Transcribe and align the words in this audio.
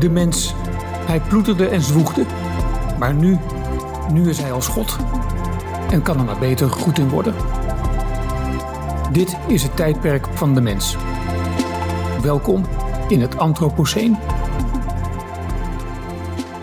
De 0.00 0.10
mens, 0.10 0.54
hij 1.06 1.20
ploeterde 1.20 1.68
en 1.68 1.80
zwoegde. 1.80 2.24
Maar 2.98 3.14
nu, 3.14 3.38
nu 4.12 4.28
is 4.28 4.38
hij 4.38 4.52
als 4.52 4.68
God. 4.68 4.96
En 5.90 6.02
kan 6.02 6.18
er 6.18 6.24
maar 6.24 6.38
beter 6.38 6.70
goed 6.70 6.98
in 6.98 7.08
worden. 7.08 7.34
Dit 9.12 9.38
is 9.48 9.62
het 9.62 9.76
tijdperk 9.76 10.26
van 10.26 10.54
de 10.54 10.60
mens. 10.60 10.96
Welkom 12.22 12.64
in 13.08 13.20
het 13.20 13.38
Anthropoceen. 13.38 14.16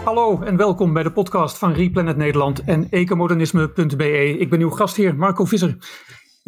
Hallo 0.04 0.42
en 0.42 0.58
welkom 0.58 0.94
bij 0.94 1.04
de 1.04 1.12
podcast 1.12 1.58
van 1.58 1.74
Replanet 1.74 2.18
Nederland 2.18 2.64
en 2.64 2.90
ecomodernisme.be. 2.90 4.38
Ik 4.40 4.50
ben 4.50 4.60
uw 4.60 4.70
gastheer 4.70 5.16
Marco 5.16 5.46
Visser. 5.46 5.78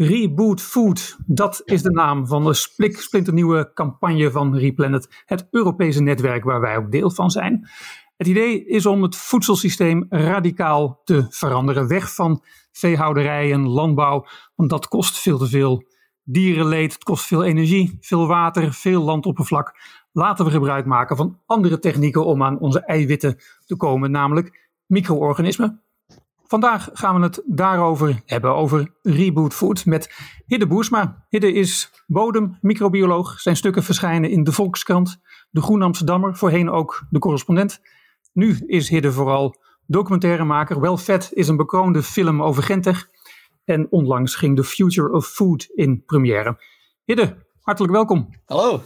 Reboot 0.02 0.62
Food, 0.62 1.18
dat 1.26 1.62
is 1.66 1.82
de 1.82 1.92
naam 1.92 2.28
van 2.28 2.44
de 2.44 2.54
splinternieuwe 2.54 3.72
campagne 3.74 4.32
van 4.32 4.58
Replanet, 4.58 5.24
het 5.26 5.48
Europese 5.52 6.02
netwerk 6.02 6.44
waar 6.44 6.62
wij 6.62 6.78
ook 6.78 6.92
deel 6.92 7.12
van 7.12 7.30
zijn. 7.30 7.70
Het 8.18 8.28
idee 8.28 8.66
is 8.66 8.86
om 8.86 9.04
het 9.04 9.16
voedselsysteem 9.16 10.06
radicaal 10.10 11.02
te 11.04 11.26
veranderen. 11.30 11.88
Weg 11.88 12.14
van 12.14 12.44
veehouderij 12.72 13.52
en 13.52 13.68
landbouw, 13.68 14.26
want 14.56 14.70
dat 14.70 14.88
kost 14.88 15.18
veel 15.20 15.38
te 15.38 15.48
veel 15.48 15.84
dierenleed, 16.24 16.94
het 16.94 17.04
kost 17.04 17.26
veel 17.26 17.44
energie, 17.44 17.98
veel 18.02 18.28
water, 18.28 18.74
veel 18.74 19.04
landoppervlak. 19.04 19.74
Laten 20.12 20.46
we 20.46 20.52
gebruik 20.52 20.86
maken 20.86 21.18
van 21.18 21.40
andere 21.46 21.80
technieken 21.80 22.26
om 22.26 22.44
aan 22.44 22.60
onze 22.60 22.80
eiwitten 22.86 23.38
te 23.66 23.76
komen, 23.76 24.12
namelijk 24.12 24.70
micro-organismen. 24.86 25.84
Vandaag 26.50 26.90
gaan 26.94 27.16
we 27.16 27.22
het 27.22 27.42
daarover 27.46 28.22
hebben, 28.26 28.56
over 28.56 28.92
Reboot 29.02 29.54
Food 29.54 29.86
met 29.86 30.14
Hidde 30.46 30.68
Boersma. 30.68 31.26
Hidde 31.30 31.54
is 31.54 31.92
bodemmicrobioloog. 32.08 33.40
Zijn 33.40 33.56
stukken 33.56 33.84
verschijnen 33.84 34.30
in 34.30 34.44
de 34.44 34.52
Volkskrant, 34.52 35.20
de 35.50 35.62
Groen 35.62 35.82
Amsterdammer, 35.82 36.36
voorheen 36.36 36.70
ook 36.70 37.06
de 37.10 37.20
correspondent. 37.20 37.82
Nu 38.34 38.58
is 38.66 38.90
Hidde 38.90 39.12
vooral 39.12 39.56
documentairemaker. 39.86 40.80
Wel 40.80 40.98
Vet 40.98 41.32
is 41.34 41.48
een 41.48 41.58
bekroonde 41.58 42.04
film 42.04 42.44
over 42.44 42.64
Gentech. 42.64 43.08
En 43.66 43.88
onlangs 43.90 44.36
ging 44.36 44.56
The 44.56 44.64
Future 44.64 45.12
of 45.12 45.28
Food 45.28 45.70
in 45.76 46.04
première. 46.06 46.58
Hidde, 47.06 47.36
hartelijk 47.62 47.94
welkom. 47.94 48.30
Hallo. 48.46 48.82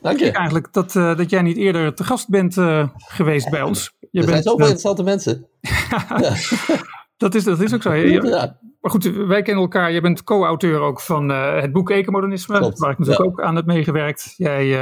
Dank 0.00 0.18
je. 0.18 0.24
Ik 0.24 0.34
eigenlijk 0.34 0.72
dat, 0.72 0.94
uh, 0.94 1.16
dat 1.16 1.30
jij 1.30 1.42
niet 1.42 1.56
eerder 1.56 1.94
te 1.94 2.04
gast 2.04 2.28
bent 2.28 2.56
uh, 2.56 2.88
geweest 2.96 3.50
bij 3.50 3.62
ons. 3.62 3.96
Je 4.14 4.20
er 4.20 4.26
bent, 4.26 4.42
zijn 4.42 4.42
zoveel 4.42 4.66
uh, 4.66 4.72
interessante 4.72 5.02
mensen. 5.02 5.46
ja. 5.90 6.34
dat, 7.16 7.34
is, 7.34 7.44
dat 7.44 7.60
is 7.60 7.74
ook 7.74 7.82
zo. 7.82 7.92
Ja. 7.92 8.58
Maar 8.80 8.90
goed, 8.90 9.04
wij 9.04 9.42
kennen 9.42 9.62
elkaar. 9.62 9.92
Je 9.92 10.00
bent 10.00 10.24
co-auteur 10.24 10.80
ook 10.80 11.00
van 11.00 11.28
het 11.28 11.72
boek 11.72 11.90
Ecomodernisme. 11.90 12.58
Klopt. 12.58 12.78
Waar 12.78 12.90
ik 12.90 12.98
natuurlijk 12.98 13.26
ook 13.26 13.40
aan 13.40 13.56
heb 13.56 13.66
meegewerkt. 13.66 14.34
Jij 14.36 14.78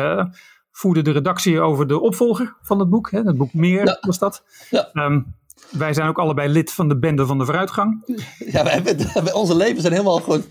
voerde 0.72 1.02
de 1.02 1.10
redactie 1.10 1.60
over 1.60 1.86
de 1.86 2.00
opvolger 2.00 2.56
van 2.62 2.78
het 2.78 2.90
boek. 2.90 3.10
Hè? 3.10 3.20
Het 3.20 3.36
boek 3.36 3.54
Meer 3.54 3.98
was 4.00 4.18
dat. 4.18 4.44
Um, 4.92 5.34
wij 5.70 5.94
zijn 5.94 6.08
ook 6.08 6.18
allebei 6.18 6.48
lid 6.48 6.72
van 6.72 6.88
de 6.88 6.98
Bende 6.98 7.26
van 7.26 7.38
de 7.38 7.44
Vooruitgang. 7.44 8.02
Ja, 8.38 8.64
wij 8.64 8.72
hebben, 8.72 9.34
onze 9.34 9.56
levens 9.56 9.80
zijn 9.80 9.92
helemaal 9.92 10.20
gewoon 10.20 10.44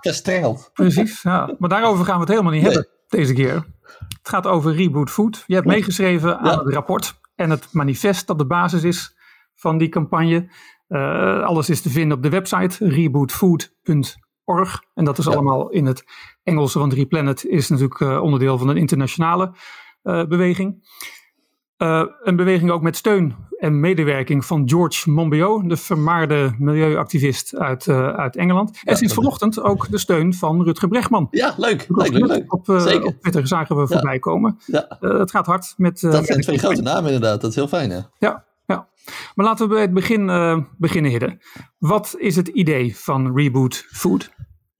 verstrengeld. 0.00 0.70
Precies, 0.72 1.22
ja. 1.22 1.54
maar 1.58 1.68
daarover 1.68 2.04
gaan 2.04 2.14
we 2.14 2.20
het 2.20 2.30
helemaal 2.30 2.52
niet 2.52 2.62
nee. 2.62 2.72
hebben 2.72 2.90
deze 3.08 3.32
keer. 3.32 3.54
Het 4.08 4.28
gaat 4.28 4.46
over 4.46 4.74
Reboot 4.74 5.10
Food. 5.10 5.44
Je 5.46 5.54
hebt 5.54 5.66
meegeschreven 5.66 6.38
aan 6.38 6.58
het 6.58 6.74
rapport 6.74 7.20
en 7.42 7.50
het 7.50 7.72
manifest 7.72 8.26
dat 8.26 8.38
de 8.38 8.46
basis 8.46 8.82
is 8.82 9.16
van 9.54 9.78
die 9.78 9.88
campagne. 9.88 10.50
Uh, 10.88 11.42
alles 11.42 11.68
is 11.68 11.80
te 11.80 11.90
vinden 11.90 12.16
op 12.16 12.22
de 12.22 12.28
website 12.28 12.88
rebootfood.org. 12.88 14.82
En 14.94 15.04
dat 15.04 15.18
is 15.18 15.24
ja. 15.24 15.30
allemaal 15.30 15.70
in 15.70 15.86
het 15.86 16.04
Engels, 16.42 16.74
want 16.74 16.92
Replanet 16.92 17.44
is 17.44 17.68
natuurlijk 17.68 18.00
uh, 18.00 18.22
onderdeel 18.22 18.58
van 18.58 18.68
een 18.68 18.76
internationale 18.76 19.54
uh, 20.02 20.24
beweging. 20.24 20.90
Een 21.76 22.36
beweging 22.36 22.70
ook 22.70 22.82
met 22.82 22.96
steun 22.96 23.34
en 23.62 23.80
medewerking 23.80 24.44
van 24.44 24.68
George 24.68 25.10
Monbiot, 25.10 25.68
de 25.68 25.76
vermaarde 25.76 26.54
milieuactivist 26.58 27.56
uit, 27.56 27.86
uh, 27.86 28.08
uit 28.08 28.36
Engeland. 28.36 28.70
Ja, 28.74 28.80
en 28.82 28.96
sinds 28.96 29.14
vanochtend 29.14 29.60
ook 29.60 29.90
de 29.90 29.98
steun 29.98 30.34
van 30.34 30.62
Rutger 30.62 30.88
Brechtman. 30.88 31.28
Ja, 31.30 31.54
leuk. 31.56 31.86
leuk, 31.88 32.08
leuk, 32.08 32.26
leuk. 32.26 32.52
Op, 32.52 32.68
uh, 32.68 32.80
Zeker. 32.80 33.04
op 33.04 33.20
Twitter 33.20 33.46
zagen 33.46 33.76
we 33.76 33.86
voorbij 33.86 34.18
komen. 34.18 34.58
Ja. 34.66 34.96
het 35.00 35.30
gaat 35.30 35.46
hard 35.46 35.74
met. 35.76 36.00
dat 36.00 36.26
zijn 36.26 36.40
twee 36.40 36.58
grote 36.58 36.82
namen 36.82 37.12
inderdaad, 37.12 37.40
dat 37.40 37.50
is 37.50 37.56
heel 37.56 37.68
fijn. 37.68 37.90
Hè? 37.90 38.00
Ja, 38.18 38.44
ja. 38.66 38.88
Maar 39.34 39.46
laten 39.46 39.68
we 39.68 39.72
bij 39.72 39.82
het 39.82 39.92
begin 39.94 40.26
beginnen, 40.78 41.10
Hidde. 41.10 41.38
Wat 41.78 42.14
is 42.18 42.36
het 42.36 42.48
idee 42.48 42.96
van 42.96 43.36
Reboot 43.36 43.86
Food? 43.90 44.30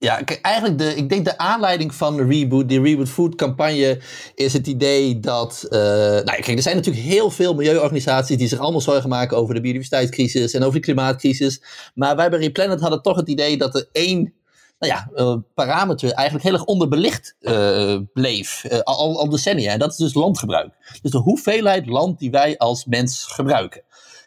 Ja, 0.03 0.21
eigenlijk 0.41 0.77
de, 0.77 0.95
ik 0.95 1.09
denk 1.09 1.25
de 1.25 1.37
aanleiding 1.37 1.95
van 1.95 2.17
de 2.17 2.23
Reboot, 2.23 2.69
die 2.69 2.81
Reboot 2.81 3.09
Food 3.09 3.35
campagne, 3.35 4.01
is 4.35 4.53
het 4.53 4.67
idee 4.67 5.19
dat, 5.19 5.65
uh, 5.69 5.79
nou 5.79 6.23
kijk, 6.23 6.47
er 6.47 6.61
zijn 6.61 6.75
natuurlijk 6.75 7.05
heel 7.05 7.29
veel 7.29 7.53
milieuorganisaties 7.53 8.37
die 8.37 8.47
zich 8.47 8.59
allemaal 8.59 8.81
zorgen 8.81 9.09
maken 9.09 9.37
over 9.37 9.53
de 9.53 9.61
biodiversiteitscrisis 9.61 10.53
en 10.53 10.61
over 10.61 10.73
de 10.73 10.85
klimaatcrisis. 10.85 11.63
Maar 11.93 12.15
wij 12.15 12.29
bij 12.29 12.39
Replanet 12.39 12.79
hadden 12.79 13.01
toch 13.01 13.17
het 13.17 13.29
idee 13.29 13.57
dat 13.57 13.75
er 13.75 13.89
één 13.91 14.33
nou 14.79 14.93
ja, 14.93 15.09
uh, 15.15 15.35
parameter 15.53 16.11
eigenlijk 16.11 16.45
heel 16.45 16.53
erg 16.53 16.65
onderbelicht 16.65 17.35
uh, 17.41 17.97
bleef, 18.13 18.65
al, 18.83 19.19
al 19.19 19.29
decennia. 19.29 19.71
En 19.71 19.79
dat 19.79 19.91
is 19.91 19.97
dus 19.97 20.13
landgebruik. 20.13 20.73
Dus 21.01 21.11
de 21.11 21.17
hoeveelheid 21.17 21.85
land 21.85 22.19
die 22.19 22.31
wij 22.31 22.57
als 22.57 22.85
mens 22.85 23.25
gebruiken. 23.27 23.81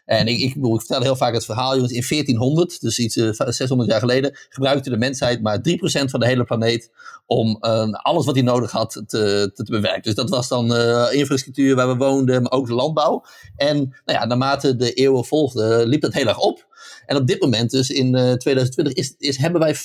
En 0.07 0.27
ik, 0.27 0.39
ik, 0.39 0.55
ik, 0.55 0.77
vertel 0.77 1.01
heel 1.01 1.15
vaak 1.15 1.33
het 1.33 1.45
verhaal, 1.45 1.73
jongens, 1.73 1.91
in 1.91 2.05
1400, 2.07 2.81
dus 2.81 2.99
iets 2.99 3.15
uh, 3.15 3.29
600 3.31 3.89
jaar 3.89 3.99
geleden, 3.99 4.37
gebruikte 4.49 4.89
de 4.89 4.97
mensheid 4.97 5.41
maar 5.41 5.57
3% 5.57 5.61
van 5.81 6.19
de 6.19 6.25
hele 6.25 6.43
planeet 6.43 6.91
om 7.25 7.57
uh, 7.61 7.91
alles 7.91 8.25
wat 8.25 8.35
hij 8.35 8.43
nodig 8.43 8.71
had 8.71 8.91
te, 8.91 9.51
te, 9.53 9.63
bewerken. 9.63 10.01
Dus 10.01 10.15
dat 10.15 10.29
was 10.29 10.47
dan 10.47 10.71
uh, 10.71 11.07
infrastructuur 11.11 11.75
waar 11.75 11.87
we 11.87 11.95
woonden, 11.95 12.41
maar 12.41 12.51
ook 12.51 12.67
de 12.67 12.73
landbouw. 12.73 13.23
En 13.55 13.77
nou 13.77 14.19
ja, 14.19 14.25
naarmate 14.25 14.75
de 14.75 14.93
eeuwen 14.93 15.25
volgden, 15.25 15.87
liep 15.87 16.01
dat 16.01 16.13
heel 16.13 16.27
erg 16.27 16.39
op. 16.39 16.67
En 17.05 17.15
op 17.15 17.27
dit 17.27 17.41
moment, 17.41 17.71
dus 17.71 17.89
in 17.89 18.15
uh, 18.15 18.33
2020, 18.33 18.93
is, 18.93 19.15
is, 19.17 19.37
hebben 19.37 19.61
wij 19.61 19.75
50% 19.75 19.79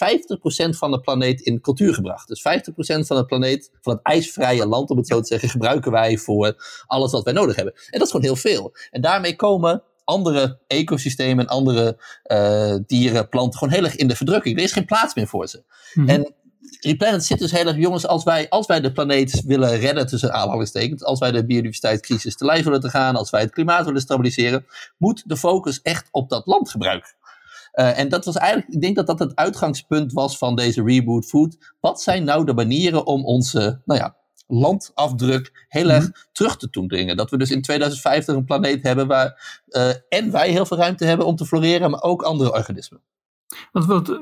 van 0.68 0.90
de 0.90 1.00
planeet 1.00 1.40
in 1.40 1.60
cultuur 1.60 1.94
gebracht. 1.94 2.28
Dus 2.28 2.40
50% 2.40 3.06
van 3.06 3.16
de 3.16 3.24
planeet, 3.24 3.70
van 3.80 3.92
het 3.92 4.02
ijsvrije 4.02 4.66
land, 4.66 4.90
om 4.90 4.96
het 4.96 5.06
zo 5.06 5.20
te 5.20 5.26
zeggen, 5.26 5.48
gebruiken 5.48 5.92
wij 5.92 6.18
voor 6.18 6.54
alles 6.86 7.12
wat 7.12 7.24
wij 7.24 7.32
nodig 7.32 7.56
hebben. 7.56 7.74
En 7.74 7.98
dat 7.98 8.02
is 8.02 8.10
gewoon 8.10 8.26
heel 8.26 8.36
veel. 8.36 8.74
En 8.90 9.00
daarmee 9.00 9.36
komen 9.36 9.82
andere 10.04 10.58
ecosystemen 10.66 11.44
en 11.44 11.50
andere 11.50 12.00
uh, 12.26 12.76
dieren, 12.86 13.28
planten 13.28 13.58
gewoon 13.58 13.74
heel 13.74 13.84
erg 13.84 13.96
in 13.96 14.08
de 14.08 14.16
verdrukking. 14.16 14.56
Er 14.56 14.64
is 14.64 14.72
geen 14.72 14.84
plaats 14.84 15.14
meer 15.14 15.26
voor 15.26 15.48
ze. 15.48 15.62
Mm-hmm. 15.94 16.14
En 16.14 16.34
Replanet 16.80 17.24
zit 17.24 17.38
dus 17.38 17.50
heel 17.50 17.66
erg, 17.66 17.76
jongens, 17.76 18.06
als 18.06 18.24
wij, 18.24 18.48
als 18.48 18.66
wij 18.66 18.80
de 18.80 18.92
planeet 18.92 19.42
willen 19.46 19.78
redden, 19.78 20.06
tussen 20.06 20.32
aanhalingstekens, 20.32 21.04
als 21.04 21.18
wij 21.18 21.30
de 21.30 21.46
biodiversiteitscrisis 21.46 22.36
te 22.36 22.44
lijf 22.44 22.64
willen 22.64 22.80
te 22.80 22.90
gaan, 22.90 23.16
als 23.16 23.30
wij 23.30 23.40
het 23.40 23.50
klimaat 23.50 23.84
willen 23.84 24.00
stabiliseren, 24.00 24.66
moet 24.98 25.22
de 25.26 25.36
focus 25.36 25.82
echt 25.82 26.08
op 26.10 26.28
dat 26.28 26.46
landgebruik. 26.46 27.14
Uh, 27.74 27.98
en 27.98 28.08
dat 28.08 28.24
was 28.24 28.36
eigenlijk, 28.36 28.72
ik 28.72 28.80
denk 28.80 28.96
dat 28.96 29.06
dat 29.06 29.18
het 29.18 29.36
uitgangspunt 29.36 30.12
was 30.12 30.38
van 30.38 30.56
deze 30.56 30.82
Reboot 30.82 31.24
Food. 31.24 31.74
Wat 31.80 32.02
zijn 32.02 32.24
nou 32.24 32.44
de 32.44 32.54
manieren 32.54 33.06
om 33.06 33.24
onze, 33.24 33.80
nou 33.84 34.00
ja, 34.00 34.16
landafdruk 34.52 35.66
heel 35.68 35.90
erg 35.90 36.06
mm-hmm. 36.06 36.22
terug 36.32 36.56
te 36.56 36.68
doen 36.70 36.88
dringen. 36.88 37.16
Dat 37.16 37.30
we 37.30 37.36
dus 37.36 37.50
in 37.50 37.62
2050 37.62 38.34
een 38.34 38.44
planeet 38.44 38.82
hebben 38.82 39.06
waar 39.06 39.62
uh, 39.68 39.88
en 40.08 40.30
wij 40.30 40.50
heel 40.50 40.66
veel 40.66 40.76
ruimte 40.76 41.04
hebben 41.04 41.26
om 41.26 41.36
te 41.36 41.46
floreren, 41.46 41.90
maar 41.90 42.02
ook 42.02 42.22
andere 42.22 42.52
organismen. 42.52 43.00
Wat, 43.72 43.86
wat, 43.86 44.20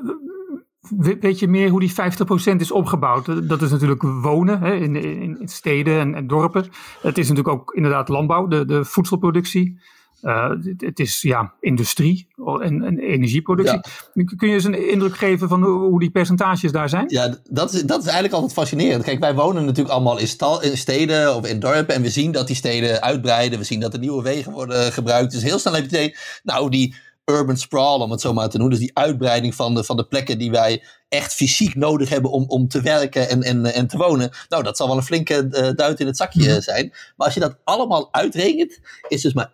weet 1.19 1.39
je 1.39 1.47
meer 1.47 1.69
hoe 1.69 1.79
die 1.79 1.91
50% 1.91 2.55
is 2.57 2.71
opgebouwd? 2.71 3.49
Dat 3.49 3.61
is 3.61 3.71
natuurlijk 3.71 4.01
wonen 4.01 4.59
hè, 4.59 4.73
in, 4.73 4.95
in, 4.95 5.39
in, 5.39 5.47
steden 5.47 5.99
en, 5.99 6.15
en, 6.15 6.27
dorpen. 6.27 6.65
Het 7.01 7.17
is 7.17 7.29
natuurlijk 7.29 7.55
ook 7.55 7.73
inderdaad 7.73 8.09
landbouw, 8.09 8.47
de, 8.47 8.65
de 8.65 8.85
voedselproductie. 8.85 9.79
Uh, 10.23 10.49
het, 10.77 10.99
is 10.99 11.21
ja, 11.21 11.53
industrie 11.59 12.27
en, 12.61 12.83
en 12.83 12.99
energieproductie. 12.99 13.79
Ja. 14.13 14.23
Kun 14.23 14.47
je 14.47 14.53
eens 14.53 14.63
een 14.63 14.89
indruk 14.89 15.17
geven 15.17 15.47
van 15.47 15.63
hoe, 15.63 15.79
hoe, 15.79 15.99
die 15.99 16.11
percentages 16.11 16.71
daar 16.71 16.89
zijn? 16.89 17.05
Ja, 17.07 17.35
dat 17.49 17.73
is, 17.73 17.81
dat 17.81 17.99
is 17.99 18.05
eigenlijk 18.05 18.33
altijd 18.33 18.53
fascinerend. 18.53 19.03
Kijk, 19.03 19.19
wij 19.19 19.35
wonen 19.35 19.65
natuurlijk 19.65 19.93
allemaal 19.93 20.19
in, 20.19 20.27
stal, 20.27 20.61
in 20.61 20.77
steden 20.77 21.35
of 21.35 21.47
in 21.47 21.59
dorpen. 21.59 21.95
En 21.95 22.01
we 22.01 22.09
zien 22.09 22.31
dat 22.31 22.47
die 22.47 22.55
steden 22.55 23.01
uitbreiden. 23.01 23.59
We 23.59 23.65
zien 23.65 23.79
dat 23.79 23.93
er 23.93 23.99
nieuwe 23.99 24.23
wegen 24.23 24.51
worden 24.51 24.91
gebruikt. 24.91 25.31
Dus 25.31 25.43
heel 25.43 25.59
snel 25.59 25.73
heb 25.73 25.83
je 25.83 25.89
idee, 25.89 26.15
nou, 26.43 26.69
die 26.69 26.95
urban 27.25 27.57
sprawl, 27.57 28.01
om 28.01 28.11
het 28.11 28.21
zo 28.21 28.33
maar 28.33 28.49
te 28.49 28.57
noemen. 28.57 28.77
Dus 28.77 28.85
die 28.85 28.97
uitbreiding 28.97 29.55
van 29.55 29.75
de, 29.75 29.83
van 29.83 29.97
de 29.97 30.07
plekken 30.07 30.37
die 30.37 30.51
wij 30.51 30.83
echt 31.09 31.33
fysiek 31.33 31.75
nodig 31.75 32.09
hebben 32.09 32.31
om, 32.31 32.45
om 32.47 32.67
te 32.67 32.81
werken 32.81 33.29
en, 33.29 33.41
en, 33.41 33.65
en 33.65 33.87
te 33.87 33.97
wonen. 33.97 34.31
Nou, 34.49 34.63
dat 34.63 34.77
zal 34.77 34.87
wel 34.87 34.97
een 34.97 35.03
flinke 35.03 35.47
uh, 35.51 35.69
duit 35.75 35.99
in 35.99 36.05
het 36.05 36.17
zakje 36.17 36.43
mm-hmm. 36.43 36.61
zijn. 36.61 36.89
Maar 36.89 37.25
als 37.25 37.33
je 37.33 37.39
dat 37.39 37.57
allemaal 37.63 38.13
uitrekent, 38.13 38.79
is 39.07 39.21
dus 39.21 39.33
maar 39.33 39.53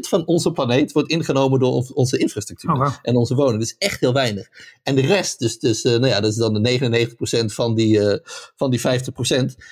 van 0.00 0.26
onze 0.26 0.52
planeet 0.52 0.92
wordt 0.92 1.10
ingenomen 1.10 1.60
door 1.60 1.90
onze 1.94 2.18
infrastructuur 2.18 2.72
oh, 2.72 2.78
wow. 2.78 2.92
en 3.02 3.16
onze 3.16 3.34
woningen. 3.34 3.60
Dus 3.60 3.76
echt 3.78 4.00
heel 4.00 4.12
weinig. 4.12 4.48
En 4.82 4.94
de 4.94 5.00
rest, 5.00 5.38
dus, 5.38 5.58
dus 5.58 5.84
uh, 5.84 5.92
nou 5.92 6.06
ja, 6.06 6.20
dat 6.20 6.30
is 6.30 6.36
dan 6.36 6.62
de 6.62 7.14
99% 7.42 7.44
van 7.44 7.74
die, 7.74 7.98
uh, 7.98 8.16
van 8.56 8.70
die 8.70 8.80
50%, 8.80 8.82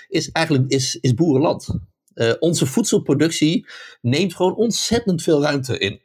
is 0.09 0.31
eigenlijk 0.31 0.71
is, 0.71 0.99
is 1.01 1.15
boerenland. 1.15 1.69
onze 2.39 2.67
voedselproductie 2.67 3.67
neemt 4.01 4.35
gewoon 4.35 4.55
ontzettend 4.55 5.23
veel 5.23 5.43
ruimte 5.43 5.79
in. 5.79 6.01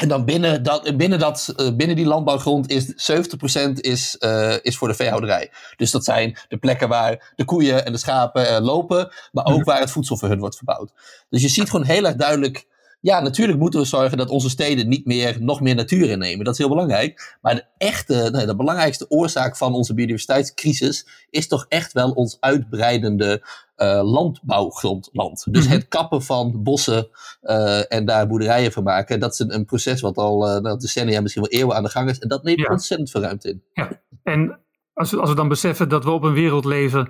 En 0.00 0.08
dan 0.08 0.24
binnen, 0.24 0.62
dat, 0.62 0.96
binnen, 0.96 1.18
dat, 1.18 1.54
uh, 1.56 1.76
binnen 1.76 1.96
die 1.96 2.06
landbouwgrond 2.06 2.70
is 2.70 2.86
70% 2.86 3.72
is, 3.72 4.16
uh, 4.20 4.54
is 4.62 4.76
voor 4.76 4.88
de 4.88 4.94
veehouderij. 4.94 5.50
Dus 5.76 5.90
dat 5.90 6.04
zijn 6.04 6.38
de 6.48 6.56
plekken 6.56 6.88
waar 6.88 7.32
de 7.36 7.44
koeien 7.44 7.84
en 7.84 7.92
de 7.92 7.98
schapen 7.98 8.52
uh, 8.52 8.58
lopen, 8.60 9.12
maar 9.32 9.44
ook 9.44 9.64
waar 9.64 9.80
het 9.80 9.90
voedsel 9.90 10.16
voor 10.16 10.28
hun 10.28 10.38
wordt 10.38 10.56
verbouwd. 10.56 10.92
Dus 11.28 11.42
je 11.42 11.48
ziet 11.48 11.70
gewoon 11.70 11.86
heel 11.86 12.04
erg 12.04 12.14
duidelijk. 12.14 12.66
Ja, 13.00 13.20
natuurlijk 13.20 13.58
moeten 13.58 13.80
we 13.80 13.86
zorgen 13.86 14.18
dat 14.18 14.28
onze 14.28 14.48
steden 14.48 14.88
niet 14.88 15.06
meer 15.06 15.36
nog 15.40 15.60
meer 15.60 15.74
natuur 15.74 16.10
innemen. 16.10 16.44
Dat 16.44 16.52
is 16.52 16.58
heel 16.58 16.68
belangrijk. 16.68 17.36
Maar 17.40 17.54
de 17.54 17.64
echte, 17.78 18.28
nee, 18.32 18.46
de 18.46 18.56
belangrijkste 18.56 19.10
oorzaak 19.10 19.56
van 19.56 19.74
onze 19.74 19.94
biodiversiteitscrisis 19.94 21.26
is 21.30 21.48
toch 21.48 21.66
echt 21.68 21.92
wel 21.92 22.10
ons 22.10 22.36
uitbreidende 22.40 23.42
uh, 23.76 24.00
landbouwgrondland. 24.02 25.46
Dus 25.50 25.62
mm 25.62 25.70
-hmm. 25.70 25.78
het 25.78 25.88
kappen 25.88 26.22
van 26.22 26.62
bossen 26.62 27.08
uh, 27.42 27.92
en 27.92 28.04
daar 28.04 28.26
boerderijen 28.26 28.72
van 28.72 28.82
maken, 28.82 29.20
dat 29.20 29.32
is 29.32 29.38
een, 29.38 29.54
een 29.54 29.64
proces 29.64 30.00
wat 30.00 30.16
al 30.16 30.64
uh, 30.64 30.76
decennia, 30.76 31.20
misschien 31.20 31.42
wel 31.42 31.60
eeuwen 31.60 31.76
aan 31.76 31.82
de 31.82 31.88
gang 31.88 32.10
is. 32.10 32.18
En 32.18 32.28
dat 32.28 32.42
neemt 32.42 32.58
ja. 32.60 32.70
ontzettend 32.70 33.10
veel 33.10 33.20
ruimte 33.20 33.48
in. 33.48 33.62
Ja, 33.72 34.00
en 34.22 34.60
als 34.92 35.10
we, 35.10 35.20
als 35.20 35.28
we 35.28 35.36
dan 35.36 35.48
beseffen 35.48 35.88
dat 35.88 36.04
we 36.04 36.10
op 36.10 36.22
een 36.22 36.32
wereld 36.32 36.64
leven 36.64 37.08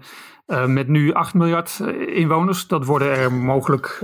met 0.66 0.88
nu 0.88 1.12
8 1.12 1.34
miljard 1.34 1.80
inwoners, 2.06 2.66
dat 2.66 2.84
worden 2.84 3.16
er 3.16 3.32
mogelijk 3.32 3.98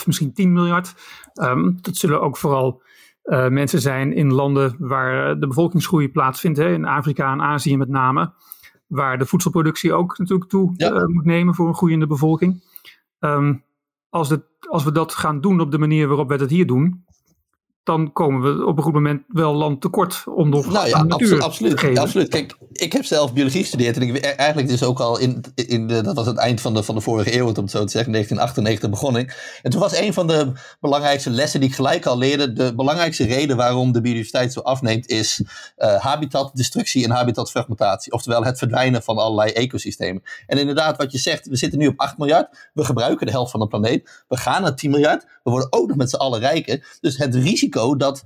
9,5, 0.00 0.06
misschien 0.06 0.32
10 0.34 0.52
miljard. 0.52 0.94
Um, 1.42 1.78
dat 1.80 1.96
zullen 1.96 2.20
ook 2.20 2.36
vooral 2.36 2.82
mensen 3.48 3.80
zijn 3.80 4.12
in 4.12 4.32
landen 4.32 4.76
waar 4.78 5.40
de 5.40 5.46
bevolkingsgroei 5.46 6.10
plaatsvindt, 6.10 6.58
hè, 6.58 6.72
in 6.72 6.84
Afrika 6.84 7.32
en 7.32 7.42
Azië 7.42 7.76
met 7.76 7.88
name 7.88 8.32
waar 8.86 9.18
de 9.18 9.26
voedselproductie 9.26 9.92
ook 9.92 10.18
natuurlijk 10.18 10.50
toe 10.50 10.74
ja. 10.76 10.92
uh, 10.92 11.04
moet 11.04 11.24
nemen 11.24 11.54
voor 11.54 11.68
een 11.68 11.74
groeiende 11.74 12.06
bevolking. 12.06 12.62
Um, 13.20 13.64
als, 14.08 14.28
het, 14.30 14.44
als 14.68 14.84
we 14.84 14.92
dat 14.92 15.14
gaan 15.14 15.40
doen 15.40 15.60
op 15.60 15.70
de 15.70 15.78
manier 15.78 16.08
waarop 16.08 16.28
we 16.28 16.36
dat 16.36 16.50
hier 16.50 16.66
doen, 16.66 17.04
dan 17.84 18.12
komen 18.12 18.40
we 18.40 18.66
op 18.66 18.76
een 18.76 18.82
goed 18.82 18.92
moment 18.92 19.22
wel 19.28 19.54
land 19.54 19.80
tekort 19.80 20.24
om 20.34 20.48
nog 20.48 20.72
nou 20.72 20.88
ja, 20.88 21.04
absoluut, 21.08 21.42
absoluut, 21.42 21.98
absoluut. 21.98 22.28
Kijk, 22.28 22.56
ik 22.72 22.92
heb 22.92 23.04
zelf 23.04 23.32
biologie 23.32 23.60
gestudeerd 23.60 23.96
en 23.96 24.02
ik 24.02 24.24
eigenlijk 24.24 24.68
dus 24.68 24.82
ook 24.82 25.00
al 25.00 25.18
in, 25.18 25.44
in 25.54 25.86
de, 25.86 26.00
dat 26.00 26.14
was 26.14 26.26
het 26.26 26.36
eind 26.36 26.60
van 26.60 26.74
de, 26.74 26.82
van 26.82 26.94
de 26.94 27.00
vorige 27.00 27.36
eeuw, 27.36 27.48
om 27.48 27.54
het 27.54 27.70
zo 27.70 27.84
te 27.84 27.90
zeggen, 27.90 28.12
1998 28.12 28.90
begon 28.90 29.16
ik. 29.16 29.58
En 29.62 29.70
toen 29.70 29.80
was 29.80 29.98
een 29.98 30.12
van 30.12 30.26
de 30.26 30.52
belangrijkste 30.80 31.30
lessen 31.30 31.60
die 31.60 31.68
ik 31.68 31.74
gelijk 31.74 32.06
al 32.06 32.18
leerde, 32.18 32.52
de 32.52 32.74
belangrijkste 32.74 33.24
reden 33.24 33.56
waarom 33.56 33.92
de 33.92 34.00
biodiversiteit 34.00 34.52
zo 34.52 34.60
afneemt, 34.60 35.08
is 35.08 35.42
uh, 35.78 35.94
habitatdestructie 35.96 37.04
en 37.04 37.10
habitatfragmentatie. 37.10 38.12
Oftewel 38.12 38.44
het 38.44 38.58
verdwijnen 38.58 39.02
van 39.02 39.16
allerlei 39.16 39.50
ecosystemen. 39.50 40.22
En 40.46 40.58
inderdaad, 40.58 40.96
wat 40.96 41.12
je 41.12 41.18
zegt, 41.18 41.46
we 41.46 41.56
zitten 41.56 41.78
nu 41.78 41.86
op 41.86 42.00
8 42.00 42.18
miljard, 42.18 42.70
we 42.72 42.84
gebruiken 42.84 43.26
de 43.26 43.32
helft 43.32 43.50
van 43.50 43.60
de 43.60 43.66
planeet, 43.66 44.24
we 44.28 44.36
gaan 44.36 44.62
naar 44.62 44.76
10 44.76 44.90
miljard, 44.90 45.22
we 45.42 45.50
worden 45.50 45.72
ook 45.72 45.88
nog 45.88 45.96
met 45.96 46.10
z'n 46.10 46.16
allen 46.16 46.40
rijker. 46.40 46.98
Dus 47.00 47.16
het 47.16 47.34
risico 47.34 47.73
dat, 47.96 48.24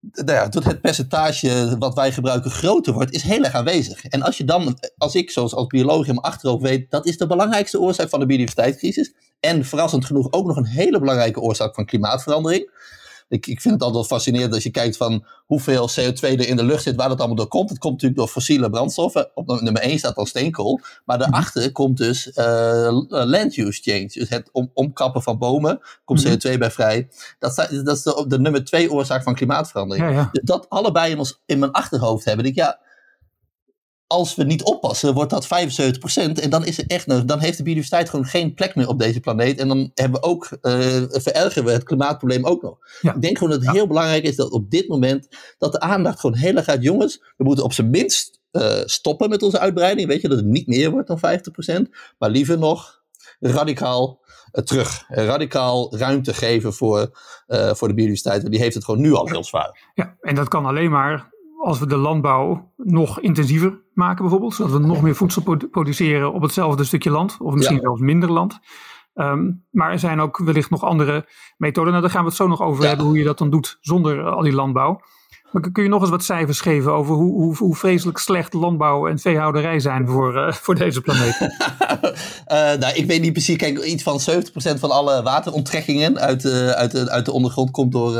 nou 0.00 0.32
ja, 0.32 0.48
dat 0.48 0.64
het 0.64 0.80
percentage 0.80 1.76
wat 1.78 1.94
wij 1.94 2.12
gebruiken 2.12 2.50
groter 2.50 2.92
wordt, 2.92 3.12
is 3.12 3.22
heel 3.22 3.44
erg 3.44 3.54
aanwezig. 3.54 4.04
En 4.04 4.22
als 4.22 4.36
je 4.36 4.44
dan, 4.44 4.78
als 4.96 5.14
ik 5.14 5.30
zoals 5.30 5.54
als 5.54 5.66
bioloog 5.66 6.06
in 6.06 6.14
mijn 6.14 6.26
achterhoofd 6.26 6.62
weet, 6.62 6.90
dat 6.90 7.06
is 7.06 7.16
de 7.16 7.26
belangrijkste 7.26 7.80
oorzaak 7.80 8.08
van 8.08 8.20
de 8.20 8.26
biodiversiteitscrisis. 8.26 9.14
En 9.40 9.64
verrassend 9.64 10.04
genoeg 10.04 10.32
ook 10.32 10.46
nog 10.46 10.56
een 10.56 10.66
hele 10.66 10.98
belangrijke 10.98 11.40
oorzaak 11.40 11.74
van 11.74 11.86
klimaatverandering 11.86 12.70
ik, 13.28 13.46
ik 13.46 13.60
vind 13.60 13.74
het 13.74 13.82
altijd 13.82 14.08
wel 14.08 14.18
fascinerend 14.18 14.54
als 14.54 14.62
je 14.62 14.70
kijkt 14.70 14.96
van 14.96 15.24
hoeveel 15.46 15.90
CO2 15.90 16.20
er 16.20 16.48
in 16.48 16.56
de 16.56 16.64
lucht 16.64 16.82
zit, 16.82 16.96
waar 16.96 17.08
dat 17.08 17.18
allemaal 17.18 17.36
door 17.36 17.48
komt. 17.48 17.68
Het 17.68 17.78
komt 17.78 17.92
natuurlijk 17.92 18.20
door 18.20 18.28
fossiele 18.28 18.70
brandstoffen. 18.70 19.30
Op 19.34 19.60
nummer 19.60 19.82
1 19.82 19.98
staat 19.98 20.14
dan 20.14 20.26
steenkool. 20.26 20.80
Maar 21.04 21.18
daarachter 21.18 21.62
mm 21.62 21.72
komt 21.72 21.96
dus 21.96 22.26
uh, 22.26 23.02
land 23.08 23.56
use 23.56 23.82
change. 23.82 24.06
Dus 24.06 24.28
het 24.28 24.48
om, 24.52 24.70
omkappen 24.74 25.22
van 25.22 25.38
bomen. 25.38 25.80
Komt 26.04 26.24
mm 26.24 26.32
CO2 26.32 26.58
bij 26.58 26.70
vrij. 26.70 27.08
Dat, 27.38 27.56
dat 27.56 27.96
is 27.96 28.02
de, 28.02 28.24
de 28.28 28.40
nummer 28.40 28.64
2 28.64 28.92
oorzaak 28.92 29.22
van 29.22 29.34
klimaatverandering. 29.34 30.08
Ja, 30.08 30.14
ja. 30.14 30.30
Dat 30.32 30.68
allebei 30.68 31.10
in, 31.10 31.18
ons, 31.18 31.40
in 31.46 31.58
mijn 31.58 31.72
achterhoofd 31.72 32.24
hebben. 32.24 32.46
Ik, 32.46 32.54
ja, 32.54 32.78
als 34.08 34.34
we 34.34 34.44
niet 34.44 34.62
oppassen, 34.62 35.14
wordt 35.14 35.30
dat 35.30 35.46
75%. 35.46 35.48
En 36.40 36.50
dan, 36.50 36.64
is 36.64 36.78
er 36.78 36.84
echt, 36.86 37.28
dan 37.28 37.40
heeft 37.40 37.56
de 37.56 37.62
biodiversiteit 37.62 38.08
gewoon 38.08 38.24
geen 38.24 38.54
plek 38.54 38.74
meer 38.74 38.88
op 38.88 38.98
deze 38.98 39.20
planeet. 39.20 39.58
En 39.58 39.68
dan 39.68 39.90
hebben 39.94 40.20
we 40.20 40.26
ook, 40.26 40.48
uh, 40.62 40.70
verergeren 41.08 41.64
we 41.64 41.70
het 41.70 41.82
klimaatprobleem 41.82 42.46
ook 42.46 42.62
nog. 42.62 42.78
Ja. 43.00 43.14
Ik 43.14 43.22
denk 43.22 43.38
gewoon 43.38 43.52
dat 43.52 43.62
het 43.62 43.68
ja. 43.68 43.74
heel 43.74 43.86
belangrijk 43.86 44.24
is 44.24 44.36
dat 44.36 44.50
op 44.50 44.70
dit 44.70 44.88
moment 44.88 45.28
dat 45.58 45.72
de 45.72 45.80
aandacht 45.80 46.20
gewoon 46.20 46.36
heel 46.36 46.54
erg 46.54 46.64
gaat. 46.64 46.82
Jongens, 46.82 47.22
we 47.36 47.44
moeten 47.44 47.64
op 47.64 47.72
zijn 47.72 47.90
minst 47.90 48.40
uh, 48.52 48.72
stoppen 48.84 49.28
met 49.28 49.42
onze 49.42 49.58
uitbreiding. 49.58 50.08
Weet 50.08 50.20
je, 50.20 50.28
dat 50.28 50.38
het 50.38 50.46
niet 50.46 50.66
meer 50.66 50.90
wordt 50.90 51.08
dan 51.08 51.20
50%. 51.86 51.88
Maar 52.18 52.30
liever 52.30 52.58
nog 52.58 53.02
radicaal 53.40 54.20
uh, 54.52 54.64
terug. 54.64 55.04
radicaal 55.08 55.96
ruimte 55.96 56.34
geven 56.34 56.72
voor, 56.72 57.10
voor 57.48 57.88
de 57.88 57.94
biodiversiteit. 57.94 58.40
Want 58.40 58.52
die 58.52 58.62
heeft 58.62 58.74
het 58.74 58.84
gewoon 58.84 59.00
nu 59.00 59.12
al 59.12 59.28
heel 59.28 59.44
zwaar. 59.44 59.90
Ja, 59.94 60.16
en 60.20 60.34
dat 60.34 60.48
kan 60.48 60.66
alleen 60.66 60.90
maar 60.90 61.36
als 61.58 61.78
we 61.78 61.86
de 61.86 61.96
landbouw 61.96 62.72
nog 62.76 63.20
intensiever 63.20 63.80
maken 63.92 64.22
bijvoorbeeld, 64.22 64.54
zodat 64.54 64.72
we 64.72 64.78
nog 64.78 65.02
meer 65.02 65.14
voedsel 65.14 65.56
produceren 65.70 66.32
op 66.32 66.42
hetzelfde 66.42 66.84
stukje 66.84 67.10
land, 67.10 67.36
of 67.40 67.54
misschien 67.54 67.76
ja. 67.76 67.82
zelfs 67.82 68.00
minder 68.00 68.32
land. 68.32 68.58
Um, 69.14 69.64
maar 69.70 69.92
er 69.92 69.98
zijn 69.98 70.20
ook 70.20 70.38
wellicht 70.38 70.70
nog 70.70 70.84
andere 70.84 71.28
methoden. 71.56 71.90
Nou, 71.90 72.02
daar 72.02 72.12
gaan 72.12 72.22
we 72.22 72.28
het 72.28 72.36
zo 72.36 72.46
nog 72.46 72.62
over 72.62 72.82
ja. 72.82 72.88
hebben, 72.88 73.06
hoe 73.06 73.18
je 73.18 73.24
dat 73.24 73.38
dan 73.38 73.50
doet 73.50 73.78
zonder 73.80 74.24
al 74.24 74.42
die 74.42 74.52
landbouw. 74.52 75.00
Maar 75.50 75.70
kun 75.70 75.82
je 75.82 75.88
nog 75.88 76.00
eens 76.00 76.10
wat 76.10 76.24
cijfers 76.24 76.60
geven 76.60 76.92
over 76.92 77.14
hoe, 77.14 77.32
hoe, 77.32 77.56
hoe 77.56 77.76
vreselijk 77.76 78.18
slecht 78.18 78.52
landbouw 78.52 79.08
en 79.08 79.18
veehouderij 79.18 79.80
zijn 79.80 80.08
voor, 80.08 80.36
uh, 80.36 80.52
voor 80.52 80.74
deze 80.74 81.00
planeet? 81.00 81.40
uh, 81.40 81.48
nou, 82.82 82.94
ik 82.94 83.06
weet 83.06 83.20
niet 83.20 83.32
precies. 83.32 83.56
Kijk, 83.56 83.78
iets 83.78 84.02
van 84.02 84.20
70% 84.20 84.78
van 84.78 84.90
alle 84.90 85.22
wateronttrekkingen 85.22 86.18
uit, 86.18 86.44
uh, 86.44 86.70
uit, 86.70 86.90
de, 86.90 87.10
uit 87.10 87.24
de 87.24 87.32
ondergrond 87.32 87.70
komt 87.70 87.92
door 87.92 88.16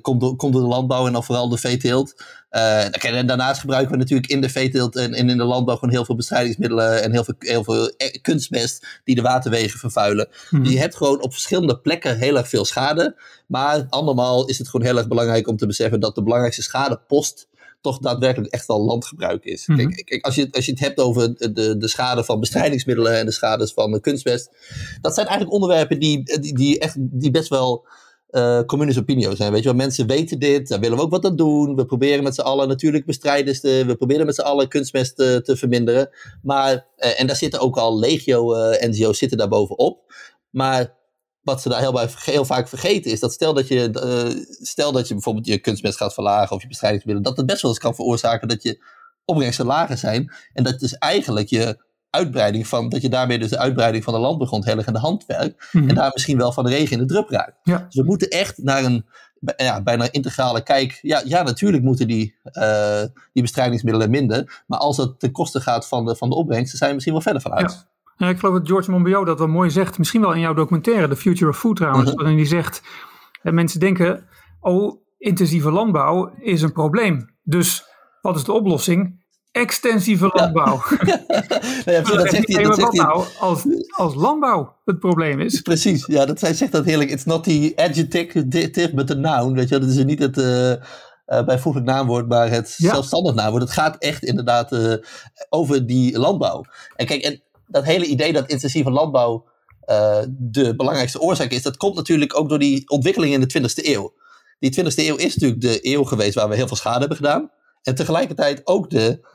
komt, 0.00 0.20
door, 0.20 0.36
komt 0.36 0.52
door 0.52 0.62
de 0.62 0.68
landbouw 0.68 1.06
en 1.06 1.12
dan 1.12 1.24
vooral 1.24 1.48
de 1.48 1.58
veeteelt. 1.58 2.14
En 2.50 3.26
daarnaast 3.26 3.60
gebruiken 3.60 3.92
we 3.92 3.98
natuurlijk 3.98 4.30
in 4.30 4.40
de 4.40 4.48
veeteelt 4.48 4.96
en, 4.96 5.14
en, 5.14 5.28
in 5.28 5.36
de 5.36 5.44
landbouw 5.44 5.76
gewoon 5.76 5.94
heel 5.94 6.04
veel 6.04 6.14
bestrijdingsmiddelen 6.14 7.02
en 7.02 7.12
heel 7.12 7.24
veel, 7.24 7.34
heel 7.38 7.64
veel 7.64 7.92
kunstmest 8.22 8.86
die 9.04 9.14
de 9.14 9.22
waterwegen 9.22 9.78
vervuilen. 9.78 10.28
Hmm. 10.48 10.64
Je 10.64 10.78
hebt 10.78 10.96
gewoon 10.96 11.22
op 11.22 11.32
verschillende 11.32 11.78
plekken 11.78 12.18
heel 12.18 12.36
erg 12.36 12.48
veel 12.48 12.64
schade. 12.64 13.16
Maar 13.46 13.86
andermaal 13.88 14.46
is 14.46 14.58
het 14.58 14.68
gewoon 14.68 14.86
heel 14.86 14.96
erg 14.96 15.08
belangrijk 15.08 15.48
om 15.48 15.56
te 15.56 15.66
beseffen 15.66 16.00
dat 16.00 16.14
de 16.14 16.22
belangrijkste 16.22 16.62
schadepost 16.62 17.48
toch 17.80 17.98
daadwerkelijk 17.98 18.52
echt 18.52 18.66
wel 18.66 18.84
landgebruik 18.84 19.44
is. 19.44 19.66
Mm 19.66 19.78
-hmm. 19.78 19.90
kijk, 19.90 20.06
kijk, 20.06 20.24
als, 20.24 20.34
je, 20.34 20.48
als 20.50 20.64
je 20.64 20.70
het 20.70 20.80
hebt 20.80 20.98
over 20.98 21.52
de, 21.52 21.76
de 21.76 21.88
schade 21.88 22.24
van 22.24 22.40
bestrijdingsmiddelen 22.40 23.18
en 23.18 23.26
de 23.26 23.32
schades 23.32 23.72
van 23.72 23.92
de 23.92 24.00
kunstmest, 24.00 24.50
dat 25.00 25.14
zijn 25.14 25.26
eigenlijk 25.26 25.56
onderwerpen 25.56 25.98
die, 25.98 26.40
die, 26.40 26.54
die, 26.54 26.78
echt, 26.78 26.94
die 26.98 27.30
best 27.30 27.48
wel 27.48 27.86
uh, 28.36 28.60
communis 28.60 28.98
opinio 28.98 29.34
zijn. 29.34 29.52
Weet 29.52 29.62
je 29.62 29.68
wel, 29.68 29.76
mensen 29.76 30.06
weten 30.06 30.38
dit, 30.38 30.68
daar 30.68 30.80
willen 30.80 30.96
we 30.96 31.02
ook 31.02 31.10
wat 31.10 31.24
aan 31.24 31.36
doen. 31.36 31.76
We 31.76 31.84
proberen 31.84 32.24
met 32.24 32.34
z'n 32.34 32.40
allen 32.40 32.68
natuurlijk 32.68 33.06
bestrijders 33.06 33.60
te, 33.60 33.84
we 33.86 33.96
proberen 33.96 34.26
met 34.26 34.34
z'n 34.34 34.40
allen 34.40 34.68
kunstmest 34.68 35.16
te, 35.16 35.40
te 35.44 35.56
verminderen. 35.56 36.10
Maar, 36.42 36.86
uh, 36.98 37.20
en 37.20 37.26
daar 37.26 37.36
zitten 37.36 37.60
ook 37.60 37.76
al 37.76 37.98
legio 37.98 38.54
uh, 38.54 38.88
NGO's 38.88 39.18
zitten 39.18 39.38
daar 39.38 39.48
bovenop. 39.48 40.14
Maar 40.50 40.94
wat 41.40 41.62
ze 41.62 41.68
daar 41.68 41.80
heel, 41.80 42.00
heel 42.14 42.44
vaak 42.44 42.68
vergeten 42.68 43.10
is 43.10 43.20
dat 43.20 43.32
stel 43.32 43.54
dat, 43.54 43.68
je, 43.68 44.46
stel 44.60 44.92
dat 44.92 45.08
je 45.08 45.14
bijvoorbeeld 45.14 45.46
je 45.46 45.58
kunstmest 45.58 45.96
gaat 45.96 46.14
verlagen 46.14 46.56
of 46.56 46.62
je 46.62 46.68
bestrijdingsmiddelen, 46.68 47.30
dat 47.30 47.38
het 47.38 47.46
best 47.46 47.62
wel 47.62 47.70
eens 47.70 47.80
kan 47.80 47.94
veroorzaken 47.94 48.48
dat 48.48 48.62
je 48.62 48.84
opbrengsten 49.24 49.66
lager 49.66 49.98
zijn. 49.98 50.32
En 50.52 50.64
dat 50.64 50.80
dus 50.80 50.98
eigenlijk 50.98 51.48
je 51.48 51.84
uitbreiding 52.16 52.66
van, 52.66 52.88
dat 52.88 53.02
je 53.02 53.08
daarmee 53.08 53.38
dus 53.38 53.50
de 53.50 53.58
uitbreiding 53.58 54.04
van 54.04 54.14
de 54.14 54.20
landbegrond 54.20 54.64
heel 54.64 54.76
erg 54.76 54.86
in 54.86 54.92
de 54.92 54.98
hand 54.98 55.26
werkt. 55.26 55.68
En 55.72 55.94
daar 55.94 56.10
misschien 56.12 56.38
wel 56.38 56.52
van 56.52 56.64
de 56.64 56.70
regen 56.70 56.92
in 56.92 56.98
de 56.98 57.14
drup 57.14 57.30
raakt. 57.30 57.58
Ja. 57.62 57.78
Dus 57.78 57.94
we 57.94 58.04
moeten 58.04 58.28
echt 58.28 58.58
naar 58.58 58.84
een 58.84 59.06
ja, 59.56 59.82
bijna 59.82 60.12
integrale 60.12 60.62
kijk. 60.62 60.98
Ja, 61.02 61.22
ja 61.24 61.42
natuurlijk 61.42 61.82
moeten 61.82 62.06
die, 62.06 62.34
uh, 62.52 63.02
die 63.32 63.42
bestrijdingsmiddelen 63.42 64.10
minder. 64.10 64.62
Maar 64.66 64.78
als 64.78 64.96
het 64.96 65.20
ten 65.20 65.32
koste 65.32 65.60
gaat 65.60 65.88
van 65.88 66.04
de, 66.04 66.16
van 66.16 66.30
de 66.30 66.36
opbrengst, 66.36 66.68
dan 66.68 66.76
zijn 66.76 66.88
we 66.88 66.94
misschien 66.94 67.14
wel 67.14 67.24
verder 67.24 67.42
vanuit. 67.42 67.70
Ja. 67.70 67.94
Ja, 68.18 68.28
ik 68.28 68.38
geloof 68.38 68.54
dat 68.54 68.66
George 68.66 68.90
Monbiot 68.90 69.26
dat 69.26 69.38
wel 69.38 69.48
mooi 69.48 69.70
zegt. 69.70 69.98
Misschien 69.98 70.20
wel 70.20 70.32
in 70.32 70.40
jouw 70.40 70.54
documentaire, 70.54 71.08
The 71.08 71.16
Future 71.16 71.50
of 71.50 71.58
Food 71.58 71.76
trouwens. 71.76 72.04
Uh-huh. 72.04 72.18
Waarin 72.20 72.38
hij 72.38 72.46
zegt, 72.46 72.82
dat 73.42 73.52
mensen 73.52 73.80
denken, 73.80 74.24
oh, 74.60 75.02
intensieve 75.18 75.70
landbouw 75.70 76.34
is 76.40 76.62
een 76.62 76.72
probleem. 76.72 77.30
Dus 77.42 77.84
wat 78.20 78.36
is 78.36 78.44
de 78.44 78.52
oplossing? 78.52 79.24
Extensieve 79.56 80.30
landbouw. 80.32 80.82
Ja. 81.84 81.92
ja, 81.92 82.00
dat 82.02 82.30
zegt 82.30 82.52
hij, 82.52 82.62
dat 82.62 82.74
zegt 82.74 82.96
hij. 82.96 83.06
Als, 83.38 83.62
als 83.90 84.14
landbouw 84.14 84.76
het 84.84 84.98
probleem 84.98 85.40
is. 85.40 85.60
Precies, 85.60 86.06
ja, 86.06 86.24
dat 86.24 86.38
zegt 86.38 86.72
dat 86.72 86.84
heerlijk. 86.84 87.10
It's 87.10 87.24
not 87.24 87.44
the 87.44 87.72
adjective, 87.76 88.90
but 88.94 89.06
the 89.06 89.14
noun. 89.14 89.54
Weet 89.54 89.68
je, 89.68 89.78
dat 89.78 89.88
is 89.88 90.04
niet 90.04 90.18
het 90.18 90.36
uh, 90.36 91.44
bijvoeglijk 91.44 91.86
naamwoord, 91.86 92.28
maar 92.28 92.50
het 92.50 92.74
ja. 92.76 92.90
zelfstandig 92.92 93.34
naamwoord. 93.34 93.62
Het 93.62 93.72
gaat 93.72 93.96
echt 93.98 94.24
inderdaad 94.24 94.72
uh, 94.72 94.94
over 95.48 95.86
die 95.86 96.18
landbouw. 96.18 96.64
En 96.96 97.06
kijk, 97.06 97.22
en 97.22 97.42
dat 97.66 97.84
hele 97.84 98.06
idee 98.06 98.32
dat 98.32 98.48
intensieve 98.48 98.90
landbouw 98.90 99.44
de 100.28 100.74
belangrijkste 100.76 101.20
oorzaak 101.20 101.50
is, 101.50 101.62
dat 101.62 101.76
komt 101.76 101.94
natuurlijk 101.94 102.38
ook 102.38 102.48
door 102.48 102.58
die 102.58 102.88
ontwikkeling 102.90 103.34
in 103.34 103.40
de 103.40 103.60
20e 103.60 103.84
eeuw. 103.86 104.14
Die 104.58 104.80
20e 104.80 104.94
eeuw 104.94 105.16
is 105.16 105.36
natuurlijk 105.36 105.60
de 105.60 105.78
eeuw 105.82 106.04
geweest 106.04 106.34
waar 106.34 106.48
we 106.48 106.54
heel 106.54 106.66
veel 106.66 106.76
schade 106.76 106.98
hebben 106.98 107.16
gedaan. 107.16 107.50
En 107.82 107.94
tegelijkertijd 107.94 108.60
ook 108.64 108.90
de 108.90 109.26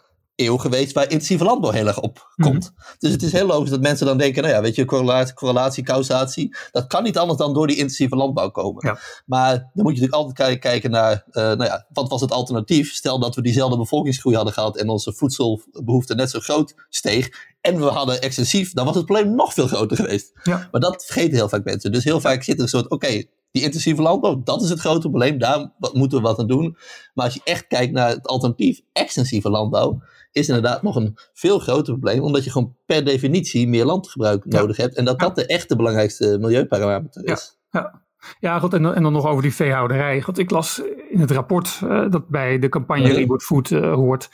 eeuw 0.46 0.58
geweest 0.58 0.92
waar 0.92 1.04
intensieve 1.04 1.44
landbouw 1.44 1.72
heel 1.72 1.88
erg 1.88 2.00
op 2.00 2.34
komt. 2.36 2.72
Dus 3.00 3.12
het 3.12 3.24
is 3.24 3.32
heel 3.32 3.46
logisch 3.46 3.70
dat 3.70 3.82
mensen 3.82 4.06
dan 4.06 4.18
denken, 4.18 4.42
nou 4.42 4.56
ja, 4.56 4.62
weet 4.62 4.76
je, 4.76 4.86
correlatie, 4.86 5.34
correlatie 5.34 5.84
causatie, 5.84 6.56
dat 6.72 6.88
kan 6.88 7.04
niet 7.04 7.18
anders 7.18 7.40
dan 7.40 7.54
door 7.54 7.68
die 7.68 7.78
intensieve 7.78 8.16
landbouw 8.16 8.50
komen. 8.50 8.88
Ja. 8.88 9.00
Maar 9.26 9.52
dan 9.52 9.84
moet 9.84 9.96
je 9.96 10.02
natuurlijk 10.02 10.14
altijd 10.14 10.60
kijken 10.60 10.92
naar, 10.92 11.24
uh, 11.28 11.44
nou 11.44 11.64
ja, 11.64 11.86
wat 11.90 12.10
was 12.10 12.22
het 12.22 12.32
alternatief? 12.32 12.94
Stel 12.94 13.20
dat 13.20 13.36
we 13.36 13.42
diezelfde 13.42 13.78
bevolkingsgroei 13.78 14.36
hadden 14.36 14.54
gehad 14.54 14.78
en 14.78 14.90
onze 14.90 15.14
voedselbehoefte 15.14 16.16
net 16.16 16.30
zo 16.30 16.40
groot 16.40 16.76
steeg 16.90 17.50
en 17.62 17.80
we 17.80 17.86
hadden 17.86 18.22
extensief, 18.22 18.74
dan 18.74 18.86
was 18.86 18.96
het 18.96 19.06
probleem 19.06 19.36
nog 19.36 19.54
veel 19.54 19.68
groter 19.68 19.98
geweest. 19.98 20.32
Ja. 20.44 20.68
Maar 20.72 20.82
dat 20.82 21.06
vergeten 21.06 21.34
heel 21.34 21.50
vaak 21.50 21.64
mensen. 21.64 21.92
Dus 21.92 22.04
heel 22.04 22.22
vaak 22.22 22.44
zit 22.44 22.56
er 22.56 22.62
een 22.62 22.68
soort, 22.68 22.90
oké, 22.90 23.24
die 23.52 23.64
intensieve 23.64 24.02
landbouw, 24.02 24.42
dat 24.44 24.62
is 24.62 24.70
het 24.70 24.80
grote 24.80 25.10
probleem, 25.10 25.38
daar 25.38 25.72
moeten 25.94 26.18
we 26.18 26.24
wat 26.24 26.40
aan 26.40 26.48
doen. 26.48 26.78
Maar 27.14 27.26
als 27.26 27.34
je 27.34 27.42
echt 27.44 27.68
kijkt 27.68 27.94
naar 27.94 28.10
het 28.10 28.28
alternatief, 28.28 28.82
extensieve 28.94 29.50
landbouw, 29.50 30.02
is 30.32 30.48
inderdaad 30.48 30.82
nog 30.82 30.96
een 30.96 31.18
veel 31.34 31.60
groter 31.60 31.94
probleem, 31.94 32.22
omdat 32.22 32.44
je 32.44 32.52
gewoon 32.52 32.76
per 32.86 33.06
definitie 33.06 33.68
meer 33.68 33.86
landgebruik 33.86 34.44
Ja. 34.48 34.60
nodig 34.60 34.78
hebt. 34.78 34.96
En 34.96 35.06
dat 35.06 35.20
dat 35.20 35.36
de 35.36 35.46
echte 35.46 35.76
belangrijkste 35.76 36.38
milieuparameter 36.40 37.26
is. 37.26 37.58
Ja. 37.72 38.02
Ja, 38.40 38.60
goed, 38.60 38.74
en, 38.74 38.96
en 38.96 39.04
dan 39.04 39.14
nog 39.14 39.26
over 39.26 39.42
die 39.42 39.54
veehouderij. 39.54 40.22
God, 40.22 40.38
ik 40.38 40.50
las 40.50 40.82
in 41.10 41.20
het 41.20 41.32
rapport 41.32 41.80
eh, 41.84 42.10
dat 42.10 42.28
bij 42.28 42.60
de 42.60 42.70
campagne 42.70 43.08
Ja. 43.08 43.14
Reboot 43.14 43.44
Food 43.44 43.72
eh, 43.72 43.94
hoort. 43.94 44.30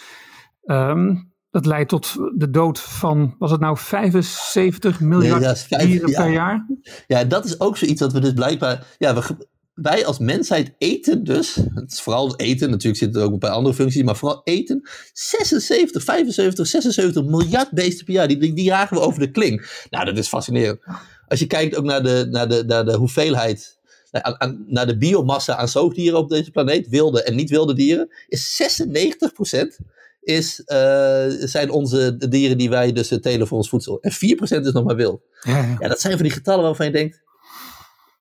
ehm, 0.63 1.15
dat 1.51 1.65
leidt 1.65 1.89
tot 1.89 2.15
de 2.35 2.49
dood 2.49 2.79
van, 2.79 3.35
was 3.39 3.51
het 3.51 3.59
nou 3.59 3.77
75 3.77 4.99
miljard 4.99 5.65
ja, 5.69 5.77
dieren 5.77 6.09
ja. 6.09 6.21
per 6.23 6.31
jaar? 6.31 6.67
Ja, 7.07 7.23
dat 7.23 7.45
is 7.45 7.59
ook 7.59 7.77
zoiets 7.77 8.01
wat 8.01 8.13
we 8.13 8.19
dus 8.19 8.33
blijkbaar. 8.33 8.85
Ja, 8.97 9.15
we, 9.15 9.47
wij 9.81 10.05
als 10.05 10.19
mensheid 10.19 10.73
eten 10.77 11.23
dus. 11.23 11.55
Het 11.73 11.91
is 11.91 12.01
vooral 12.01 12.35
eten, 12.35 12.69
natuurlijk 12.69 12.97
zitten 12.97 13.21
er 13.21 13.27
ook 13.27 13.33
een 13.33 13.39
paar 13.39 13.51
andere 13.51 13.75
functies, 13.75 14.03
maar 14.03 14.15
vooral 14.15 14.41
eten. 14.43 14.89
76, 15.13 16.03
75, 16.03 16.67
76 16.67 17.23
miljard 17.23 17.71
beesten 17.71 18.05
per 18.05 18.13
jaar. 18.13 18.27
Die, 18.27 18.37
die, 18.37 18.53
die 18.53 18.63
jagen 18.63 18.97
we 18.97 19.03
over 19.03 19.19
de 19.19 19.31
kling. 19.31 19.85
Nou, 19.89 20.05
dat 20.05 20.17
is 20.17 20.27
fascinerend. 20.27 20.79
Als 21.27 21.39
je 21.39 21.47
kijkt 21.47 21.75
ook 21.75 21.85
naar 21.85 22.03
de, 22.03 22.27
naar 22.31 22.49
de, 22.49 22.63
naar 22.67 22.85
de 22.85 22.95
hoeveelheid. 22.95 23.77
naar- 24.11 24.23
aan- 24.23 24.41
aan- 24.41 24.63
Naar 24.67 24.87
de 24.87 24.97
biomassa 24.97 25.55
aan 25.55 25.67
zoogdieren 25.67 26.19
op 26.19 26.29
deze 26.29 26.51
planeet, 26.51 26.87
wilde 26.89 27.23
en 27.23 27.35
niet 27.35 27.49
wilde 27.49 27.73
dieren, 27.73 28.09
is 28.27 28.55
96% 28.55 29.79
is, 30.21 30.61
eh, 30.65 31.25
zijn 31.27 31.69
onze 31.69 32.15
dieren 32.29 32.57
die 32.57 32.69
wij 32.69 32.91
dus 32.91 33.17
telen 33.21 33.47
voor 33.47 33.57
ons 33.57 33.69
voedsel. 33.69 33.97
En 34.01 34.11
4% 34.11 34.65
is 34.65 34.71
nog 34.71 34.83
maar 34.83 34.95
wild. 34.95 35.21
Ja, 35.41 35.57
ja. 35.57 35.75
Ja, 35.79 35.87
dat 35.87 36.01
zijn 36.01 36.13
van 36.13 36.23
die 36.23 36.31
getallen 36.31 36.63
waarvan 36.63 36.85
je 36.85 36.91
denkt, 36.91 37.21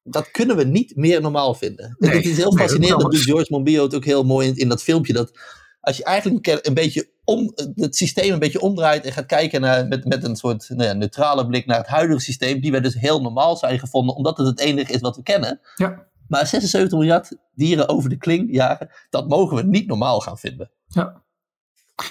dat 0.07 0.31
kunnen 0.31 0.57
we 0.57 0.65
niet 0.65 0.97
meer 0.97 1.21
normaal 1.21 1.55
vinden. 1.55 1.97
Nee, 1.99 2.11
het 2.11 2.27
is 2.27 2.37
heel 2.37 2.57
fascinerend, 2.57 3.01
dat 3.01 3.11
doet 3.11 3.21
George 3.21 3.47
Monbiot 3.49 3.85
het 3.85 3.95
ook 3.95 4.05
heel 4.05 4.25
mooi 4.25 4.49
in, 4.49 4.57
in 4.57 4.69
dat 4.69 4.83
filmpje, 4.83 5.13
dat 5.13 5.33
als 5.81 5.97
je 5.97 6.05
eigenlijk 6.05 6.47
een 6.67 6.75
beetje 6.75 7.11
om, 7.25 7.53
het 7.75 7.97
systeem 7.97 8.33
een 8.33 8.39
beetje 8.39 8.61
omdraait 8.61 9.05
en 9.05 9.13
gaat 9.13 9.27
kijken 9.27 9.61
naar, 9.61 9.87
met, 9.87 10.05
met 10.05 10.25
een 10.25 10.37
soort 10.37 10.69
nou 10.69 10.83
ja, 10.83 10.93
neutrale 10.93 11.47
blik 11.47 11.67
naar 11.67 11.79
het 11.79 11.87
huidige 11.87 12.21
systeem, 12.21 12.61
die 12.61 12.73
we 12.73 12.81
dus 12.81 12.95
heel 12.95 13.23
normaal 13.23 13.57
zijn 13.57 13.79
gevonden, 13.79 14.15
omdat 14.15 14.37
het 14.37 14.47
het 14.47 14.61
enige 14.61 14.93
is 14.93 15.01
wat 15.01 15.17
we 15.17 15.23
kennen. 15.23 15.61
Ja. 15.75 16.07
Maar 16.29 16.47
76 16.47 16.99
miljard 16.99 17.37
dieren 17.55 17.89
over 17.89 18.11
de 18.11 18.17
kling 18.17 18.55
jagen, 18.55 18.91
dat 19.11 19.29
mogen 19.29 19.57
we 19.57 19.63
niet 19.63 19.87
normaal 19.87 20.21
gaan 20.21 20.39
vinden. 20.39 20.71
Ja. 20.87 21.25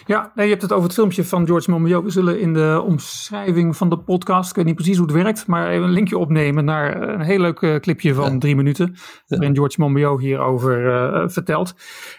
Ja, 0.06 0.32
nee, 0.36 0.46
je 0.46 0.52
hebt 0.52 0.62
het 0.62 0.72
over 0.72 0.84
het 0.86 0.94
filmpje 0.94 1.24
van 1.24 1.46
George 1.46 1.72
Monbiot. 1.72 2.04
We 2.04 2.10
zullen 2.10 2.40
in 2.40 2.54
de 2.54 2.84
omschrijving 2.86 3.78
van 3.78 3.90
de 3.90 3.98
podcast, 3.98 4.50
ik 4.50 4.56
weet 4.56 4.66
niet 4.66 4.76
precies 4.76 4.98
hoe 4.98 5.06
het 5.06 5.16
werkt, 5.16 5.48
maar 5.48 5.70
even 5.70 5.84
een 5.84 5.92
linkje 5.94 6.18
opnemen 6.18 6.66
naar 6.66 7.02
een 7.10 7.22
heel 7.22 7.40
leuk 7.40 7.62
eh, 7.62 7.76
clipje 7.76 8.14
van 8.14 8.32
Ja. 8.34 8.38
drie 8.40 8.56
minuten, 8.56 8.96
waarin 9.28 9.56
George 9.56 9.76
Monbiot 9.82 10.20
hierover 10.22 10.94
eh, 10.94 11.30
vertelt. 11.30 11.76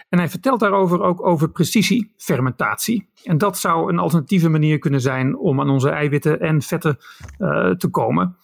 En 0.09 0.19
hij 0.19 0.29
vertelt 0.29 0.61
daarover 0.61 1.03
ook 1.03 1.27
over 1.27 1.51
precisiefermentatie. 1.51 3.09
En 3.25 3.39
dat 3.39 3.59
zou 3.59 3.93
een 3.93 3.99
alternatieve 3.99 4.49
manier 4.49 4.79
kunnen 4.79 5.01
zijn 5.01 5.37
om 5.39 5.61
aan 5.61 5.71
onze 5.71 5.91
eiwitten 5.91 6.41
en 6.41 6.63
vetten 6.63 6.97
eh, 7.39 7.71
te 7.71 7.89
komen. 7.89 8.37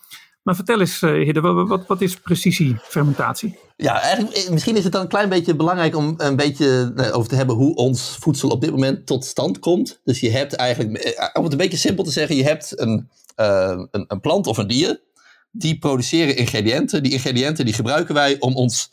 Maar 0.42 0.54
vertel 0.54 0.80
eens, 0.80 1.02
uh, 1.02 1.24
Hidde, 1.24 1.40
wat, 1.40 1.86
wat, 1.86 2.00
is 2.00 2.16
precisiefermentatie? 2.16 3.58
Ja, 3.76 4.00
eigenlijk, 4.00 4.36
eh, 4.36 4.50
misschien 4.50 4.76
is 4.76 4.84
het 4.84 4.92
dan 4.92 5.02
een 5.02 5.08
klein 5.08 5.28
beetje 5.28 5.56
belangrijk 5.56 5.96
om 5.96 6.14
een 6.16 6.36
beetje 6.36 6.92
eh, 6.96 7.16
over 7.16 7.28
te 7.28 7.34
hebben 7.34 7.56
hoe 7.56 7.74
ons 7.74 8.16
voedsel 8.20 8.48
op 8.48 8.60
dit 8.60 8.70
moment 8.70 9.06
tot 9.06 9.24
stand 9.24 9.58
komt. 9.58 10.00
Dus 10.04 10.20
je 10.20 10.30
hebt 10.30 10.54
eigenlijk, 10.54 10.98
eh, 10.98 11.28
om 11.32 11.42
het 11.42 11.52
een 11.52 11.58
beetje 11.58 11.78
simpel 11.78 12.04
te 12.04 12.10
zeggen, 12.10 12.36
je 12.36 12.44
hebt 12.44 12.80
een, 12.80 13.08
een, 13.34 14.04
een, 14.08 14.20
plant 14.20 14.46
of 14.46 14.56
een 14.56 14.66
dier. 14.66 15.00
Die 15.50 15.78
produceren 15.78 16.36
ingrediënten. 16.36 17.02
Die 17.02 17.12
ingrediënten 17.12 17.64
die 17.64 17.74
gebruiken 17.74 18.14
wij 18.14 18.36
om, 18.38 18.56
ons, 18.56 18.90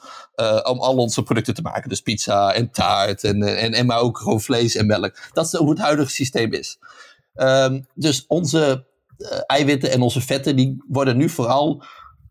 om 0.63 0.79
al 0.79 0.95
onze 0.95 1.23
producten 1.23 1.53
te 1.53 1.61
maken. 1.61 1.89
Dus 1.89 2.01
pizza 2.01 2.53
en 2.53 2.71
taart 2.71 3.23
en, 3.23 3.43
en, 3.43 3.73
en 3.73 3.85
maar 3.85 3.99
ook 3.99 4.17
gewoon 4.17 4.41
vlees 4.41 4.75
en 4.75 4.85
melk. 4.85 5.15
Dat 5.33 5.45
is 5.45 5.53
hoe 5.53 5.69
het 5.69 5.79
huidige 5.79 6.11
systeem 6.11 6.53
is. 6.53 6.77
Um, 7.35 7.85
dus 7.93 8.25
onze 8.27 8.85
eiwitten 9.45 9.91
en 9.91 10.01
onze 10.01 10.21
vetten 10.21 10.55
die 10.55 10.83
worden 10.87 11.17
nu 11.17 11.29
vooral 11.29 11.83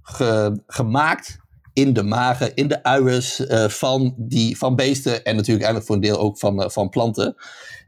ge, 0.02 0.62
gemaakt 0.66 1.38
in 1.72 1.92
de 1.92 2.02
magen, 2.02 2.54
in 2.54 2.68
de 2.68 2.82
uiers 2.82 3.40
uh, 3.40 3.64
van, 3.64 4.14
die, 4.16 4.58
van 4.58 4.76
beesten 4.76 5.24
en 5.24 5.36
natuurlijk 5.36 5.64
eigenlijk 5.64 5.86
voor 5.86 5.94
een 5.94 6.02
deel 6.02 6.18
ook 6.18 6.38
van, 6.38 6.62
uh, 6.62 6.68
van 6.68 6.88
planten. 6.88 7.36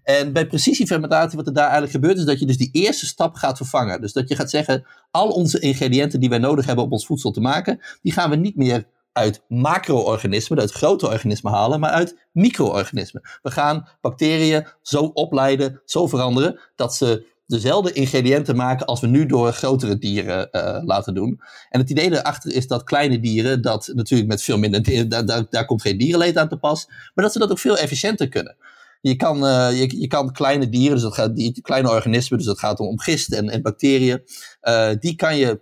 En 0.02 0.32
bij 0.32 0.46
precisiefermentatie, 0.46 1.36
wat 1.36 1.46
er 1.46 1.52
daar 1.52 1.62
eigenlijk 1.62 1.92
gebeurt, 1.92 2.18
is 2.18 2.24
dat 2.24 2.38
je 2.38 2.46
dus 2.46 2.56
die 2.56 2.68
eerste 2.72 3.06
stap 3.06 3.34
gaat 3.34 3.56
vervangen. 3.56 4.00
Dus 4.00 4.12
dat 4.12 4.28
je 4.28 4.36
gaat 4.36 4.50
zeggen, 4.50 4.86
al 5.10 5.28
onze 5.28 5.60
ingrediënten 5.60 6.20
die 6.20 6.28
wij 6.28 6.38
nodig 6.38 6.66
hebben 6.66 6.84
om 6.84 6.92
ons 6.92 7.06
voedsel 7.06 7.30
te 7.30 7.40
maken, 7.40 7.80
die 8.02 8.12
gaan 8.12 8.30
we 8.30 8.36
niet 8.36 8.56
meer 8.56 8.86
uit 9.12 9.42
macro-organismen, 9.48 10.58
uit 10.58 10.72
grote 10.72 11.06
organismen 11.06 11.52
halen, 11.52 11.80
maar 11.80 11.90
uit 11.90 12.16
micro-organismen. 12.32 13.22
We 13.42 13.50
gaan 13.50 13.88
bacteriën 14.00 14.66
zo 14.82 15.00
opleiden, 15.04 15.80
zo 15.84 16.06
veranderen, 16.06 16.60
dat 16.76 16.94
ze 16.94 17.26
dezelfde 17.50 17.92
ingrediënten 17.92 18.56
maken 18.56 18.86
als 18.86 19.00
we 19.00 19.06
nu 19.06 19.26
door 19.26 19.52
grotere 19.52 19.98
dieren 19.98 20.48
uh, 20.52 20.78
laten 20.84 21.14
doen. 21.14 21.40
En 21.68 21.80
het 21.80 21.90
idee 21.90 22.10
daarachter 22.10 22.52
is 22.52 22.66
dat 22.66 22.82
kleine 22.82 23.20
dieren, 23.20 23.62
dat 23.62 23.92
natuurlijk 23.94 24.28
met 24.28 24.42
veel 24.42 24.58
minder, 24.58 25.08
daar, 25.08 25.26
daar, 25.26 25.46
daar 25.50 25.64
komt 25.64 25.82
geen 25.82 25.98
dierenleed 25.98 26.36
aan 26.36 26.48
te 26.48 26.56
pas, 26.56 26.86
maar 26.86 27.24
dat 27.24 27.32
ze 27.32 27.38
dat 27.38 27.50
ook 27.50 27.58
veel 27.58 27.78
efficiënter 27.78 28.28
kunnen. 28.28 28.56
Je 29.00 29.16
kan, 29.16 29.44
uh, 29.44 29.80
je, 29.80 30.00
je 30.00 30.06
kan 30.06 30.32
kleine 30.32 30.68
dieren, 30.68 30.94
dus 30.94 31.02
dat 31.02 31.14
gaat, 31.14 31.36
die 31.36 31.60
kleine 31.62 31.90
organismen, 31.90 32.38
dus 32.38 32.46
dat 32.46 32.58
gaat 32.58 32.80
om, 32.80 32.86
om 32.86 32.98
gist 32.98 33.32
en, 33.32 33.48
en 33.48 33.62
bacteriën, 33.62 34.22
uh, 34.62 34.90
die 34.98 35.14
kan 35.14 35.36
je 35.36 35.60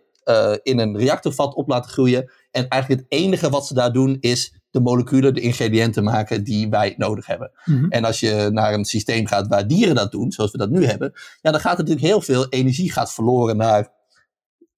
in 0.63 0.79
een 0.79 0.99
reactorvat 0.99 1.55
op 1.55 1.69
laten 1.69 1.91
groeien. 1.91 2.31
En 2.51 2.69
eigenlijk 2.69 3.03
het 3.03 3.21
enige 3.21 3.51
wat 3.51 3.67
ze 3.67 3.75
daar 3.75 3.93
doen 3.93 4.17
is 4.21 4.58
de 4.79 4.85
moleculen, 4.85 5.35
de 5.35 5.41
ingrediënten 5.41 6.05
maken 6.05 6.45
die 6.45 6.69
wij 6.69 6.95
nodig 6.97 7.27
hebben. 7.27 7.51
Mhm. 7.65 7.85
En 7.89 8.05
als 8.05 8.21
je 8.21 8.49
naar 8.53 8.75
een 8.75 8.85
systeem 8.85 9.27
gaat 9.27 9.49
waar 9.49 9.67
dieren 9.67 9.95
dat 9.95 10.13
doen, 10.13 10.33
zoals 10.33 10.51
we 10.51 10.59
dat 10.59 10.71
nu 10.71 10.85
hebben, 10.85 11.13
ja, 11.41 11.51
dan 11.51 11.61
gaat 11.61 11.79
er 11.79 11.85
natuurlijk 11.85 12.07
heel 12.07 12.21
veel 12.21 12.49
energie 12.49 12.93
gaat 12.93 13.13
verloren 13.13 13.57
naar 13.57 13.97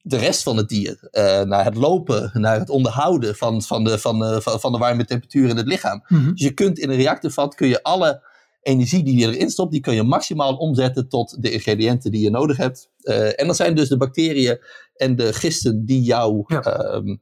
de 0.03 0.17
rest 0.17 0.43
van 0.43 0.57
het 0.57 0.69
dier. 0.69 1.09
Uh, 1.13 1.41
naar 1.41 1.65
het 1.65 1.77
lopen, 1.77 2.31
naar 2.35 2.59
het 2.59 2.71
onderhouden 2.71 3.37
van, 3.37 3.63
van, 3.63 3.85
de, 3.85 3.99
van, 3.99 4.19
de, 4.19 4.43
van, 4.43 4.61
van 4.61 4.73
de 4.73 4.79
warme 4.79 5.05
temperatuur 5.05 5.49
in 5.49 5.57
het 5.57 5.67
lichaam. 5.67 6.05
Mhm. 6.09 6.31
Dus 6.31 6.43
je 6.43 6.55
kunt 6.55 6.79
in 6.79 6.91
een 6.91 6.97
reactorvat 6.97 7.55
kun 7.55 7.69
je 7.69 7.83
alle 7.83 8.29
energie 8.63 9.05
die 9.05 9.19
je 9.19 9.27
erin 9.27 9.51
stopt, 9.51 9.73
die 9.73 9.81
kun 9.81 9.95
je 9.95 10.03
maximaal 10.03 10.57
omzetten 10.57 11.09
tot 11.09 11.43
de 11.43 11.51
ingrediënten 11.51 12.11
die 12.11 12.23
je 12.23 12.31
nodig 12.31 12.57
hebt. 12.57 12.91
Uh, 13.03 13.41
en 13.41 13.47
dat 13.47 13.57
zijn 13.57 13.75
dus 13.75 13.89
de 13.89 13.97
bacteriën 13.97 14.59
en 14.95 15.17
de 15.17 15.33
gisten 15.33 15.85
die 15.85 16.03
jouw, 16.03 16.45
Ja. 16.47 16.95
uh, 16.95 17.17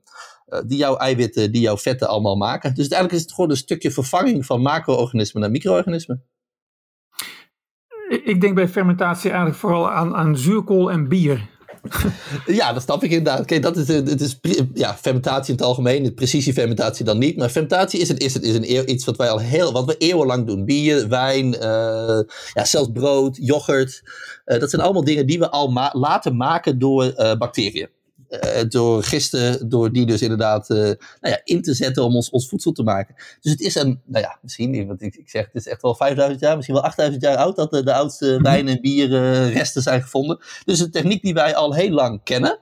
die 0.66 0.78
jouw 0.78 0.96
eiwitten, 0.96 1.52
die 1.52 1.60
jouw 1.60 1.76
vetten 1.76 2.08
allemaal 2.08 2.36
maken. 2.36 2.68
Dus 2.70 2.78
uiteindelijk 2.78 3.18
is 3.18 3.24
het 3.24 3.34
gewoon 3.34 3.50
een 3.50 3.56
stukje 3.56 3.90
vervanging 3.90 4.46
van 4.46 4.60
macro-organismen 4.62 5.42
naar 5.42 5.50
micro-organismen. 5.50 6.24
Ik- 8.24 8.40
denk 8.40 8.54
bij 8.54 8.68
fermentatie 8.68 9.28
eigenlijk 9.30 9.58
vooral 9.60 9.90
aan, 9.90 10.14
aan 10.14 10.36
zuurkool 10.38 10.90
en 10.90 11.08
bier. 11.08 11.48
Ja, 12.46 12.72
dat 12.72 12.82
snap 12.82 13.02
ik 13.04 13.10
inderdaad. 13.10 13.44
Kijk, 13.46 13.62
dat 13.62 13.76
is, 13.76 13.88
het 13.88 14.20
is 14.20 14.38
ja, 14.74 14.94
fermentatie 14.94 15.52
in 15.52 15.58
het 15.58 15.66
algemeen, 15.66 16.14
precisiefermentatie 16.14 17.04
dan 17.04 17.18
niet. 17.18 17.36
Maar 17.36 17.48
fermentatie 17.48 18.00
is, 18.00 18.08
het, 18.08 18.22
is, 18.22 18.34
het, 18.34 18.42
is 18.42 18.54
een, 18.54 18.70
eeuw- 18.76 18.84
iets 18.84 19.04
wat 19.04 19.16
wij 19.16 19.30
al 19.30 19.38
heel, 19.38 19.72
wat 19.72 19.84
we 19.84 19.96
eeuwenlang 19.96 20.46
doen. 20.46 20.64
Bier, 20.64 21.08
wijn, 21.08 21.54
eh, 21.54 22.20
ja, 22.52 22.64
zelfs 22.64 22.90
brood, 22.92 23.36
yoghurt. 23.40 24.02
Eh, 24.44 24.60
dat 24.60 24.70
zijn 24.70 24.82
allemaal 24.82 25.04
dingen 25.04 25.26
die 25.26 25.38
we 25.38 25.50
al 25.50 25.68
ma- 25.70 25.92
laten 25.92 26.36
maken 26.36 26.78
door 26.78 27.04
eh, 27.04 27.36
bacteriën. 27.38 27.88
Eh, 28.28 28.62
door 28.68 29.02
gisten, 29.02 29.68
door 29.68 29.92
die 29.92 30.06
dus 30.06 30.22
inderdaad 30.22 30.70
eh, 30.70 30.76
nou 30.76 30.96
ja, 31.20 31.40
in 31.44 31.62
te 31.62 31.74
zetten 31.74 32.04
om 32.04 32.14
ons, 32.16 32.30
ons 32.30 32.48
voedsel 32.48 32.72
te 32.72 32.82
maken. 32.82 33.14
Dus 33.40 33.52
het 33.52 33.60
is 33.60 33.74
een, 33.74 34.00
nou 34.04 34.24
ja, 34.24 34.38
misschien, 34.42 34.86
want 34.86 35.02
ik, 35.02 35.16
ik 35.16 35.30
zeg, 35.30 35.44
het 35.44 35.54
is 35.54 35.66
echt 35.66 35.82
wel 35.82 35.94
5000 35.94 36.40
jaar, 36.40 36.54
misschien 36.54 36.74
wel 36.74 36.84
8000 36.84 37.22
jaar 37.22 37.36
oud 37.36 37.56
dat 37.56 37.70
de, 37.70 37.82
de 37.82 37.92
oudste 37.92 38.38
wijn- 38.42 38.68
en 38.68 38.80
bierresten 38.80 39.82
zijn 39.82 40.02
gevonden. 40.02 40.38
Dus 40.64 40.80
een 40.80 40.90
techniek 40.90 41.22
die 41.22 41.34
wij 41.34 41.54
al 41.54 41.74
heel 41.74 41.90
lang 41.90 42.22
kennen. 42.24 42.58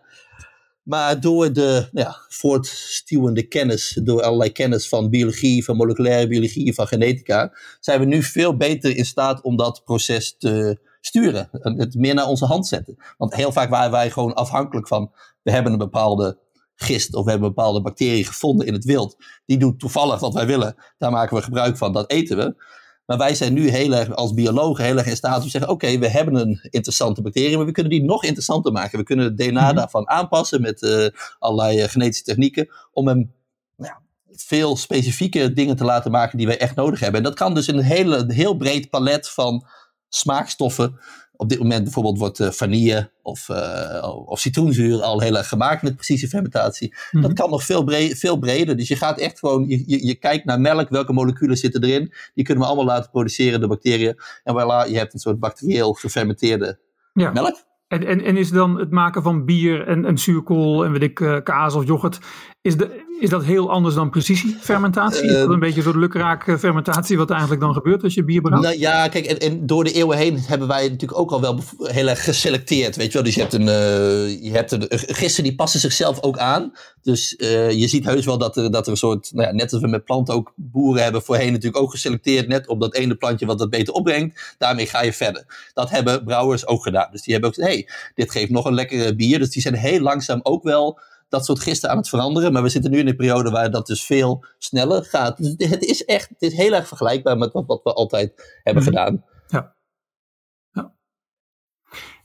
Maar 0.83 1.21
door 1.21 1.53
de 1.53 1.89
nou 1.93 2.07
ja, 2.07 2.17
voortstuwende 2.29 3.43
kennis, 3.43 4.01
door 4.03 4.23
allerlei 4.23 4.53
kennis 4.53 4.89
van 4.89 5.11
biologie, 5.11 5.65
van 5.65 5.77
moleculaire 5.77 6.29
biologie, 6.29 6.75
van 6.75 6.87
genetica, 6.87 7.57
zijn 7.81 8.01
we 8.01 8.07
nu 8.07 8.23
veel 8.23 8.57
beter 8.57 8.97
in 8.97 9.05
staat 9.05 9.43
om 9.43 9.57
dat 9.57 9.83
proces 9.85 10.37
te 10.39 10.79
sturen. 11.07 11.49
En 11.53 11.79
Het 11.79 11.95
meer 11.95 12.15
naar 12.15 12.27
onze 12.27 12.45
hand 12.47 12.67
zetten. 12.67 12.97
Want 13.19 13.35
heel 13.35 13.53
vaak 13.53 13.71
waren 13.71 13.91
wij 13.91 14.11
gewoon 14.11 14.35
afhankelijk 14.35 14.89
van, 14.89 15.13
we 15.43 15.51
hebben 15.51 15.73
een 15.73 15.79
bepaalde 15.79 16.39
gist 16.75 17.15
of 17.15 17.25
we 17.25 17.31
hebben 17.31 17.49
een 17.49 17.55
bepaalde 17.55 17.83
bacterie 17.83 18.25
gevonden 18.25 18.67
in 18.67 18.73
het 18.73 18.85
wild. 18.85 19.17
Die 19.47 19.59
doet 19.59 19.79
toevallig 19.79 20.21
wat 20.21 20.35
wij 20.35 20.47
willen. 20.47 20.75
Daar 20.99 21.11
maken 21.11 21.37
we 21.37 21.43
gebruik 21.43 21.77
van, 21.77 21.93
dat 21.93 22.11
eten 22.11 22.37
we. 22.37 22.55
Maar 23.07 23.19
wij 23.19 23.35
zijn 23.35 23.53
nu 23.53 23.69
heel 23.69 23.93
erg 23.95 24.15
als 24.15 24.35
biologen 24.35 24.85
heel 24.85 24.97
erg 24.97 25.07
in 25.07 25.17
staat 25.17 25.37
om 25.37 25.43
te 25.43 25.49
zeggen: 25.51 25.71
oké, 25.71 25.99
we 25.99 26.09
hebben 26.09 26.35
een 26.35 26.59
interessante 26.71 27.23
bacterie, 27.23 27.57
maar 27.57 27.67
we 27.67 27.73
kunnen 27.73 27.93
die 27.93 28.05
nog 28.05 28.25
interessanter 28.25 28.73
maken. 28.73 28.99
We 28.99 29.05
kunnen 29.05 29.25
het 29.25 29.39
DNA 29.39 29.67
Mhm. 29.67 29.75
daarvan 29.75 30.09
aanpassen 30.09 30.61
met 30.61 30.83
eh, 30.83 31.07
allerlei 31.39 31.81
eh, 31.81 31.89
genetische 31.89 32.25
technieken 32.25 32.69
om 32.93 33.07
hem 33.09 33.33
ja, 33.77 34.01
veel 34.33 34.77
specifieke 34.77 35.53
dingen 35.53 35.77
te 35.77 35.85
laten 35.85 36.11
maken 36.11 36.39
die 36.39 36.47
wij 36.47 36.59
echt 36.59 36.75
nodig 36.77 37.01
hebben. 37.01 37.19
En 37.19 37.27
dat 37.27 37.37
kan 37.39 37.55
dus 37.55 37.69
in 37.69 37.77
een 37.77 37.85
hele, 37.85 38.17
een 38.17 38.31
heel 38.31 38.57
breed 38.57 38.91
palet 38.91 39.29
van 39.29 39.67
smaakstoffen. 40.09 40.99
Op 41.37 41.49
dit 41.49 41.59
moment 41.59 41.83
bijvoorbeeld 41.85 42.19
wordt 42.19 42.41
eh, 42.41 42.51
vanille 42.51 43.11
of, 43.23 43.49
eh, 43.49 44.23
of 44.27 44.41
citroenzuur 44.41 45.03
al 45.03 45.21
heel 45.21 45.37
erg 45.37 45.49
gemaakt 45.49 45.83
met 45.83 45.95
precisie-fermentatie. 45.95 46.95
Mhm. 47.11 47.23
Dat 47.23 47.33
kan 47.33 47.51
nog 47.51 47.65
veel, 47.65 47.85
bre- 47.85 48.15
veel 48.15 48.39
breder. 48.39 48.77
Dus 48.77 48.89
je 48.89 48.97
gaat 48.97 49.19
echt 49.19 49.39
gewoon, 49.39 49.69
je, 49.69 49.83
je, 49.87 50.07
je 50.07 50.15
kijkt 50.15 50.45
naar 50.45 50.61
melk, 50.61 50.89
welke 50.89 51.13
moleculen 51.13 51.57
zitten 51.57 51.83
erin. 51.85 52.13
Die 52.35 52.45
kunnen 52.45 52.63
we 52.65 52.69
allemaal 52.69 52.95
laten 52.95 53.11
produceren, 53.11 53.61
de 53.61 53.67
bacteriën. 53.69 54.17
En 54.45 54.55
voilà, 54.55 54.91
je 54.91 54.99
hebt 54.99 55.15
een 55.15 55.21
soort 55.21 55.39
bacterieel 55.41 55.93
gefermenteerde 55.93 56.79
Ja. 57.13 57.31
melk. 57.33 57.65
En, 57.89 58.07
en, 58.07 58.25
en 58.25 58.37
is 58.37 58.51
dan 58.51 58.79
het 58.79 58.91
maken 58.91 59.23
van 59.23 59.45
bier 59.45 59.87
en, 59.89 60.05
en 60.05 60.19
zuurkool 60.19 60.85
en 60.85 60.93
weet 60.93 61.03
ik, 61.03 61.21
eh, 61.21 61.37
kaas 61.43 61.75
of 61.75 61.87
yoghurt, 61.87 62.19
is, 62.67 62.77
de, 62.77 63.05
is 63.21 63.31
dat 63.31 63.45
heel 63.45 63.71
anders 63.71 63.95
dan 63.95 64.11
precisiefermentatie? 64.11 65.23
is 65.23 65.33
dat 65.33 65.47
Eh, 65.47 65.53
een 65.53 65.59
beetje 65.59 65.83
zo'n 65.83 65.99
lukraak 65.99 66.59
fermentatie 66.59 67.17
wat 67.17 67.31
eigenlijk 67.31 67.61
dan 67.61 67.73
gebeurt 67.75 68.03
als 68.03 68.15
je 68.15 68.25
bier 68.25 68.41
brouwt? 68.41 68.63
Nou 68.63 68.79
ja, 68.79 69.09
kijk, 69.09 69.27
en, 69.27 69.39
en 69.39 69.67
door 69.67 69.85
de 69.85 69.93
eeuwen 69.93 70.17
heen 70.17 70.39
hebben 70.47 70.69
wij 70.69 70.83
natuurlijk 70.89 71.19
ook 71.21 71.31
al 71.31 71.41
wel 71.41 71.61
heel 71.83 72.09
erg 72.09 72.25
geselecteerd. 72.25 72.97
Weet 72.97 73.07
je 73.07 73.13
wel, 73.13 73.23
dus 73.23 73.35
je 73.35 73.41
hebt 73.41 73.53
een. 73.53 73.69
eh, 73.69 74.43
je 74.43 74.51
hebt 74.53 74.73
een 74.73 74.87
gisten 74.91 75.43
die 75.43 75.55
passen 75.55 75.81
zichzelf 75.81 76.23
ook 76.23 76.39
aan. 76.39 76.73
Dus 77.03 77.37
eh, 77.37 77.71
je 77.71 77.89
ziet 77.89 78.05
heus 78.05 78.25
wel 78.27 78.39
dat 78.39 78.57
er, 78.57 78.71
dat 78.71 78.85
er 78.85 78.91
een 78.91 78.97
soort. 78.99 79.31
Nou 79.33 79.49
ja, 79.49 79.55
net 79.55 79.73
als 79.73 79.83
we 79.83 79.89
met 79.89 80.05
planten 80.05 80.35
ook 80.35 80.53
boeren 80.57 81.03
hebben 81.03 81.23
voorheen 81.23 81.53
natuurlijk 81.53 81.83
ook 81.83 81.91
geselecteerd. 81.91 82.49
Net 82.49 82.69
op 82.69 82.81
dat 82.81 82.95
ene 82.95 83.15
plantje 83.15 83.47
wat 83.47 83.59
dat 83.59 83.71
beter 83.71 83.95
opbrengt. 83.95 84.55
Daarmee 84.59 84.87
ga 84.87 85.03
je 85.03 85.13
verder. 85.13 85.71
Dat 85.75 85.91
hebben 85.91 86.25
brouwers 86.25 86.67
ook 86.67 86.83
gedaan. 86.83 87.09
Dus 87.11 87.23
die 87.23 87.33
hebben 87.33 87.51
ook 87.51 87.57
gezegd: 87.57 87.75
hé, 87.75 87.81
hey, 87.83 88.11
dit 88.15 88.31
geeft 88.31 88.51
nog 88.51 88.65
een 88.65 88.75
lekkere 88.75 89.15
bier. 89.17 89.39
Dus 89.39 89.51
die 89.51 89.63
zijn 89.63 89.75
heel 89.75 90.01
langzaam 90.01 90.41
ook 90.43 90.63
wel 90.63 90.99
dat 91.29 91.45
soort 91.45 91.61
gisten 91.61 91.91
aan 91.91 91.97
het 91.97 92.09
veranderen. 92.09 92.53
Maar 92.53 92.63
we 92.63 92.69
zitten 92.69 92.91
nu 92.91 92.99
in 92.99 93.09
een 93.09 93.17
periode 93.17 93.51
waar 93.51 93.71
dat 93.71 93.87
dus 93.87 94.05
veel 94.05 94.45
sneller 94.59 95.05
gaat. 95.05 95.37
Dus 95.37 95.69
het 95.71 95.85
is 95.85 96.05
echt, 96.05 96.29
het 96.29 96.43
is 96.43 96.53
heel 96.53 96.73
erg 96.73 96.89
vergelijkbaar 96.89 97.39
met 97.39 97.53
wat, 97.53 97.67
wat 97.67 97.83
we 97.83 97.93
altijd 97.93 98.61
hebben 98.63 98.83
Mhm. 98.83 98.93
gedaan. 98.93 99.25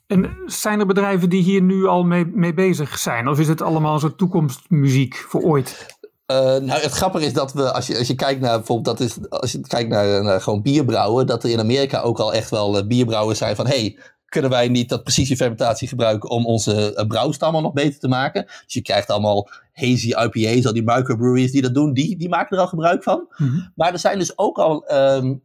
En 0.08 0.38
zijn 0.46 0.80
er 0.80 0.86
bedrijven 0.86 1.30
die 1.30 1.44
hier 1.44 1.62
nu 1.62 1.86
al 1.86 2.04
mee, 2.04 2.26
mee 2.26 2.54
bezig 2.54 2.98
zijn? 2.98 3.28
Of 3.28 3.40
is 3.40 3.48
het 3.48 3.62
allemaal 3.62 4.00
zo'n 4.00 4.16
toekomstmuziek 4.16 5.16
voor 5.16 5.42
ooit? 5.42 5.96
Uh, 6.32 6.38
nou, 6.38 6.82
het 6.82 6.92
grappige 6.92 7.26
is 7.26 7.34
dat 7.34 7.54
we, 7.54 7.74
als 7.74 7.88
je, 7.88 7.98
als 7.98 8.08
je 8.08 8.16
kijkt 8.16 8.42
naar 8.42 8.58
bijvoorbeeld, 8.58 8.98
dat 8.98 9.08
is, 9.08 9.30
als 9.30 9.52
je 9.52 9.60
kijkt 9.60 9.90
naar, 9.90 10.24
naar 10.24 10.42
gewoon 10.42 10.62
bierbrouwen, 10.62 11.28
dat 11.28 11.44
er 11.44 11.50
in 11.50 11.60
Amerika 11.60 12.02
ook 12.02 12.20
al 12.20 12.34
echt 12.34 12.50
wel 12.50 12.78
uh, 12.78 12.88
bierbrouwers 12.88 13.38
zijn 13.38 13.56
van, 13.56 13.68
hey, 13.68 14.00
kunnen 14.32 14.52
wij 14.52 14.68
niet 14.68 14.90
dat 14.90 15.04
precisiefermentatie 15.04 15.88
gebruiken 15.88 16.30
om 16.30 16.46
onze 16.46 16.96
uh, 16.98 17.08
brouwstammen 17.08 17.62
nog 17.62 17.74
beter 17.74 18.00
te 18.00 18.08
maken? 18.08 18.46
Dus 18.46 18.74
je 18.74 18.82
krijgt 18.82 19.10
allemaal 19.10 19.50
hazy 19.74 20.08
IPA's, 20.08 20.66
al 20.66 20.74
die 20.74 20.84
microbreweries 20.84 21.52
die 21.52 21.62
dat 21.62 21.74
doen, 21.74 21.94
die, 21.94 22.18
die 22.18 22.30
maken 22.30 22.58
er 22.58 22.64
al 22.64 22.70
gebruik 22.70 23.04
van. 23.04 23.28
Mm-hmm. 23.38 23.72
Maar 23.76 23.94
er 23.94 24.00
zijn 24.00 24.20
dus 24.20 24.38
ook 24.38 24.58
al 24.58 24.94
um, 24.94 25.42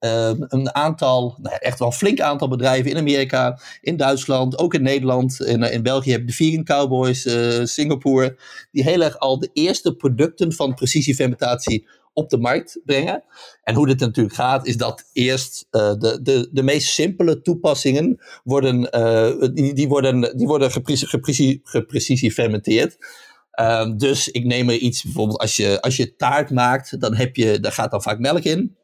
uh, 0.00 0.30
een 0.48 0.74
aantal, 0.74 1.36
nou, 1.42 1.56
echt 1.58 1.78
wel 1.78 1.88
een 1.88 1.94
flink 1.94 2.20
aantal 2.20 2.48
bedrijven 2.48 2.90
in 2.90 2.96
Amerika, 2.96 3.60
in 3.80 3.96
Duitsland, 3.96 4.58
ook 4.58 4.74
in 4.74 4.82
Nederland. 4.82 5.40
In, 5.40 5.62
in 5.62 5.82
België 5.82 6.10
heb 6.10 6.20
je 6.20 6.26
de 6.26 6.32
Vegan 6.32 6.64
Cowboys, 6.64 7.26
uh, 7.26 7.64
Singapore, 7.64 8.36
die 8.70 8.82
heel 8.82 9.02
erg 9.02 9.18
al 9.18 9.38
de 9.38 9.50
eerste 9.52 9.94
producten 9.94 10.52
van 10.52 10.74
precisiefermentatie 10.74 11.86
op 12.18 12.30
de 12.30 12.38
markt 12.38 12.80
brengen. 12.84 13.24
En 13.62 13.74
hoe 13.74 13.86
dit 13.86 14.00
natuurlijk 14.00 14.34
gaat, 14.34 14.66
is 14.66 14.76
dat 14.76 15.04
eerst 15.12 15.66
uh, 15.70 15.92
de, 15.98 16.18
de, 16.22 16.48
de 16.52 16.62
meest 16.62 16.88
simpele 16.88 17.40
toepassingen 17.40 18.18
worden, 18.44 18.88
uh, 18.96 19.48
die, 19.54 19.74
die 19.74 19.88
worden, 19.88 20.36
die 20.36 20.46
worden 20.46 20.70
geprecisiefermenteerd. 21.62 22.96
Uh, 23.60 23.96
dus 23.96 24.28
ik 24.28 24.44
neem 24.44 24.68
er 24.68 24.76
iets, 24.76 25.02
bijvoorbeeld 25.02 25.38
als 25.38 25.56
je, 25.56 25.80
als 25.80 25.96
je 25.96 26.16
taart 26.16 26.50
maakt, 26.50 27.00
dan 27.00 27.14
heb 27.14 27.36
je, 27.36 27.60
daar 27.60 27.72
gaat 27.72 27.90
dan 27.90 28.02
vaak 28.02 28.18
melk 28.18 28.42
in. 28.42 28.76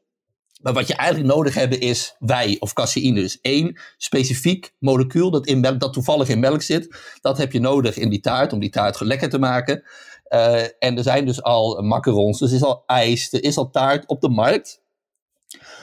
Maar 0.63 0.73
wat 0.73 0.89
je 0.89 0.95
eigenlijk 0.95 1.35
nodig 1.35 1.55
hebt 1.55 1.79
is 1.79 2.17
wei 2.19 2.57
of 2.59 2.73
caseïne. 2.73 3.21
Dus 3.21 3.39
één 3.41 3.81
specifiek 3.97 4.75
molecuul 4.79 5.31
dat, 5.31 5.47
in 5.47 5.61
dat 5.61 5.93
toevallig 5.93 6.29
in 6.29 6.41
melk 6.41 6.63
zit. 6.63 6.97
Dat 7.21 7.39
heb 7.39 7.53
je 7.53 7.61
nodig 7.61 7.97
in 7.97 8.09
die 8.11 8.21
taart 8.21 8.53
om 8.53 8.61
die 8.61 8.71
taart 8.71 9.01
lekker 9.01 9.29
te 9.29 9.39
maken. 9.39 9.83
Uh, 10.29 10.63
en 10.79 10.97
er 10.97 11.03
zijn 11.03 11.27
dus 11.27 11.43
al 11.43 11.83
macarons, 11.83 12.39
dus 12.39 12.51
er 12.51 12.57
is 12.57 12.63
al 12.63 12.83
ijs, 12.87 13.33
er 13.33 13.45
is 13.45 13.57
al 13.57 13.71
taart 13.71 14.07
op 14.07 14.21
de 14.21 14.29
markt. 14.29 14.83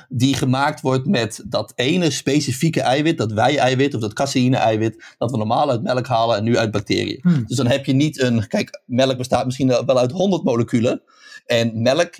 Die 0.09 0.35
gemaakt 0.35 0.81
wordt 0.81 1.07
met 1.07 1.43
dat 1.47 1.73
ene 1.75 2.11
specifieke 2.11 2.81
eiwit, 2.81 3.17
dat 3.17 3.31
wei-eiwit 3.31 3.93
of 3.93 4.01
dat 4.01 4.13
caseïne-eiwit, 4.13 5.15
dat 5.17 5.31
we 5.31 5.37
normaal 5.37 5.69
uit 5.69 5.83
melk 5.83 6.07
halen 6.07 6.37
en 6.37 6.43
nu 6.43 6.57
uit 6.57 6.71
bacteriën. 6.71 7.19
Hmm. 7.21 7.43
Dus 7.47 7.57
dan 7.57 7.67
heb 7.67 7.85
je 7.85 7.93
niet 7.93 8.21
een. 8.21 8.47
Kijk, 8.47 8.81
melk 8.85 9.17
bestaat 9.17 9.45
misschien 9.45 9.67
wel 9.67 9.97
uit 9.99 10.11
100 10.11 10.43
moleculen. 10.43 11.01
En 11.45 11.81
melk 11.81 12.13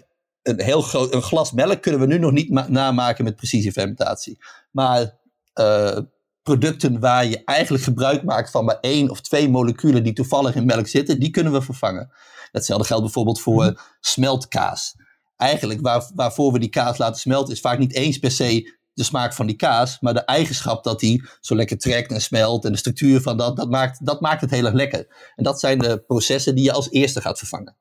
een 0.43 0.61
heel 0.61 0.81
groot 0.81 1.13
een 1.13 1.21
glas 1.21 1.51
melk 1.51 1.81
kunnen 1.81 2.01
we 2.01 2.07
nu 2.07 2.17
nog 2.17 2.31
niet 2.31 2.49
ma- 2.49 2.69
namaken 2.69 3.23
met 3.23 3.35
precisiefermentatie. 3.35 4.37
Maar 4.71 5.19
uh, 5.59 5.97
producten 6.43 6.99
waar 6.99 7.25
je 7.25 7.43
eigenlijk 7.43 7.83
gebruik 7.83 8.23
maakt 8.23 8.51
van 8.51 8.65
maar 8.65 8.79
één 8.79 9.09
of 9.09 9.21
twee 9.21 9.49
moleculen 9.49 10.03
die 10.03 10.13
toevallig 10.13 10.55
in 10.55 10.65
melk 10.65 10.87
zitten, 10.87 11.19
die 11.19 11.29
kunnen 11.29 11.53
we 11.53 11.61
vervangen. 11.61 12.11
Hetzelfde 12.51 12.87
geldt 12.87 13.03
bijvoorbeeld 13.03 13.41
voor 13.41 13.65
uh, 13.65 13.71
smeltkaas. 13.99 14.95
Eigenlijk 15.37 15.81
waar, 15.81 16.11
waarvoor 16.15 16.51
we 16.51 16.59
die 16.59 16.69
kaas 16.69 16.97
laten 16.97 17.21
smelten 17.21 17.53
is 17.53 17.59
vaak 17.59 17.79
niet 17.79 17.93
eens 17.93 18.17
per 18.17 18.31
se 18.31 18.79
de 18.93 19.03
smaak 19.03 19.33
van 19.33 19.47
die 19.47 19.55
kaas, 19.55 19.99
maar 19.99 20.13
de 20.13 20.25
eigenschap 20.25 20.83
dat 20.83 20.99
die 20.99 21.23
zo 21.39 21.55
lekker 21.55 21.77
trekt 21.77 22.11
en 22.11 22.21
smelt 22.21 22.65
en 22.65 22.71
de 22.71 22.77
structuur 22.77 23.21
van 23.21 23.37
dat, 23.37 23.55
dat 23.55 23.69
maakt, 23.69 24.05
dat 24.05 24.21
maakt 24.21 24.41
het 24.41 24.49
heel 24.49 24.65
erg 24.65 24.73
lekker. 24.73 25.31
En 25.35 25.43
dat 25.43 25.59
zijn 25.59 25.79
de 25.79 26.03
processen 26.07 26.55
die 26.55 26.63
je 26.63 26.71
als 26.71 26.89
eerste 26.89 27.21
gaat 27.21 27.37
vervangen. 27.37 27.77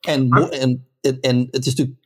En, 0.00 0.28
en, 0.30 0.88
en, 1.00 1.20
en 1.20 1.48
het 1.50 1.66
is 1.66 1.74
natuurlijk. 1.74 1.98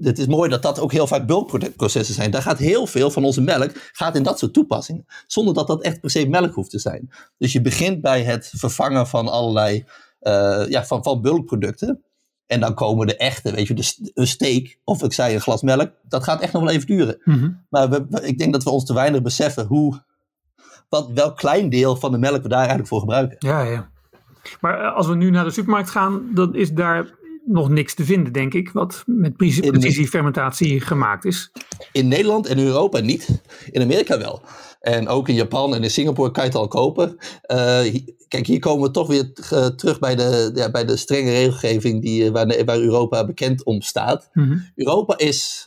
Het 0.00 0.18
is 0.18 0.26
mooi 0.26 0.50
dat 0.50 0.62
dat 0.62 0.80
ook 0.80 0.92
heel 0.92 1.06
vaak 1.06 1.26
bulkprocessen 1.26 2.14
zijn. 2.14 2.30
Daar 2.30 2.42
gaat 2.42 2.58
heel 2.58 2.86
veel 2.86 3.10
van 3.10 3.24
onze 3.24 3.40
melk 3.40 3.70
gaat 3.92 4.16
in 4.16 4.22
dat 4.22 4.38
soort 4.38 4.52
toepassingen. 4.52 5.06
Zonder 5.26 5.54
dat 5.54 5.66
dat 5.66 5.82
echt 5.82 6.00
per 6.00 6.10
se 6.10 6.28
melk 6.28 6.54
hoeft 6.54 6.70
te 6.70 6.78
zijn. 6.78 7.10
Dus 7.38 7.52
je 7.52 7.60
begint 7.60 8.00
bij 8.00 8.22
het 8.22 8.52
vervangen 8.56 9.06
van 9.06 9.28
allerlei 9.28 9.84
uh, 10.20 10.64
ja, 10.68 10.84
van, 10.84 11.02
van 11.02 11.22
bulkproducten. 11.22 12.02
En 12.46 12.60
dan 12.60 12.74
komen 12.74 13.06
de 13.06 13.16
echte, 13.16 13.52
weet 13.52 13.66
je, 13.66 13.74
de, 13.74 14.10
een 14.14 14.26
steak 14.26 14.78
of 14.84 15.02
ik 15.02 15.12
zei 15.12 15.34
een 15.34 15.40
glas 15.40 15.62
melk. 15.62 15.90
Dat 16.08 16.24
gaat 16.24 16.40
echt 16.40 16.52
nog 16.52 16.62
wel 16.62 16.72
even 16.72 16.86
duren. 16.86 17.20
Mm-hmm. 17.24 17.64
Maar 17.68 17.90
we, 17.90 18.20
ik 18.22 18.38
denk 18.38 18.52
dat 18.52 18.62
we 18.62 18.70
ons 18.70 18.84
te 18.84 18.94
weinig 18.94 19.22
beseffen 19.22 19.66
hoe, 19.66 20.02
wat, 20.88 21.10
welk 21.14 21.36
klein 21.36 21.68
deel 21.68 21.96
van 21.96 22.12
de 22.12 22.18
melk 22.18 22.42
we 22.42 22.48
daar 22.48 22.58
eigenlijk 22.58 22.88
voor 22.88 23.00
gebruiken. 23.00 23.36
Ja, 23.38 23.62
ja. 23.62 23.90
Maar 24.60 24.80
eh, 24.80 24.96
als 24.96 25.06
we 25.06 25.14
nu 25.14 25.30
naar 25.30 25.44
de 25.44 25.50
supermarkt 25.50 25.90
gaan, 25.90 26.30
dan 26.34 26.54
is 26.54 26.72
daar 26.72 27.10
nog 27.46 27.68
niks 27.68 27.94
te 27.94 28.04
vinden, 28.04 28.32
denk 28.32 28.54
ik, 28.54 28.70
wat 28.70 29.02
met 29.06 29.36
precisiefermentatie 29.36 30.80
gemaakt 30.80 31.24
is. 31.24 31.52
In 31.92 32.08
Nederland 32.08 32.46
en 32.46 32.58
Europa 32.58 33.00
niet. 33.00 33.42
In 33.70 33.82
Amerika 33.82 34.18
wel. 34.18 34.42
En 34.80 35.08
ook 35.08 35.28
in 35.28 35.34
Japan 35.34 35.74
en 35.74 35.82
in 35.82 35.90
Singapore 35.90 36.30
kan 36.30 36.42
je 36.44 36.48
het 36.48 36.58
al 36.58 36.68
kopen. 36.68 37.16
Uh, 37.46 38.02
kijk, 38.28 38.46
hier 38.46 38.58
komen 38.58 38.86
we 38.86 38.90
toch 38.90 39.06
weer 39.06 39.32
uh, 39.52 39.66
terug 39.66 39.98
bij 39.98 40.14
de, 40.14 40.50
ja, 40.54 40.70
bij 40.70 40.84
de 40.84 40.96
strenge 40.96 41.30
regelgeving 41.30 42.02
die, 42.02 42.24
uh, 42.24 42.30
waar, 42.30 42.64
waar, 42.64 42.78
Europa 42.78 43.26
bekend 43.26 43.64
om 43.64 43.80
staat. 43.80 44.30
Mm-hmm. 44.32 44.70
Europa 44.74 45.18
is, 45.18 45.66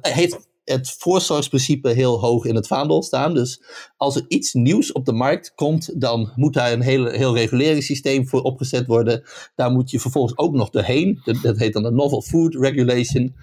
heeft 0.00 0.48
het 0.64 0.90
voorzorgsprincipe 0.98 1.88
heel 1.88 2.20
hoog 2.20 2.44
in 2.44 2.54
het 2.54 2.66
vaandel 2.66 3.02
staan. 3.02 3.34
Dus 3.34 3.62
als 3.96 4.16
er 4.16 4.24
iets 4.28 4.52
nieuws 4.52 4.92
op 4.92 5.04
de 5.04 5.12
markt 5.12 5.54
komt, 5.54 6.00
dan 6.00 6.32
moet 6.34 6.54
daar 6.54 6.72
een 6.72 6.82
heel, 6.82 7.06
heel 7.06 7.34
reguleringssysteem 7.34 8.28
voor 8.28 8.42
opgezet 8.42 8.86
worden. 8.86 9.22
Daar 9.54 9.70
moet 9.70 9.90
je 9.90 10.00
vervolgens 10.00 10.38
ook 10.38 10.54
nog 10.54 10.70
doorheen. 10.70 11.20
Dat 11.42 11.58
heet 11.58 11.72
dan 11.72 11.82
de 11.82 11.90
Novel 11.90 12.22
Food 12.22 12.54
Regulation. 12.54 13.34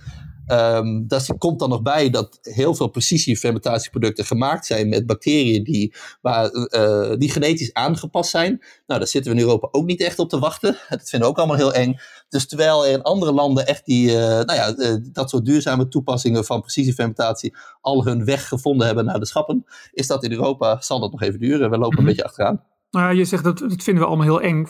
Um, 0.52 1.08
daar 1.08 1.26
komt 1.38 1.60
dan 1.60 1.70
nog 1.70 1.82
bij 1.82 2.10
dat 2.10 2.40
heel 2.42 2.76
veel 2.76 2.88
precisiefermentatieproducten 2.88 4.26
gemaakt 4.26 4.66
zijn 4.66 4.90
met 4.90 5.06
bacteriën 5.06 5.64
die, 5.64 5.94
waar, 6.22 6.50
uh, 6.54 7.14
die 7.18 7.32
genetisch 7.32 7.74
aangepast 7.74 8.30
zijn. 8.30 8.50
Nou, 8.86 9.00
daar 9.00 9.08
zitten 9.08 9.32
we 9.32 9.38
in 9.38 9.44
Europa 9.44 9.68
ook 9.72 9.86
niet 9.86 10.02
echt 10.02 10.20
op 10.20 10.30
te 10.30 10.40
wachten. 10.40 10.72
Dat 10.90 11.10
vinden 11.10 11.28
we 11.28 11.34
ook 11.34 11.38
allemaal 11.38 11.56
heel 11.56 11.74
eng. 11.74 11.96
Dus 12.30 12.48
terwijl 12.48 12.86
er 12.86 12.92
in 12.92 13.02
andere 13.02 13.32
landen 13.32 13.68
echt 13.68 13.86
die, 13.86 14.10
uh, 14.10 14.18
nou 14.18 14.54
ja, 14.54 14.76
uh, 14.78 14.96
dat 15.12 15.30
soort 15.30 15.46
duurzame 15.46 15.88
toepassingen 15.88 16.46
van 16.46 16.62
precisiefermentatie 16.62 17.56
al 17.82 18.06
hun 18.06 18.26
weg 18.26 18.48
gevonden 18.48 18.86
hebben 18.88 19.06
naar 19.06 19.20
de 19.20 19.26
schappen, 19.26 19.66
is 19.92 20.08
dat 20.08 20.24
in 20.24 20.32
Europa, 20.32 20.82
zal 20.82 21.00
dat 21.00 21.12
nog 21.12 21.22
even 21.22 21.40
duren. 21.40 21.70
We 21.70 21.78
lopen 21.78 21.90
Mhm. 21.90 22.00
een 22.00 22.06
beetje 22.06 22.24
achteraan. 22.24 22.64
Nou 22.92 23.06
ja, 23.06 23.12
je 23.12 23.26
zegt 23.26 23.44
dat, 23.44 23.58
dat 23.58 23.84
vinden 23.84 24.04
we 24.04 24.10
allemaal 24.10 24.26
heel 24.26 24.42
eng. 24.42 24.68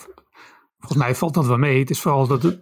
Volgens 0.88 1.08
mij 1.08 1.15
valt 1.15 1.34
dat 1.34 1.45
wel 1.45 1.58
mee. 1.58 1.80
Het 1.80 1.89
is 1.89 2.00
vooral 2.00 2.28
dat 2.28 2.43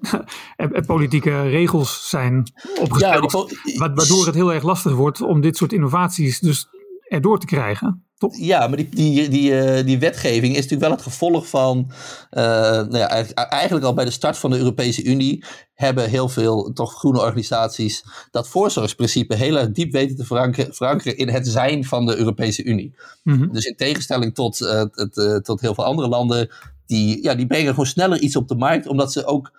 er, 0.56 0.74
er 0.74 0.86
politieke 0.86 1.42
regels 1.42 2.10
zijn 2.10 2.52
opgesteld. 2.80 3.52
Ja, 3.64 3.78
waardoor 3.78 4.26
het 4.26 4.36
heel 4.36 4.54
erg 4.54 4.64
lastig 4.64 4.94
wordt 4.94 5.22
om 5.22 5.42
dit 5.42 5.58
soort 5.58 5.74
innovaties 5.74 6.40
dus 6.40 6.68
erdoor 7.08 7.40
te 7.40 7.46
krijgen. 7.46 8.06
Ja, 8.32 8.68
maar 8.68 8.78
die, 8.78 8.90
die, 8.90 9.30
die, 9.30 9.60
eh, 9.60 9.86
die 9.86 10.00
wetgeving 10.00 10.52
is 10.52 10.56
natuurlijk 10.56 10.82
wel 10.82 10.92
het 10.92 11.02
gevolg 11.02 11.48
van. 11.48 11.92
Uh, 12.32 12.44
nou 12.72 12.98
ja, 12.98 13.08
eigenlijk 13.34 13.86
al 13.86 13.94
bij 13.94 14.06
de 14.06 14.12
start 14.12 14.38
van 14.38 14.50
de 14.50 14.58
Europese 14.58 15.04
Unie 15.04 15.44
hebben 15.74 16.10
heel 16.10 16.30
veel 16.30 16.72
toch 16.74 16.94
groene 16.94 17.20
organisaties 17.20 18.06
dat 18.32 18.48
voorzorgsprincipe 18.48 19.36
heel 19.36 19.58
erg 19.58 19.72
diep 19.72 19.92
weten 19.92 20.16
te 20.16 20.26
verankeren, 20.72 21.18
in 21.18 21.30
het 21.30 21.48
zijn 21.48 21.86
van 21.86 22.06
de 22.06 22.18
Europese 22.18 22.64
Unie. 22.64 22.96
Mhm. 23.24 23.52
Dus 23.52 23.66
in 23.66 23.76
tegenstelling 23.76 24.34
tot, 24.34 24.62
uh, 24.62 24.84
het, 24.92 25.44
tot 25.44 25.62
heel 25.62 25.74
veel 25.74 25.86
andere 25.86 26.08
landen, 26.08 26.50
die, 26.86 27.24
ja, 27.24 27.36
die 27.36 27.48
brengen 27.48 27.70
gewoon 27.70 27.86
sneller 27.86 28.20
iets 28.20 28.36
op 28.36 28.48
de 28.48 28.56
markt, 28.56 28.88
omdat 28.88 29.12
ze 29.12 29.26
ook 29.26 29.52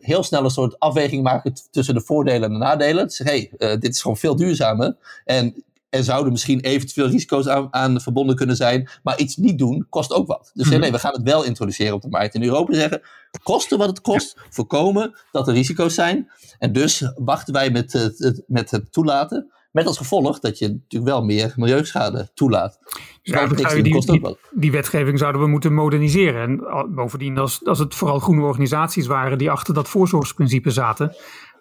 heel 0.00 0.22
snel 0.22 0.44
een 0.44 0.50
soort 0.50 0.78
afweging 0.78 1.22
maken 1.22 1.54
tussen 1.70 1.94
de 1.94 2.00
voordelen 2.00 2.42
en 2.42 2.52
de 2.52 2.58
nadelen. 2.58 3.10
Ze 3.10 3.24
zeggen, 3.24 3.50
hey, 3.58 3.78
dit 3.78 3.94
is 3.94 4.00
gewoon 4.00 4.16
veel 4.16 4.36
duurzamer. 4.36 4.96
En 5.24 5.64
er 5.90 6.04
zouden 6.04 6.32
misschien 6.32 6.60
eventueel 6.60 7.08
risico's 7.08 7.46
aan, 7.46 7.68
aan, 7.70 8.00
verbonden 8.00 8.36
kunnen 8.36 8.56
zijn. 8.56 8.88
Maar 9.02 9.18
iets 9.18 9.36
niet 9.36 9.58
doen 9.58 9.86
kost 9.88 10.12
ook 10.12 10.26
wat. 10.26 10.50
Dus 10.54 10.68
mhm. 10.68 10.80
nee, 10.80 10.92
we 10.92 10.98
gaan 10.98 11.12
het 11.12 11.22
wel 11.22 11.44
introduceren 11.44 11.94
op 11.94 12.02
de 12.02 12.08
markt. 12.08 12.34
In 12.34 12.42
Europa 12.42 12.74
zeggen, 12.74 13.00
kosten 13.42 13.78
wat 13.78 13.88
het 13.88 14.00
kost, 14.00 14.36
voorkomen 14.50 15.14
dat 15.32 15.48
er 15.48 15.54
risico's 15.54 15.94
zijn. 15.94 16.30
En 16.58 16.72
dus 16.72 17.12
wachten 17.14 17.52
wij 17.52 17.70
met 17.70 17.92
het, 17.92 18.42
met 18.46 18.70
het 18.70 18.92
toelaten. 18.92 19.50
Met 19.70 19.86
als 19.86 19.98
gevolg 19.98 20.38
dat 20.38 20.58
je 20.58 20.68
natuurlijk 20.68 21.10
wel 21.10 21.24
meer 21.24 21.52
milieuschade 21.56 22.30
toelaat. 22.34 22.78
Ja, 23.22 23.46
die, 23.46 23.82
die, 23.82 24.36
die, 24.50 24.72
wetgeving 24.72 25.18
zouden 25.18 25.40
we 25.40 25.46
moeten 25.46 25.74
moderniseren. 25.74 26.42
En 26.42 26.94
bovendien, 26.94 27.38
als, 27.38 27.64
als 27.64 27.78
het 27.78 27.94
vooral 27.94 28.18
groene 28.18 28.42
organisaties 28.42 29.06
waren 29.06 29.38
die 29.38 29.50
achter 29.50 29.74
dat 29.74 29.88
voorzorgsprincipe 29.88 30.70
zaten, 30.70 31.16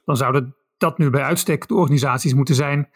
dan 0.05 0.17
zouden 0.17 0.55
dat 0.77 0.97
nu 0.97 1.09
bij 1.09 1.23
uitstek 1.23 1.67
de 1.67 1.75
organisaties 1.75 2.33
moeten 2.33 2.55
zijn 2.55 2.89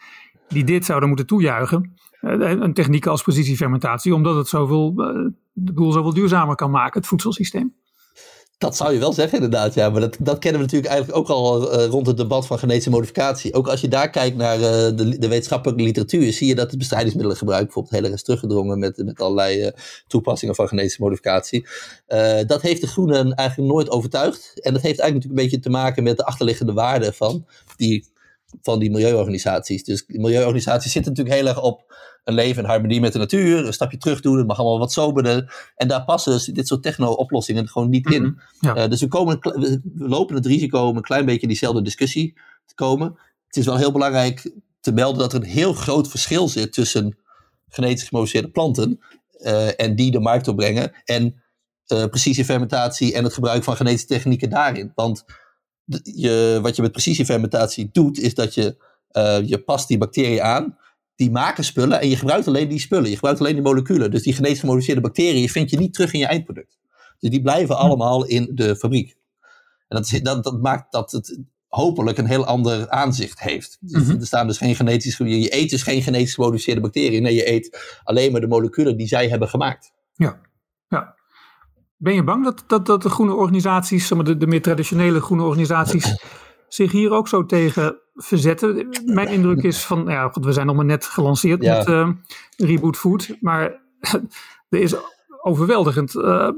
die 0.48 0.64
dit 0.64 0.84
zouden 0.84 1.08
moeten 1.08 1.26
toejuichen. 1.26 1.94
Eh, 2.20 2.50
een 2.50 2.74
techniek 2.74 3.06
als 3.06 3.22
precisiefermentatie, 3.22 4.14
omdat 4.14 4.36
het 4.36 4.48
zoveel, 4.48 4.94
eh, 4.96 5.30
de 5.52 5.72
boel 5.72 5.92
zoveel 5.92 6.14
duurzamer 6.14 6.54
kan 6.54 6.70
maken, 6.70 7.00
het 7.00 7.08
voedselsysteem. 7.08 7.74
Dat 8.58 8.76
zou 8.76 8.92
je 8.92 8.98
wel 8.98 9.12
zeggen, 9.12 9.34
inderdaad. 9.34 9.74
Ja, 9.74 9.90
maar 9.90 10.00
dat, 10.00 10.16
dat 10.20 10.38
kennen 10.38 10.60
we 10.60 10.66
natuurlijk 10.66 10.92
eigenlijk 10.92 11.18
ook 11.18 11.28
al 11.36 11.74
uh, 11.78 11.86
rond 11.86 12.06
het 12.06 12.16
debat 12.16 12.46
van 12.46 12.58
genetische 12.58 12.90
modificatie. 12.90 13.54
Ook 13.54 13.68
als 13.68 13.80
je 13.80 13.88
daar 13.88 14.10
kijkt 14.10 14.36
naar 14.36 14.58
uh, 14.58 14.64
de, 14.64 15.18
de, 15.18 15.28
wetenschappelijke 15.28 15.82
literatuur, 15.82 16.32
zie 16.32 16.48
je 16.48 16.54
dat 16.54 16.70
het 16.70 16.78
bestrijdingsmiddelengebruik 16.78 17.64
bijvoorbeeld 17.64 17.94
heel 17.94 18.04
erg 18.04 18.14
is 18.14 18.22
teruggedrongen 18.22 18.78
met, 18.78 19.02
met 19.04 19.20
allerlei 19.20 19.64
uh, 19.64 19.70
toepassingen 20.06 20.54
van 20.54 20.68
genetische 20.68 21.02
modificatie. 21.02 21.66
dat 22.46 22.62
heeft 22.62 22.80
de 22.80 22.86
groenen 22.86 23.34
eigenlijk 23.34 23.72
nooit 23.72 23.90
overtuigd. 23.90 24.60
En 24.60 24.72
dat 24.72 24.82
heeft 24.82 25.00
eigenlijk 25.00 25.14
natuurlijk 25.14 25.40
een 25.40 25.44
beetje 25.50 25.58
te 25.58 25.70
maken 25.70 26.02
met 26.02 26.16
de 26.16 26.24
achterliggende 26.24 26.72
waarden 26.72 27.14
van 27.14 27.46
die 27.76 28.12
van 28.62 28.78
die 28.78 28.90
milieuorganisaties. 28.90 29.84
Dus 29.84 30.04
milieuorganisaties 30.06 30.92
zitten 30.92 31.12
natuurlijk 31.12 31.40
heel 31.40 31.48
erg 31.48 31.62
op 31.62 31.94
een 32.24 32.34
leven 32.34 32.62
in 32.62 32.68
harmonie 32.68 33.00
met 33.00 33.12
de 33.12 33.18
natuur, 33.18 33.66
een 33.66 33.72
stapje 33.72 33.98
terug 33.98 34.20
doen, 34.20 34.38
het 34.38 34.46
mag 34.46 34.58
allemaal 34.58 34.78
wat 34.78 34.92
soberder. 34.92 35.72
En 35.76 35.88
daar 35.88 36.04
passen 36.04 36.32
dus 36.32 36.44
dit 36.44 36.66
soort 36.66 36.82
techno-oplossingen 36.82 37.68
gewoon 37.68 37.88
niet 37.88 38.10
in. 38.10 38.40
Mhm, 38.60 38.76
eh, 38.76 38.88
dus 38.88 39.00
we, 39.00 39.08
komen, 39.08 39.38
we 39.40 39.80
lopen 39.94 40.34
het 40.34 40.46
risico 40.46 40.78
om 40.78 40.96
een 40.96 41.02
klein 41.02 41.24
beetje 41.24 41.40
in 41.40 41.48
diezelfde 41.48 41.82
discussie 41.82 42.34
te 42.66 42.74
komen. 42.74 43.18
Het 43.46 43.56
is 43.56 43.66
wel 43.66 43.76
heel 43.76 43.92
belangrijk 43.92 44.52
te 44.80 44.92
melden 44.92 45.18
dat 45.18 45.32
er 45.32 45.40
een 45.40 45.48
heel 45.48 45.72
groot 45.72 46.08
verschil 46.08 46.48
zit 46.48 46.72
tussen 46.72 47.18
genetisch 47.68 48.08
gemodificeerde 48.08 48.50
planten 48.50 49.00
uh, 49.40 49.80
en 49.80 49.94
die 49.94 50.10
de 50.10 50.20
markt 50.20 50.48
opbrengen 50.48 50.92
en 51.04 51.42
uh, 51.92 52.04
precisie 52.06 52.44
fermentatie 52.44 53.14
en 53.14 53.24
het 53.24 53.32
gebruik 53.32 53.64
van 53.64 53.76
genetische 53.76 54.06
technieken 54.06 54.50
daarin. 54.50 54.92
Want 54.94 55.24
je, 56.02 56.58
wat 56.62 56.76
je 56.76 56.82
met 56.82 56.92
precisiefermentatie 56.92 57.88
doet, 57.92 58.18
is 58.18 58.34
dat 58.34 58.54
je, 58.54 58.76
uh, 59.12 59.48
je 59.48 59.58
past 59.58 59.88
die 59.88 59.98
bacteriën 59.98 60.42
aan. 60.42 60.78
Die 61.16 61.30
maken 61.30 61.64
spullen 61.64 62.00
en 62.00 62.08
je 62.08 62.16
gebruikt 62.16 62.46
alleen 62.46 62.68
die 62.68 62.80
spullen. 62.80 63.08
Je 63.08 63.14
gebruikt 63.14 63.40
alleen 63.40 63.54
die 63.54 63.62
moleculen. 63.62 64.10
Dus 64.10 64.22
die 64.22 64.32
genetisch 64.32 64.60
gemodificeerde 64.60 65.00
bacteriën 65.00 65.48
vind 65.48 65.70
je 65.70 65.76
niet 65.76 65.94
terug 65.94 66.12
in 66.12 66.18
je 66.18 66.26
eindproduct. 66.26 66.78
Dus 67.18 67.30
die 67.30 67.42
blijven 67.42 67.76
allemaal 67.76 68.24
in 68.24 68.50
de 68.54 68.76
fabriek. 68.76 69.16
En 69.88 69.96
dat, 69.96 70.12
is, 70.12 70.22
dat, 70.22 70.44
dat 70.44 70.62
maakt 70.62 70.92
dat 70.92 71.12
het 71.12 71.38
hopelijk 71.68 72.18
een 72.18 72.26
heel 72.26 72.44
ander 72.44 72.88
aanzicht 72.88 73.40
heeft. 73.40 73.78
Dus 73.80 74.02
mhm. 74.02 74.20
Er 74.20 74.26
staan 74.26 74.46
dus 74.46 74.58
geen 74.58 74.74
genetisch... 74.74 75.16
Je 75.16 75.56
eet 75.56 75.70
dus 75.70 75.82
geen 75.82 76.02
genetisch 76.02 76.34
gemodificeerde 76.34 76.80
bacteriën. 76.80 77.22
Nee, 77.22 77.34
je 77.34 77.50
eet 77.50 77.98
alleen 78.04 78.32
maar 78.32 78.40
de 78.40 78.46
moleculen 78.46 78.96
die 78.96 79.06
zij 79.06 79.28
hebben 79.28 79.48
gemaakt. 79.48 79.92
Ja. 80.14 80.40
Ben 81.96 82.14
je 82.14 82.24
bang 82.24 82.44
dat, 82.44 82.64
dat, 82.66 82.86
dat 82.86 83.02
de 83.02 83.08
groene 83.08 83.34
organisaties, 83.34 84.08
de, 84.08 84.36
de 84.36 84.46
meer 84.46 84.62
traditionele 84.62 85.20
groene 85.20 85.42
organisaties, 85.42 86.16
zich 86.68 86.92
hier 86.92 87.10
ook 87.10 87.28
zo 87.28 87.46
tegen 87.46 87.98
verzetten? 88.14 88.88
Mijn 89.04 89.28
indruk 89.28 89.62
is 89.62 89.84
van, 89.84 90.04
ja, 90.06 90.28
goed, 90.28 90.44
we 90.44 90.52
zijn 90.52 90.66
nog 90.66 90.76
maar 90.76 90.84
net 90.84 91.04
gelanceerd 91.04 91.62
met 91.62 91.88
uh, 91.88 92.08
Reboot 92.56 92.96
Food, 92.96 93.36
maar 93.40 93.62
er 94.68 94.80
is 94.80 94.94
overweldigend 95.42 96.14
uh, 96.14 96.50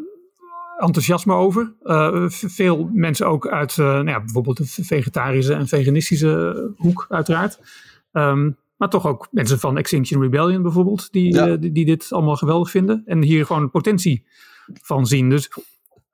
enthousiasme 0.76 1.34
over. 1.34 1.74
Uh, 1.82 2.24
veel 2.28 2.90
mensen 2.92 3.26
ook 3.26 3.48
uit 3.48 3.76
nou 3.76 4.08
ja, 4.08 4.20
bijvoorbeeld 4.20 4.56
de 4.56 4.84
vegetarische 4.84 5.54
en 5.54 5.68
veganistische 5.68 6.72
hoek, 6.76 7.06
uiteraard. 7.08 7.60
Um, 8.12 8.56
maar 8.76 8.88
toch 8.88 9.06
ook 9.06 9.28
mensen 9.30 9.58
van 9.58 9.78
Extinction 9.78 10.22
Rebellion 10.22 10.62
bijvoorbeeld, 10.62 11.12
die, 11.12 11.58
die, 11.58 11.72
die, 11.72 11.84
dit 11.84 12.12
allemaal 12.12 12.36
geweldig 12.36 12.70
vinden. 12.70 13.02
En 13.06 13.22
hier 13.22 13.46
gewoon 13.46 13.70
potentie 13.70 14.26
van 14.82 15.06
zien. 15.06 15.30
Dus 15.30 15.50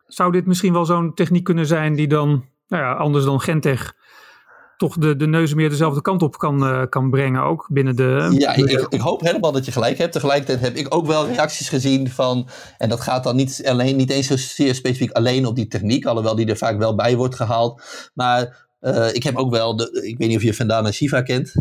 zou 0.06 0.32
dit 0.32 0.46
misschien 0.46 0.72
wel 0.72 0.84
zo'n 0.84 1.14
techniek 1.14 1.44
kunnen 1.44 1.66
zijn 1.66 1.94
die 1.94 2.08
dan, 2.08 2.28
nou 2.68 2.82
ja, 2.82 2.92
anders 2.92 3.24
dan 3.24 3.40
Gentech, 3.40 3.94
toch 4.76 4.96
de, 4.98 5.16
de 5.16 5.26
neuzen 5.26 5.56
meer 5.56 5.68
dezelfde 5.68 6.02
kant 6.02 6.22
op 6.22 6.38
kan, 6.38 6.62
uh, 6.62 6.82
kan 6.88 7.10
brengen 7.10 7.42
ook 7.42 7.68
binnen 7.72 7.96
de... 7.96 8.34
Ja, 8.38 8.54
ik, 8.54 8.86
ik, 8.88 9.00
hoop 9.00 9.20
helemaal 9.20 9.52
dat 9.52 9.64
je 9.64 9.72
gelijk 9.72 9.98
hebt. 9.98 10.12
Tegelijkertijd 10.12 10.60
heb 10.60 10.74
ik 10.74 10.94
ook 10.94 11.06
wel 11.06 11.26
reacties 11.26 11.68
gezien 11.68 12.10
van, 12.10 12.48
en 12.78 12.88
dat 12.88 13.00
gaat 13.00 13.24
dan 13.24 13.36
niet, 13.36 13.62
alleen, 13.64 13.96
niet 13.96 14.10
eens 14.10 14.26
zozeer 14.26 14.74
specifiek 14.74 15.10
alleen 15.10 15.46
op 15.46 15.56
die 15.56 15.68
techniek, 15.68 16.06
alhoewel 16.06 16.34
die 16.34 16.46
er 16.46 16.56
vaak 16.56 16.78
wel 16.78 16.94
bij 16.94 17.16
wordt 17.16 17.34
gehaald. 17.34 17.82
Maar 18.14 18.66
uh, 18.80 19.14
ik 19.14 19.22
heb 19.22 19.36
ook 19.36 19.50
wel, 19.50 19.76
de, 19.76 20.02
ik 20.08 20.18
weet 20.18 20.28
niet 20.28 20.36
of 20.36 20.42
je 20.42 20.54
Vandana 20.54 20.90
Shiva 20.90 21.22
kent. 21.22 21.54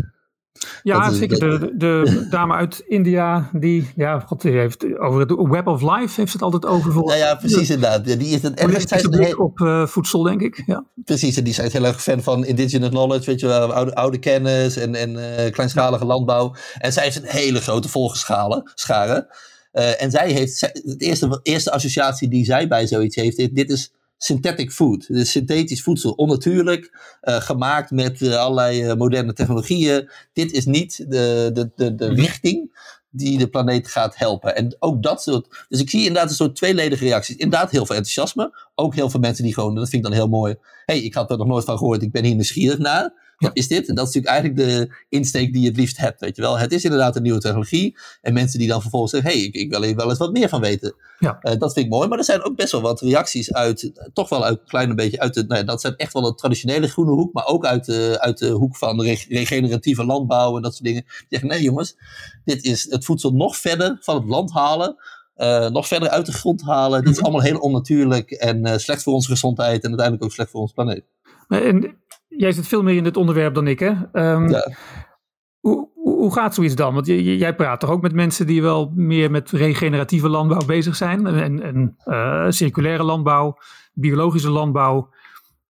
Ja, 0.82 1.10
zeker. 1.10 1.38
De, 1.38 1.72
de, 1.76 2.26
dame 2.30 2.54
uit 2.54 2.84
India, 2.86 3.50
die, 3.52 3.90
ja, 3.96 4.20
god, 4.20 4.42
die 4.42 4.52
heeft 4.52 4.98
over 4.98 5.20
het 5.20 5.48
Web 5.48 5.66
of 5.66 5.82
Life 5.82 6.20
heeft 6.20 6.32
het 6.32 6.42
altijd 6.42 6.66
over. 6.66 6.92
Voor, 6.92 7.10
ja, 7.10 7.14
ja, 7.14 7.34
precies 7.34 7.70
inderdaad. 7.70 8.04
Die 8.04 8.34
is 8.34 8.42
het, 8.42 8.60
en 8.60 8.74
is 8.74 9.36
op 9.36 9.58
uh, 9.58 9.86
voedsel, 9.86 10.22
denk 10.22 10.40
ik. 10.40 10.62
Ja. 10.66 10.84
Precies, 11.04 11.36
en 11.36 11.44
die 11.44 11.54
zijn 11.54 11.70
heel 11.70 11.84
erg 11.84 12.02
fan 12.02 12.22
van 12.22 12.44
indigenous 12.44 12.90
knowledge, 12.90 13.30
weet 13.30 13.40
je 13.40 13.46
wel, 13.46 13.72
oude, 13.72 13.94
oude 13.94 14.18
kennis 14.18 14.76
en, 14.76 14.94
en 14.94 15.10
uh, 15.10 15.50
kleinschalige 15.50 16.04
landbouw. 16.04 16.54
En 16.78 16.92
zij 16.92 17.04
heeft 17.04 17.16
een 17.16 17.28
hele 17.28 17.60
grote 17.60 17.88
volgerscharen. 17.88 19.26
Uh, 19.72 20.02
en 20.02 20.10
zij 20.10 20.32
heeft, 20.32 20.60
de 20.60 20.94
eerste, 20.98 21.40
eerste 21.42 21.72
associatie 21.72 22.28
die 22.28 22.44
zij 22.44 22.68
bij 22.68 22.86
zoiets 22.86 23.16
heeft, 23.16 23.54
dit 23.54 23.70
is 23.70 23.92
synthetic 24.24 24.72
food. 24.72 25.06
Dus 25.08 25.30
synthetisch 25.30 25.82
voedsel, 25.82 26.12
onnatuurlijk, 26.12 27.16
uh, 27.22 27.40
gemaakt 27.40 27.90
met 27.90 28.20
uh, 28.20 28.36
allerlei 28.36 28.84
uh, 28.84 28.94
moderne 28.94 29.32
technologieën. 29.32 30.10
Dit 30.32 30.52
is 30.52 30.64
niet 30.64 30.96
de, 31.08 31.50
de, 31.52 31.70
de, 31.76 31.94
de 31.94 32.10
mhm. 32.10 32.20
richting 32.20 32.80
die 33.10 33.38
de 33.38 33.48
planeet 33.48 33.88
gaat 33.88 34.16
helpen. 34.16 34.56
En 34.56 34.76
ook 34.78 35.02
dat 35.02 35.22
soort. 35.22 35.66
Dus 35.68 35.80
ik 35.80 35.90
zie 35.90 36.00
inderdaad 36.00 36.30
een 36.30 36.36
soort 36.36 36.56
tweeledige 36.56 37.04
reacties. 37.04 37.36
Inderdaad, 37.36 37.70
heel 37.70 37.86
veel 37.86 37.96
enthousiasme. 37.96 38.68
Ook 38.74 38.94
heel 38.94 39.10
veel 39.10 39.20
mensen 39.20 39.44
die 39.44 39.54
gewoon, 39.54 39.74
dat 39.74 39.88
vind 39.88 40.04
ik 40.04 40.10
dan 40.10 40.18
heel 40.18 40.28
mooi. 40.28 40.56
hey, 40.84 41.00
ik 41.00 41.14
had 41.14 41.30
er 41.30 41.38
nog 41.38 41.46
nooit 41.46 41.64
van 41.64 41.78
gehoord, 41.78 42.02
ik 42.02 42.12
ben 42.12 42.24
hier 42.24 42.34
nieuwsgierig 42.34 42.78
naar 42.78 43.21
wat 43.42 43.56
is 43.56 43.68
dit? 43.68 43.88
En 43.88 43.94
dat 43.94 44.08
is 44.08 44.14
natuurlijk 44.14 44.42
eigenlijk 44.42 44.70
de 44.88 44.94
insteek 45.08 45.52
die 45.52 45.62
je 45.62 45.68
het 45.68 45.76
liefst 45.76 45.98
hebt, 45.98 46.20
weet 46.20 46.36
je 46.36 46.42
wel. 46.42 46.58
Het 46.58 46.72
is 46.72 46.84
inderdaad 46.84 47.16
een 47.16 47.22
nieuwe 47.22 47.40
technologie. 47.40 47.96
En 48.20 48.32
mensen 48.32 48.58
die 48.58 48.68
dan 48.68 48.80
vervolgens 48.80 49.12
zeggen, 49.12 49.30
hé, 49.30 49.36
hey, 49.36 49.46
ik, 49.46 49.54
ik, 49.54 49.70
wil 49.70 49.84
er 49.84 49.96
wel 49.96 50.08
eens 50.08 50.18
wat 50.18 50.32
meer 50.32 50.48
van 50.48 50.60
weten. 50.60 50.94
Ja. 51.18 51.38
Uh, 51.42 51.58
dat 51.58 51.72
vind 51.72 51.86
ik 51.86 51.92
mooi. 51.92 52.08
Maar 52.08 52.18
er 52.18 52.24
zijn 52.24 52.42
ook 52.42 52.56
best 52.56 52.72
wel 52.72 52.80
wat 52.80 53.00
reacties 53.00 53.52
uit, 53.52 53.92
toch 54.12 54.28
wel 54.28 54.44
uit 54.44 54.58
een 54.58 54.66
klein 54.66 54.96
beetje 54.96 55.20
uit 55.20 55.34
de, 55.34 55.44
nou 55.46 55.60
ja, 55.60 55.66
dat 55.66 55.80
zijn 55.80 55.96
echt 55.96 56.12
wel 56.12 56.22
de 56.22 56.34
traditionele 56.34 56.88
groene 56.88 57.10
hoek, 57.10 57.32
maar 57.32 57.46
ook 57.46 57.64
uit 57.64 57.84
de, 57.84 58.16
uit 58.20 58.38
de 58.38 58.50
hoek 58.50 58.76
van 58.76 59.02
regeneratieve 59.28 60.04
landbouw 60.04 60.56
en 60.56 60.62
dat 60.62 60.72
soort 60.72 60.84
dingen. 60.84 61.02
Die 61.02 61.26
zeggen, 61.28 61.48
nee 61.48 61.62
jongens, 61.62 61.96
dit 62.44 62.64
is 62.64 62.86
het 62.90 63.04
voedsel 63.04 63.30
nog 63.30 63.56
verder 63.56 63.96
van 64.00 64.14
het 64.14 64.24
land 64.24 64.52
halen. 64.52 64.96
Uh, 65.36 65.68
nog 65.68 65.86
verder 65.86 66.08
uit 66.08 66.26
de 66.26 66.32
grond 66.32 66.62
halen. 66.62 67.00
Dit 67.00 67.10
is 67.10 67.16
mhm. 67.16 67.24
allemaal 67.24 67.44
heel 67.44 67.58
onnatuurlijk 67.58 68.30
en 68.30 68.66
uh, 68.66 68.76
slecht 68.76 69.02
voor 69.02 69.12
onze 69.12 69.30
gezondheid 69.30 69.82
en 69.82 69.88
uiteindelijk 69.88 70.24
ook 70.24 70.32
slecht 70.32 70.50
voor 70.50 70.60
onze 70.60 70.74
planeet. 70.74 71.04
En 71.48 71.96
jij 72.36 72.52
zit 72.52 72.68
veel 72.68 72.82
meer 72.82 72.96
in 72.96 73.04
dit 73.04 73.16
onderwerp 73.16 73.54
dan 73.54 73.66
ik, 73.66 73.78
hè? 73.78 73.92
Um, 74.12 74.48
ja. 74.48 74.72
Hoe, 75.60 75.88
hoe 75.94 76.32
gaat 76.32 76.54
zoiets 76.54 76.74
dan? 76.74 76.94
Want 76.94 77.06
jij 77.06 77.54
praat 77.54 77.80
toch 77.80 77.90
ook 77.90 78.02
met 78.02 78.12
mensen 78.12 78.46
die 78.46 78.62
wel 78.62 78.92
meer 78.94 79.30
met 79.30 79.50
regeneratieve 79.50 80.28
landbouw 80.28 80.64
bezig 80.66 80.96
zijn. 80.96 81.26
En, 81.26 81.62
en 81.62 81.96
uh, 82.04 82.46
circulaire 82.48 83.02
landbouw, 83.02 83.58
biologische 83.92 84.50
landbouw. 84.50 85.08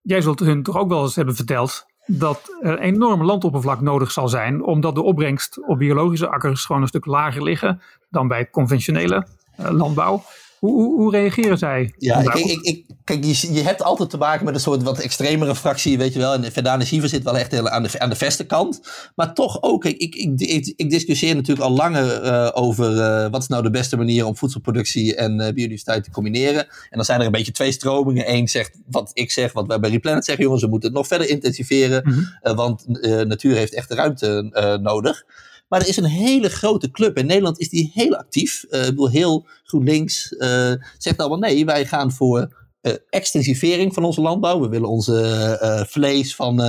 Jij 0.02 0.20
zult 0.20 0.40
hun 0.40 0.62
toch 0.62 0.78
ook 0.78 0.88
wel 0.88 1.02
eens 1.02 1.16
hebben 1.16 1.34
verteld 1.34 1.86
dat 2.06 2.56
er 2.60 2.78
enorm 2.78 3.24
landoppervlak 3.24 3.80
nodig 3.80 4.10
zal 4.10 4.28
zijn. 4.28 4.64
Omdat 4.64 4.94
de 4.94 5.02
opbrengst 5.02 5.66
op 5.66 5.78
biologische 5.78 6.28
akkers 6.28 6.64
gewoon 6.64 6.82
een 6.82 6.88
stuk 6.88 7.06
lager 7.06 7.42
liggen 7.42 7.80
dan 8.10 8.28
bij 8.28 8.50
conventionele 8.50 9.26
uh, 9.60 9.70
landbouw. 9.70 10.22
Hoe, 10.62 10.94
hoe, 10.94 11.10
reageren 11.10 11.58
zij? 11.58 11.92
Ja, 11.98 12.20
ik, 12.20 12.34
ik, 12.34 12.60
ik, 12.60 12.86
kijk, 13.04 13.24
je, 13.24 13.52
je 13.52 13.62
hebt 13.62 13.82
altijd 13.82 14.10
te 14.10 14.16
maken 14.16 14.44
met 14.44 14.54
een 14.54 14.60
soort 14.60 14.82
wat 14.82 14.98
extremere 14.98 15.54
fractie, 15.54 15.98
weet 15.98 16.12
je 16.12 16.18
wel. 16.18 16.34
En 16.34 16.52
Verdane 16.52 16.84
Shiva 16.84 17.06
zit 17.06 17.22
wel 17.22 17.38
echt 17.38 17.70
aan 17.70 17.82
de, 17.82 17.98
aan 17.98 18.10
de 18.10 18.16
verste 18.16 18.46
kant. 18.46 18.80
Maar 19.14 19.34
toch 19.34 19.62
ook, 19.62 19.84
ik, 19.84 19.98
ik, 19.98 20.14
ik, 20.40 20.72
ik 20.76 20.90
discussieer 20.90 21.34
natuurlijk 21.34 21.68
al 21.68 21.74
langer 21.74 22.24
uh, 22.24 22.50
over 22.52 22.96
uh, 22.96 23.30
wat 23.30 23.42
is 23.42 23.48
nou 23.48 23.62
de 23.62 23.70
beste 23.70 23.96
manier 23.96 24.26
om 24.26 24.36
voedselproductie 24.36 25.14
en 25.14 25.40
uh, 25.40 25.52
biodiversiteit 25.52 26.04
te 26.04 26.10
combineren. 26.10 26.66
En 26.66 26.96
dan 26.96 27.04
zijn 27.04 27.20
er 27.20 27.26
een 27.26 27.32
beetje 27.32 27.52
twee 27.52 27.72
stromingen. 27.72 28.32
Eén 28.32 28.48
zegt 28.48 28.78
wat 28.86 29.10
ik 29.12 29.30
zeg, 29.30 29.52
wat 29.52 29.66
wij 29.66 29.80
bij 29.80 29.90
Replanet 29.90 30.24
zeggen, 30.24 30.44
jongens, 30.44 30.62
we 30.62 30.68
moeten 30.68 30.88
het 30.88 30.98
nog 30.98 31.06
verder 31.06 31.28
intensiveren. 31.28 32.02
Mm 32.04 32.12
-hmm. 32.12 32.56
want 32.56 32.84
natuur 33.26 33.56
heeft 33.56 33.74
echt 33.74 33.90
ruimte 33.90 34.78
nodig. 34.82 35.24
Maar 35.72 35.80
er 35.80 35.88
is 35.88 35.96
een 35.96 36.04
hele 36.04 36.48
grote 36.48 36.90
club. 36.90 37.18
In 37.18 37.26
Nederland 37.26 37.58
is 37.58 37.68
die 37.68 37.90
heel 37.94 38.16
actief. 38.16 38.64
Uh, 38.70 38.80
ik 38.80 38.86
bedoel, 38.86 39.10
heel 39.10 39.46
GroenLinks 39.64 40.32
uh, 40.32 40.72
zegt 40.98 41.18
allemaal 41.18 41.38
nee, 41.38 41.64
wij 41.64 41.86
gaan 41.86 42.12
voor 42.12 42.66
uh, 42.82 42.92
extensivering 43.08 43.94
van 43.94 44.04
onze 44.04 44.20
landbouw. 44.20 44.60
We 44.60 44.68
willen 44.68 44.88
onze 44.88 45.86
vlees 45.88 46.34
van 46.34 46.60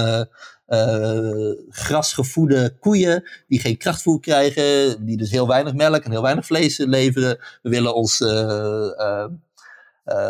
grasgevoede 1.70 2.76
koeien 2.80 3.30
die 3.48 3.60
geen 3.60 3.78
krachtvoer 3.78 4.20
krijgen, 4.20 5.06
die 5.06 5.18
dus 5.18 5.32
heel 5.32 5.48
weinig 5.48 5.74
melk 5.74 6.04
en 6.04 6.12
heel 6.12 6.22
weinig 6.22 6.46
vlees 6.46 6.78
leveren. 6.78 7.38
We 7.62 7.70
willen 7.70 7.96
ons 7.96 8.22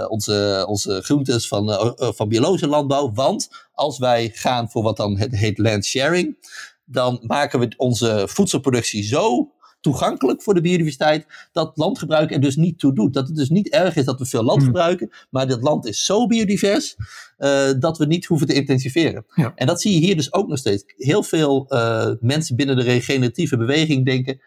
onze, 0.07 0.65
onze 0.67 1.01
groentes 1.01 1.47
van, 1.47 1.95
van 1.97 2.27
biologische 2.27 2.67
landbouw. 2.67 3.11
Want 3.13 3.49
als 3.73 3.99
wij 3.99 4.31
gaan 4.33 4.69
voor 4.69 4.83
wat 4.83 4.97
dan 4.97 5.17
heet 5.17 5.57
land 5.57 5.85
sharing, 5.85 6.37
dan 6.85 7.23
maken 7.27 7.59
we 7.59 7.73
onze 7.77 8.23
voedselproductie 8.27 9.03
zo 9.03 9.51
toegankelijk 9.83 10.41
voor 10.41 10.53
de 10.53 10.61
biodiversiteit, 10.61 11.49
dat 11.51 11.77
landgebruik 11.77 12.31
er 12.31 12.41
dus 12.41 12.55
niet 12.55 12.79
toe 12.79 12.93
doet. 12.93 13.13
Dat 13.13 13.27
het 13.27 13.35
dus 13.35 13.49
niet 13.49 13.69
erg 13.69 13.95
is 13.95 14.05
dat 14.05 14.19
we 14.19 14.25
veel 14.25 14.43
land 14.43 14.57
hmm. 14.57 14.67
gebruiken, 14.67 15.09
maar 15.29 15.47
dat 15.47 15.61
land 15.61 15.85
is 15.85 16.05
zo 16.05 16.27
biodivers 16.27 16.95
uh, 17.37 17.71
dat 17.79 17.97
we 17.97 18.05
niet 18.05 18.25
hoeven 18.25 18.47
te 18.47 18.53
intensiveren. 18.53 19.25
Ja. 19.35 19.51
En 19.55 19.67
dat 19.67 19.81
zie 19.81 19.93
je 19.93 19.99
hier 19.99 20.15
dus 20.15 20.33
ook 20.33 20.47
nog 20.47 20.57
steeds. 20.57 20.83
Heel 20.97 21.23
veel 21.23 21.65
uh, 21.69 22.09
mensen 22.19 22.55
binnen 22.55 22.75
de 22.75 22.83
regeneratieve 22.83 23.57
beweging 23.57 24.05
denken 24.05 24.41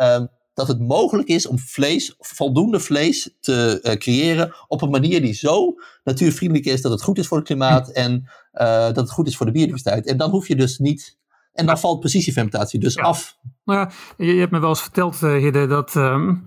uh, 0.00 0.24
dat 0.54 0.68
het 0.68 0.80
mogelijk 0.80 1.28
is 1.28 1.46
om 1.46 1.58
vlees, 1.58 2.14
voldoende 2.18 2.80
vlees 2.80 3.36
te 3.40 3.80
uh, 3.82 3.92
creëren 3.92 4.54
op 4.68 4.82
een 4.82 4.90
manier 4.90 5.20
die 5.20 5.34
zo 5.34 5.74
natuurvriendelijk 6.04 6.66
is 6.66 6.82
dat 6.82 6.92
het 6.92 7.02
goed 7.02 7.18
is 7.18 7.26
voor 7.26 7.38
het 7.38 7.46
klimaat 7.46 7.90
en 7.90 8.30
dat 8.52 8.96
het 8.96 9.10
goed 9.10 9.26
is 9.26 9.36
voor 9.36 9.46
de 9.46 9.52
biodiversiteit. 9.52 10.06
En 10.06 10.16
dan 10.16 10.30
hoef 10.30 10.48
je 10.48 10.56
dus 10.56 10.78
niet 10.78 11.20
en 11.52 11.66
dan 11.66 11.78
valt 11.78 12.00
precisiefermentatie 12.00 12.80
dus 12.80 12.98
af. 12.98 13.38
Nou 13.64 13.78
ja, 13.78 13.90
je, 14.16 14.34
je, 14.34 14.40
hebt 14.40 14.52
me 14.52 14.58
wel 14.58 14.68
eens 14.68 14.82
verteld, 14.82 15.20
uh, 15.22 15.36
Hidde, 15.36 15.66
dat 15.66 15.94
um, 15.94 16.44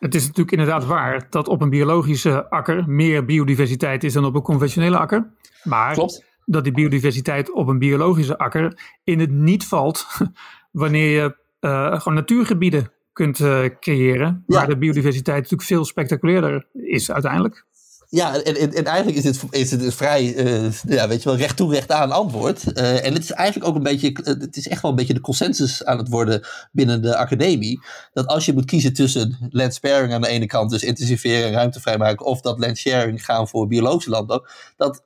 het 0.00 0.14
is 0.14 0.22
natuurlijk 0.22 0.50
inderdaad 0.50 0.84
waar 0.84 1.26
dat 1.30 1.48
op 1.48 1.60
een 1.60 1.70
biologische 1.70 2.50
akker 2.50 2.88
meer 2.88 3.24
biodiversiteit 3.24 4.04
is 4.04 4.12
dan 4.12 4.24
op 4.24 4.34
een 4.34 4.42
conventionele 4.42 4.98
akker. 4.98 5.34
Maar 5.62 5.92
Klopt. 5.92 6.24
dat 6.44 6.64
die 6.64 6.72
biodiversiteit 6.72 7.52
op 7.52 7.68
een 7.68 7.78
biologische 7.78 8.38
akker 8.38 8.78
in 9.04 9.20
het 9.20 9.30
niet 9.30 9.66
valt 9.66 10.06
wanneer 10.70 11.10
je 11.10 11.36
uh, 11.60 12.00
gewoon 12.00 12.14
natuurgebieden 12.14 12.92
kunt 13.12 13.38
uh, 13.38 13.64
creëren. 13.80 14.44
Waar 14.46 14.68
de 14.68 14.78
biodiversiteit 14.78 15.36
natuurlijk 15.36 15.68
veel 15.68 15.84
spectaculairder 15.84 16.66
is 16.72 17.10
uiteindelijk. 17.10 17.66
Ja, 18.12 18.42
en, 18.42 18.56
en, 18.56 18.72
en, 18.74 18.84
eigenlijk 18.84 19.18
is 19.18 19.24
het, 19.24 19.42
is 19.50 19.70
het 19.70 19.82
een 19.82 19.92
vrij, 19.92 20.34
uh, 20.34 20.72
ja, 20.72 21.08
weet 21.08 21.22
je 21.22 21.28
wel, 21.28 21.38
recht 21.38 21.56
toe, 21.56 21.72
recht 21.72 21.92
aan 21.92 22.10
antwoord. 22.10 22.64
Uh, 22.78 23.06
en 23.06 23.12
het 23.12 23.22
is 23.22 23.30
eigenlijk 23.30 23.68
ook 23.68 23.76
een 23.76 23.82
beetje, 23.82 24.10
het 24.22 24.56
is 24.56 24.68
echt 24.68 24.82
wel 24.82 24.90
een 24.90 24.96
beetje 24.96 25.14
de 25.14 25.20
consensus 25.20 25.84
aan 25.84 25.98
het 25.98 26.08
worden 26.08 26.46
binnen 26.72 27.02
de 27.02 27.16
academie. 27.16 27.80
Dat 28.12 28.26
als 28.26 28.46
je 28.46 28.52
moet 28.52 28.64
kiezen 28.64 28.92
tussen 28.92 29.48
land 29.50 29.74
sparing 29.74 30.12
aan 30.12 30.20
de 30.20 30.28
ene 30.28 30.46
kant, 30.46 30.70
dus 30.70 30.82
intensiveren 30.82 31.46
en 31.46 31.52
ruimte 31.52 31.80
vrijmaken, 31.80 32.26
of 32.26 32.40
dat 32.40 32.58
land 32.58 32.78
sharing 32.78 33.24
gaan 33.24 33.48
voor 33.48 33.66
biologische 33.66 34.10
landbouw, 34.10 34.46
dat 34.76 35.04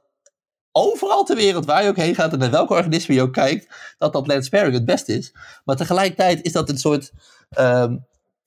overal 0.73 1.25
ter 1.25 1.37
wereld 1.37 1.65
waar 1.65 1.83
je 1.83 1.89
ook 1.89 1.97
heen 1.97 2.15
gaat 2.15 2.33
en 2.33 2.39
naar 2.39 2.51
welke 2.51 2.73
organisme 2.73 3.15
je 3.15 3.23
ook 3.23 3.33
kijkt, 3.33 3.75
dat 3.99 4.13
dat 4.13 4.27
land 4.27 4.45
sparing 4.45 4.75
het 4.75 4.85
beste 4.85 5.17
is. 5.17 5.35
Maar 5.65 5.77
tegelijkertijd 5.77 6.43
is 6.43 6.53
dat 6.53 6.69
een 6.69 6.79
soort, 6.79 7.13
um, 7.59 8.07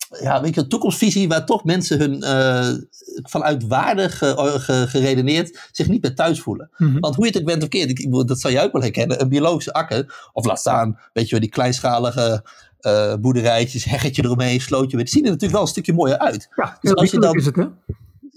ja, 0.09 0.41
weet 0.41 0.55
je, 0.55 0.61
een 0.61 0.69
toekomstvisie 0.69 1.27
waar 1.27 1.45
toch 1.45 1.63
mensen 1.63 1.99
hun 1.99 2.23
uh, 2.23 2.77
vanuit 3.23 3.67
waarde 3.67 4.09
ge, 4.09 4.85
geredeneerd 4.89 5.69
zich 5.71 5.87
niet 5.87 6.01
meer 6.01 6.15
thuis 6.15 6.41
voelen. 6.41 6.69
Mm 6.77 6.91
-hmm. 6.91 6.99
Want 6.99 7.15
hoe 7.15 7.25
je 7.25 7.31
het 7.31 7.39
ook 7.39 7.47
bent 7.47 7.63
of 7.63 7.69
keert, 7.69 7.89
ik, 7.89 8.27
dat 8.27 8.39
zou 8.39 8.53
je 8.53 8.61
ook 8.61 8.71
wel 8.71 8.81
herkennen, 8.81 9.21
een 9.21 9.29
biologische 9.29 9.73
akker, 9.73 10.29
of 10.33 10.45
laat 10.45 10.59
staan, 10.59 10.99
weet 11.13 11.25
je 11.25 11.31
wel, 11.31 11.39
die 11.39 11.49
kleinschalige 11.49 12.43
uh, 12.81 13.13
boerderijtjes, 13.15 13.85
heggetje 13.85 14.23
eromheen, 14.23 14.61
slootje, 14.61 14.97
die 14.97 15.07
zien 15.07 15.23
er 15.23 15.29
natuurlijk 15.29 15.53
wel 15.53 15.61
een 15.61 15.67
stukje 15.67 15.93
mooier 15.93 16.17
uit. 16.17 16.49
Ja, 16.55 16.77
dus 16.81 16.95
als 16.95 17.11
je 17.11 17.19
dan, 17.19 17.35
is 17.35 17.45
het, 17.45 17.55
hè? 17.55 17.65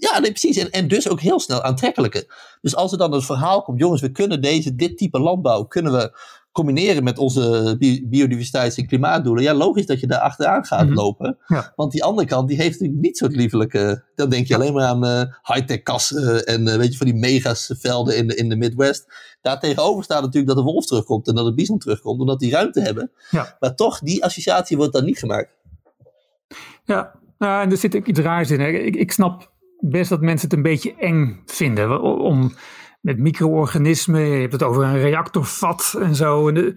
Ja, 0.01 0.19
nee, 0.19 0.29
precies. 0.29 0.57
En, 0.57 0.71
en 0.71 0.87
dus 0.87 1.09
ook 1.09 1.19
heel 1.19 1.39
snel 1.39 1.63
aantrekkelijker. 1.63 2.57
Dus 2.61 2.75
als 2.75 2.91
er 2.91 2.97
dan 2.97 3.13
een 3.13 3.21
verhaal 3.21 3.61
komt, 3.61 3.79
jongens, 3.79 4.01
we 4.01 4.11
kunnen 4.11 4.41
deze, 4.41 4.75
dit 4.75 4.97
type 4.97 5.19
landbouw, 5.19 5.63
kunnen 5.63 5.91
we 5.91 6.19
combineren 6.51 7.03
met 7.03 7.17
onze 7.17 7.75
biodiversiteits- 8.09 8.77
en 8.77 8.87
klimaatdoelen, 8.87 9.43
ja, 9.43 9.53
logisch 9.53 9.85
dat 9.85 9.99
je 9.99 10.07
daar 10.07 10.19
achteraan 10.19 10.65
gaat 10.65 10.85
mhm. 10.85 10.93
lopen. 10.93 11.37
Ja. 11.47 11.73
Want 11.75 11.91
die 11.91 12.03
andere 12.03 12.27
kant, 12.27 12.47
die 12.47 12.57
heeft 12.57 12.71
natuurlijk 12.71 13.01
niet 13.01 13.17
zo'n 13.17 13.31
liefelijke. 13.31 14.03
Dan 14.15 14.29
denk 14.29 14.47
je 14.47 14.55
alleen 14.55 14.73
maar 14.73 14.85
aan 14.85 15.05
uh, 15.05 15.21
high-tech 15.43 15.81
kassen 15.81 16.45
en 16.45 16.67
uh, 16.67 16.75
weet 16.75 16.91
je, 16.91 16.97
van 16.97 17.07
die 17.07 17.15
megasvelden 17.15 18.17
in 18.17 18.27
de, 18.27 18.35
in 18.35 18.49
de 18.49 18.55
Midwest. 18.55 19.05
Daar 19.41 19.59
tegenover 19.59 20.03
staat 20.03 20.21
natuurlijk 20.21 20.53
dat 20.53 20.65
de 20.65 20.71
wolf 20.71 20.85
terugkomt 20.85 21.27
en 21.27 21.35
dat 21.35 21.45
de 21.45 21.53
bison 21.53 21.77
terugkomt, 21.77 22.19
omdat 22.19 22.39
die 22.39 22.51
ruimte 22.51 22.81
hebben. 22.81 23.11
Ja. 23.29 23.55
Maar 23.59 23.75
toch, 23.75 23.99
die 23.99 24.23
associatie 24.23 24.77
wordt 24.77 24.93
dan 24.93 25.05
niet 25.05 25.19
gemaakt. 25.19 25.49
Ja, 26.83 27.11
nou, 27.37 27.63
en 27.63 27.71
er 27.71 27.77
zit 27.77 27.95
ook 27.95 28.07
iets 28.07 28.19
raars 28.19 28.51
in. 28.51 28.59
Hè. 28.59 28.67
Ik, 28.67 28.95
ik 28.95 29.11
snap 29.11 29.51
best 29.79 30.09
dat 30.09 30.21
mensen 30.21 30.47
het 30.49 30.57
een 30.57 30.63
beetje 30.63 30.95
eng 30.95 31.41
vinden 31.45 32.01
om 32.01 32.53
met 33.01 33.17
micro-organismen. 33.17 34.21
Je 34.21 34.39
hebt 34.39 34.53
het 34.53 34.63
over 34.63 34.83
een 34.83 34.99
reactorvat 34.99 35.95
en 35.99 36.15
zo. 36.15 36.47
En 36.47 36.55
het, 36.55 36.75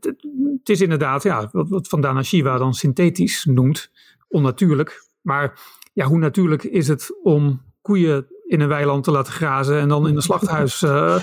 het, 0.00 0.68
is 0.68 0.80
inderdaad, 0.80 1.22
ja, 1.22 1.48
wat, 1.52 1.68
wat 1.68 1.88
Vandana 1.88 2.22
Shiva 2.22 2.58
dan 2.58 2.74
synthetisch 2.74 3.44
noemt, 3.44 3.90
onnatuurlijk. 4.28 5.08
Maar 5.20 5.60
ja, 5.92 6.06
hoe 6.06 6.18
natuurlijk 6.18 6.64
is 6.64 6.88
het 6.88 7.18
om 7.22 7.62
koeien 7.82 8.26
in 8.46 8.60
een 8.60 8.68
weiland 8.68 9.04
te 9.04 9.10
laten 9.10 9.32
grazen 9.32 9.80
en 9.80 9.88
dan 9.88 10.08
in 10.08 10.16
een 10.16 10.22
slachthuis 10.22 10.82
uh, 10.82 11.16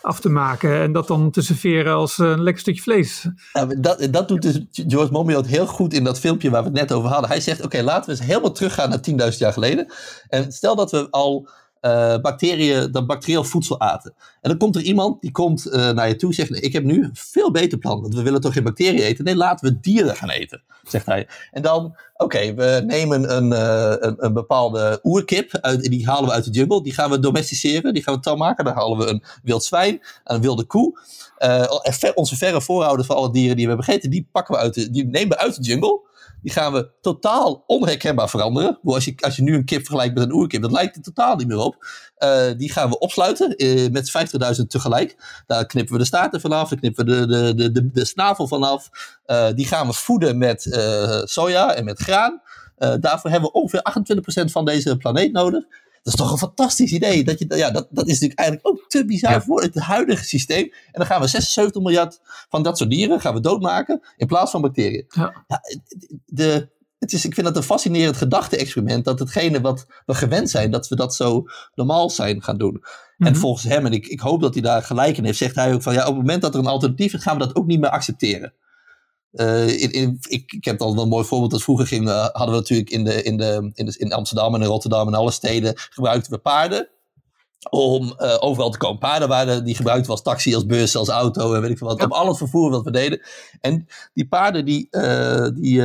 af 0.00 0.20
te 0.20 0.28
maken 0.28 0.80
en 0.80 0.92
dat 0.92 1.06
dan 1.06 1.30
te 1.30 1.42
serveren 1.42 1.94
als 1.94 2.18
een 2.18 2.42
lekker 2.42 2.60
stukje 2.60 2.82
vlees. 2.82 3.28
Dat, 3.78 4.08
dat 4.10 4.28
doet 4.28 4.42
dus 4.42 4.66
George 4.70 5.12
Monbiot 5.12 5.46
heel 5.46 5.66
goed 5.66 5.92
in 5.92 6.04
dat 6.04 6.20
filmpje 6.20 6.50
waar 6.50 6.62
we 6.62 6.68
het 6.68 6.76
net 6.76 6.92
over 6.92 7.10
hadden. 7.10 7.30
Hij 7.30 7.40
zegt, 7.40 7.64
oké, 7.64 7.82
laten 7.82 8.04
we 8.04 8.16
eens 8.16 8.26
helemaal 8.26 8.52
teruggaan 8.52 8.88
naar 8.88 9.30
10.000 9.32 9.38
jaar 9.38 9.52
geleden. 9.52 9.92
En 10.28 10.52
stel 10.52 10.76
dat 10.76 10.90
we 10.90 11.10
al 11.10 11.48
uh, 11.82 12.16
bacteriën, 12.18 12.92
dat 12.92 13.06
bacterieel 13.06 13.44
voedsel 13.44 13.80
aten. 13.80 14.14
En 14.40 14.50
dan 14.50 14.58
komt 14.58 14.76
er 14.76 14.82
iemand 14.82 15.20
die 15.20 15.30
komt 15.30 15.66
uh, 15.66 15.90
naar 15.90 16.08
je 16.08 16.16
toe 16.16 16.28
en 16.28 16.34
zegt: 16.34 16.50
nee, 16.50 16.60
Ik 16.60 16.72
heb 16.72 16.84
nu 16.84 17.04
een 17.04 17.10
veel 17.12 17.50
beter 17.50 17.78
plan, 17.78 18.00
want 18.00 18.14
we 18.14 18.22
willen 18.22 18.40
toch 18.40 18.52
geen 18.52 18.62
bacteriën 18.62 19.02
eten? 19.02 19.24
Nee, 19.24 19.36
laten 19.36 19.68
we 19.68 19.80
dieren 19.80 20.16
gaan 20.16 20.30
eten, 20.30 20.62
zegt 20.82 21.06
hij. 21.06 21.28
En 21.50 21.62
dan, 21.62 21.96
oké, 22.16 22.54
we 22.54 22.82
nemen 22.86 23.36
een, 23.36 23.52
uh, 23.52 24.14
een, 24.16 24.32
bepaalde 24.32 25.00
oerkip, 25.02 25.58
uit, 25.60 25.82
die 25.82 26.06
halen 26.06 26.28
we 26.28 26.34
uit 26.34 26.44
de 26.44 26.50
jungle, 26.50 26.82
die 26.82 26.94
gaan 26.94 27.10
we 27.10 27.18
domesticeren, 27.18 27.94
die 27.94 28.02
gaan 28.02 28.14
we 28.14 28.20
taal 28.20 28.36
maken. 28.36 28.64
Dan 28.64 28.74
halen 28.74 28.98
we 28.98 29.06
een 29.06 29.22
wild 29.42 29.64
zwijn, 29.64 30.00
een 30.24 30.40
wilde 30.40 30.64
koe. 30.64 30.98
onze 32.14 32.36
verre 32.36 32.62
voorouders 32.62 33.06
van 33.06 33.16
alle 33.16 33.32
dieren 33.32 33.56
die 33.56 33.64
we 33.64 33.70
hebben 33.70 33.86
gegeten, 33.86 34.10
die, 34.10 34.28
pakken 34.32 34.54
we 34.54 34.60
uit 34.60 34.74
de, 34.74 34.90
die 34.90 35.04
nemen 35.04 35.28
we 35.28 35.38
uit 35.38 35.54
de 35.56 35.62
jungle. 35.62 36.06
Die 36.42 36.52
gaan 36.52 36.72
we 36.72 36.90
totaal 37.00 37.64
onherkenbaar 37.66 38.28
veranderen. 38.28 38.78
Als 38.84 39.04
je, 39.04 39.14
als 39.20 39.36
je 39.36 39.42
nu 39.42 39.54
een 39.54 39.64
kip 39.64 39.80
vergelijkt 39.80 40.14
met 40.14 40.24
een 40.24 40.32
oerkip, 40.32 40.62
dat 40.62 40.72
lijkt 40.72 40.96
er 40.96 41.02
totaal 41.02 41.36
niet 41.36 41.46
meer 41.46 41.58
op. 41.58 41.86
Uh, 42.18 42.46
die 42.56 42.72
gaan 42.72 42.90
we 42.90 42.98
opsluiten 42.98 43.64
uh, 43.64 43.90
met 43.90 44.12
50.000 44.60 44.66
tegelijk. 44.66 45.42
Daar 45.46 45.66
knippen 45.66 45.92
we 45.92 45.98
de 45.98 46.06
staarten 46.06 46.40
vanaf, 46.40 46.68
daar 46.68 46.78
knippen 46.78 47.06
we 47.06 47.12
de, 47.12 47.26
de, 47.26 47.54
de, 47.54 47.72
de, 47.72 47.90
de 47.90 48.04
snavel 48.04 48.48
vanaf. 48.48 48.88
Uh, 49.26 49.46
die 49.54 49.66
gaan 49.66 49.86
we 49.86 49.92
voeden 49.92 50.38
met 50.38 50.62
soja 51.24 51.74
en 51.74 51.84
met 51.84 51.98
graan. 51.98 52.42
daarvoor 52.76 53.30
hebben 53.30 53.50
we 53.52 53.58
ongeveer 53.60 53.82
28% 54.42 54.44
van 54.44 54.64
deze 54.64 54.96
planeet 54.96 55.32
nodig. 55.32 55.64
Dat 56.02 56.12
is 56.12 56.14
toch 56.14 56.32
een 56.32 56.38
fantastisch 56.38 56.92
idee. 56.92 57.24
Dat, 57.24 57.38
je, 57.38 57.56
ja, 57.56 57.70
dat, 57.70 57.86
dat 57.90 58.06
is 58.06 58.12
natuurlijk 58.12 58.38
eigenlijk 58.38 58.68
ook 58.68 58.88
te 58.88 59.04
bizar 59.04 59.42
voor 59.42 59.62
het 59.62 59.78
huidige 59.78 60.24
systeem. 60.24 60.64
En 60.64 60.92
dan 60.92 61.06
gaan 61.06 61.20
we 61.20 61.26
76 61.26 61.82
miljard 61.82 62.20
van 62.48 62.62
dat 62.62 62.78
soort 62.78 62.90
dieren 62.90 63.20
gaan 63.20 63.34
we 63.34 63.40
doodmaken 63.40 64.00
in 64.16 64.26
plaats 64.26 64.50
van 64.50 64.60
bacteriën. 64.60 65.04
Ja. 65.08 65.44
ja 65.46 65.60
de, 66.26 66.68
het 66.98 67.12
is, 67.12 67.24
ik 67.24 67.34
vind 67.34 67.46
dat 67.46 67.56
een 67.56 67.62
fascinerend 67.62 68.16
gedachte-experiment. 68.16 69.04
Dat 69.04 69.18
hetgene 69.18 69.60
wat 69.60 69.86
we 70.06 70.14
gewend 70.14 70.50
zijn, 70.50 70.70
dat 70.70 70.88
we 70.88 70.96
dat 70.96 71.14
zo 71.14 71.44
normaal 71.74 72.10
zijn 72.10 72.42
gaan 72.42 72.58
doen. 72.58 72.82
En 73.18 73.32
mhm. 73.32 73.40
volgens 73.40 73.64
hem, 73.64 73.86
en 73.86 73.92
ik, 73.92 74.06
ik 74.06 74.20
hoop 74.20 74.40
dat 74.40 74.54
hij 74.54 74.62
daar 74.62 74.82
gelijk 74.82 75.16
in 75.16 75.24
heeft, 75.24 75.38
zegt 75.38 75.54
hij 75.54 75.74
ook 75.74 75.82
van 75.82 75.92
ja, 75.92 76.00
op 76.00 76.06
het 76.06 76.16
moment 76.16 76.42
dat 76.42 76.54
er 76.54 76.60
een 76.60 76.66
alternatief 76.66 77.12
is, 77.12 77.22
gaan 77.22 77.38
we 77.38 77.44
dat 77.46 77.56
ook 77.56 77.66
niet 77.66 77.80
meer 77.80 77.90
accepteren. 77.90 78.52
Uh, 79.32 79.80
in, 79.80 79.92
in, 79.92 80.18
ik, 80.28 80.52
ik 80.52 80.64
heb 80.64 80.78
wel 80.78 80.98
een 80.98 81.08
mooi 81.08 81.24
voorbeeld. 81.24 81.50
Dat 81.50 81.62
vroeger 81.62 81.86
ging, 81.86 82.08
uh, 82.08 82.26
hadden 82.32 82.54
we 82.54 82.60
natuurlijk 82.60 82.90
in, 82.90 83.04
de, 83.04 83.22
in, 83.22 83.36
de, 83.36 83.70
in, 83.74 83.86
de, 83.86 83.94
in 83.98 84.12
Amsterdam 84.12 84.54
en 84.54 84.60
in 84.60 84.66
Rotterdam 84.66 85.06
en 85.06 85.14
alle 85.14 85.30
steden 85.30 85.72
gebruikten 85.76 86.32
we 86.32 86.38
paarden 86.38 86.88
om 87.70 88.14
uh, 88.18 88.36
overal 88.38 88.70
te 88.70 88.78
komen. 88.78 88.98
Paarden 88.98 89.28
waren, 89.28 89.64
die 89.64 89.74
gebruikten 89.74 90.10
als 90.10 90.22
taxi, 90.22 90.54
als 90.54 90.66
bus, 90.66 90.96
als 90.96 91.08
auto 91.08 91.54
en 91.54 91.60
weet 91.60 91.70
ik 91.70 91.78
veel 91.78 91.86
wat. 91.86 92.04
Om 92.04 92.12
al 92.12 92.28
het 92.28 92.36
vervoer 92.36 92.70
wat 92.70 92.84
we 92.84 92.90
deden. 92.90 93.20
En 93.60 93.86
die 94.14 94.28
paarden 94.28 94.64
die, 94.64 94.88
die 95.54 95.82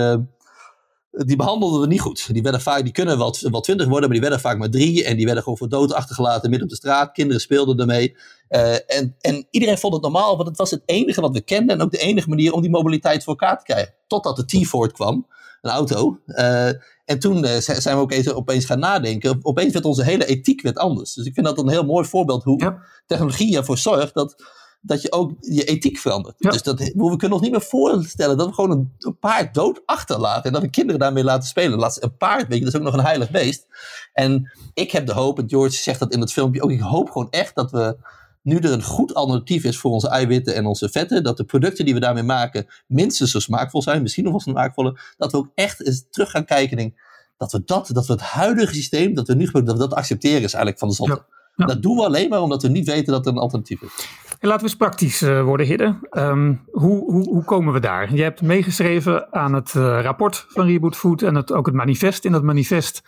die 1.14 1.36
behandelden 1.36 1.82
we 1.82 1.88
niet 1.88 2.02
goed. 2.02 2.34
Die, 2.34 2.42
werden 2.42 2.62
vaak, 2.62 2.84
die 2.84 2.92
kunnen 2.92 3.18
wel, 3.18 3.36
wel 3.40 3.62
twintig 3.62 3.88
worden, 3.88 4.10
maar 4.10 4.20
die 4.20 4.30
werden 4.30 4.40
vaak 4.40 4.58
maar 4.58 4.70
drie. 4.70 5.04
En 5.04 5.16
die 5.16 5.26
werden 5.26 5.44
gewoon 5.44 5.58
voor 5.58 5.70
dood 5.70 5.94
achtergelaten 5.94 6.50
midden 6.50 6.68
op 6.68 6.74
de 6.74 6.80
straat. 6.80 7.12
Kinderen 7.12 7.42
speelden 7.42 7.80
ermee. 7.80 8.16
Uh, 8.50 8.74
en, 8.74 9.16
en 9.22 9.48
iedereen 9.50 9.78
vond 9.78 9.94
het 9.94 10.02
normaal, 10.02 10.36
want 10.36 10.48
het 10.48 10.58
was 10.58 10.72
het 10.72 10.82
enige 10.86 11.22
wat 11.22 11.34
we 11.34 11.42
kenden. 11.42 11.76
En 11.76 11.82
ook 11.82 11.92
de 11.92 11.98
enige 11.98 12.30
manier 12.30 12.54
om 12.54 12.62
die 12.62 12.70
mobiliteit 12.70 13.24
voor 13.24 13.38
elkaar 13.38 13.58
te 13.58 13.64
krijgen. 13.64 13.94
Totdat 14.08 14.36
de 14.36 14.46
T-Ford 14.46 14.92
kwam, 14.92 15.28
een 15.62 15.72
auto. 15.72 16.20
Uh, 16.28 16.68
en 17.06 17.20
toen 17.20 17.44
uh, 17.46 17.52
zijn 17.58 17.96
we 17.96 18.02
ook 18.02 18.12
eens, 18.12 18.30
opeens 18.30 18.66
gaan 18.66 18.80
nadenken. 18.80 19.40
Opeens 19.42 19.74
werd 19.74 19.86
onze 19.86 20.04
hele 20.04 20.26
ethiek 20.26 20.62
werd 20.62 20.78
anders. 20.78 21.14
Dus 21.14 21.26
ik 21.26 21.34
vind 21.34 21.46
dat 21.46 21.58
een 21.58 21.70
heel 21.70 21.86
mooi 21.86 22.06
voorbeeld 22.06 22.44
hoe 22.44 22.60
ja. 22.62 22.82
technologie 23.06 23.58
ervoor 23.58 23.78
zorgt 23.78 24.14
dat 24.14 24.44
dat 24.86 25.02
je 25.02 25.12
ook 25.12 25.32
je 25.40 25.64
ethiek 25.64 25.98
verandert. 25.98 26.36
Dus 26.38 26.62
dat, 26.62 26.80
we 26.80 27.16
kunnen 27.18 27.32
ons 27.32 27.42
niet 27.42 27.52
meer 27.52 27.62
voorstellen 27.62 28.38
dat 28.38 28.48
we 28.48 28.54
gewoon 28.54 28.72
een, 28.72 28.94
een, 29.00 29.18
paard 29.18 29.54
dood 29.54 29.82
achterlaten. 29.86 30.44
En 30.44 30.52
dat 30.52 30.62
we 30.62 30.70
kinderen 30.70 31.00
daarmee 31.00 31.24
laten 31.24 31.48
spelen. 31.48 31.80
Laat, 31.80 32.04
een 32.04 32.18
paard, 32.18 32.48
weet 32.48 32.58
je, 32.58 32.64
dat 32.64 32.74
is 32.74 32.80
ook 32.80 32.86
nog 32.86 32.94
een 32.94 33.06
heilig 33.06 33.32
beest. 33.32 33.68
En 34.14 34.52
ik 34.74 34.92
heb 34.92 35.06
de 35.06 35.14
hoop, 35.14 35.40
en 35.40 35.50
George 35.50 35.76
zegt 35.76 36.00
dat 36.00 36.14
in 36.14 36.20
het 36.20 36.34
filmpje 36.34 36.62
ook, 36.62 36.72
ik 36.72 36.80
hoop 36.80 37.10
gewoon 37.10 37.30
echt 37.30 37.56
dat 37.56 37.72
we 37.72 37.98
nu 38.42 38.58
er 38.58 38.72
een 38.72 38.84
goed 38.84 39.14
alternatief 39.14 39.64
is 39.64 39.78
voor 39.78 39.92
onze 39.92 40.10
eiwitten 40.10 40.56
en 40.56 40.66
onze 40.66 40.90
vetten, 40.90 41.24
dat 41.24 41.38
de 41.38 41.44
producten 41.44 41.86
die 41.86 41.94
we 41.94 42.00
daarmee 42.00 42.24
maken 42.24 42.68
minstens 42.88 43.32
zo 43.32 43.40
smaakvol 43.40 43.82
zijn, 43.82 44.02
misschien 44.02 44.24
nog 44.24 44.32
wel 44.32 44.54
smaakvoller, 44.54 45.14
dat 45.18 45.32
we 45.32 45.38
ook 45.38 45.52
echt 45.56 45.86
eens 45.86 46.06
terug 46.10 46.32
gaan 46.32 46.46
kijken 46.46 46.78
en 46.78 46.94
dat 47.38 47.52
we 47.52 47.64
dat, 47.66 47.90
dat 47.94 48.08
we 48.08 48.14
het 48.14 48.22
huidige 48.22 48.74
systeem 48.74 49.14
dat 49.14 49.28
we 49.28 49.36
nu 49.36 49.46
gebruiken, 49.46 49.74
dat 49.74 49.84
we 49.84 49.90
dat 49.90 49.98
accepteren 49.98 50.44
is 50.44 50.54
eigenlijk 50.54 50.80
van 50.80 50.88
de 50.88 50.96
zonde. 50.96 51.26
Dat 51.56 51.82
doen 51.82 51.96
we 51.96 52.04
alleen 52.04 52.30
maar 52.30 52.42
omdat 52.42 52.62
we 52.62 52.70
niet 52.70 52.88
weten 52.88 53.14
dat 53.14 53.26
er 53.26 53.32
een 53.32 53.38
alternatief 53.38 53.82
is. 53.82 54.08
En 54.40 54.48
laten 54.48 54.66
we 54.66 54.70
eens 54.70 54.78
praktisch 54.78 55.22
uh, 55.22 55.44
worden, 55.44 55.66
Hidde. 55.66 56.00
Um, 56.12 56.64
hoe, 56.72 57.12
hoe, 57.12 57.24
hoe, 57.24 57.44
komen 57.44 57.74
we 57.74 57.80
daar? 57.80 58.16
Je 58.16 58.22
hebt 58.22 58.42
meegeschreven 58.42 59.34
aan 59.34 59.54
het 59.54 59.74
uh, 59.74 60.02
rapport 60.02 60.46
van 60.48 60.66
Reboot 60.66 60.96
Food 60.96 61.22
en 61.22 61.36
het, 61.36 61.52
ook 61.52 61.66
het 61.66 61.76
manifest. 61.76 62.26
In 62.26 62.32
dat 62.32 62.44
manifest 62.44 63.04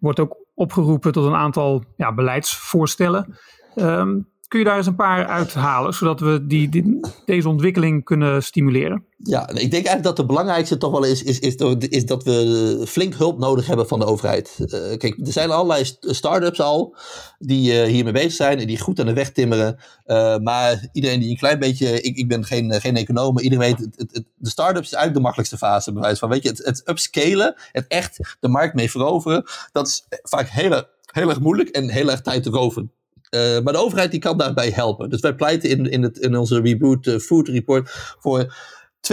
wordt 0.00 0.20
ook 0.20 0.36
opgeroepen 0.54 1.12
tot 1.12 1.24
een 1.24 1.34
aantal 1.34 1.84
ja, 1.96 2.14
beleidsvoorstellen. 2.14 3.36
Um, 3.76 4.28
Kun 4.48 4.58
je 4.58 4.64
daar 4.64 4.76
eens 4.76 4.86
een 4.86 4.94
paar 4.94 5.26
uithalen, 5.26 5.94
zodat 5.94 6.20
we 6.20 6.46
die, 6.46 7.00
deze 7.24 7.48
ontwikkeling 7.48 8.04
kunnen 8.04 8.42
stimuleren? 8.42 9.04
Ja, 9.16 9.48
ik 9.48 9.54
denk 9.54 9.72
eigenlijk 9.72 10.02
dat 10.02 10.16
de 10.16 10.26
belangrijkste 10.26 10.76
toch 10.76 10.90
wel 10.90 11.04
is, 11.04 11.22
is, 11.22 11.38
is, 11.38 11.54
is 11.78 12.06
dat 12.06 12.24
we 12.24 12.84
flink 12.88 13.14
hulp 13.14 13.38
nodig 13.38 13.66
hebben 13.66 13.88
van 13.88 13.98
de 13.98 14.04
overheid. 14.04 14.58
Uh, 14.58 14.96
kijk, 14.96 15.18
er 15.26 15.32
zijn 15.32 15.50
allerlei 15.50 15.84
start-ups 16.00 16.60
al 16.60 16.96
die 17.38 17.72
uh, 17.72 17.82
hiermee 17.82 18.12
bezig 18.12 18.32
zijn 18.32 18.58
en 18.58 18.66
die 18.66 18.80
goed 18.80 19.00
aan 19.00 19.06
de 19.06 19.12
weg 19.12 19.32
timmeren. 19.32 19.78
Uh, 20.06 20.36
maar 20.38 20.88
iedereen 20.92 21.20
die 21.20 21.30
een 21.30 21.36
klein 21.36 21.58
beetje, 21.58 22.00
ik, 22.00 22.16
ik 22.16 22.28
ben 22.28 22.44
geen, 22.44 22.72
geen 22.72 22.96
econoom, 22.96 23.34
maar 23.34 23.42
iedereen 23.42 23.76
weet, 23.76 23.78
het, 23.96 24.10
het, 24.12 24.24
de 24.34 24.50
start-ups 24.50 24.86
is 24.86 24.92
eigenlijk 24.92 25.14
de 25.14 25.22
makkelijkste 25.22 25.58
fase. 25.58 25.92
Bewijs 25.92 26.18
van, 26.18 26.28
weet 26.28 26.42
je, 26.42 26.48
het, 26.48 26.82
upscalen, 26.88 27.54
het 27.72 27.86
echt 27.88 28.36
de 28.40 28.48
markt 28.48 28.74
mee 28.74 28.90
veroveren, 28.90 29.44
dat 29.72 29.86
is 29.86 30.06
vaak 30.22 30.48
heel, 30.48 30.84
heel 31.12 31.28
erg 31.28 31.40
moeilijk 31.40 31.68
en 31.68 31.90
heel 31.90 32.10
erg 32.10 32.20
tijdrovend. 32.20 32.90
Uh, 33.30 33.60
maar 33.60 33.72
de 33.72 33.78
overheid 33.78 34.10
die 34.10 34.20
kan 34.20 34.38
daarbij 34.38 34.70
helpen. 34.70 35.10
Dus 35.10 35.20
wij 35.20 35.34
pleiten 35.34 35.70
in, 35.70 35.90
in, 35.90 36.02
het, 36.02 36.18
in 36.18 36.36
onze 36.36 36.60
Reboot 36.60 37.06
uh, 37.06 37.18
Food 37.18 37.48
Report 37.48 37.90
voor 38.18 38.56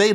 2,5% 0.02 0.08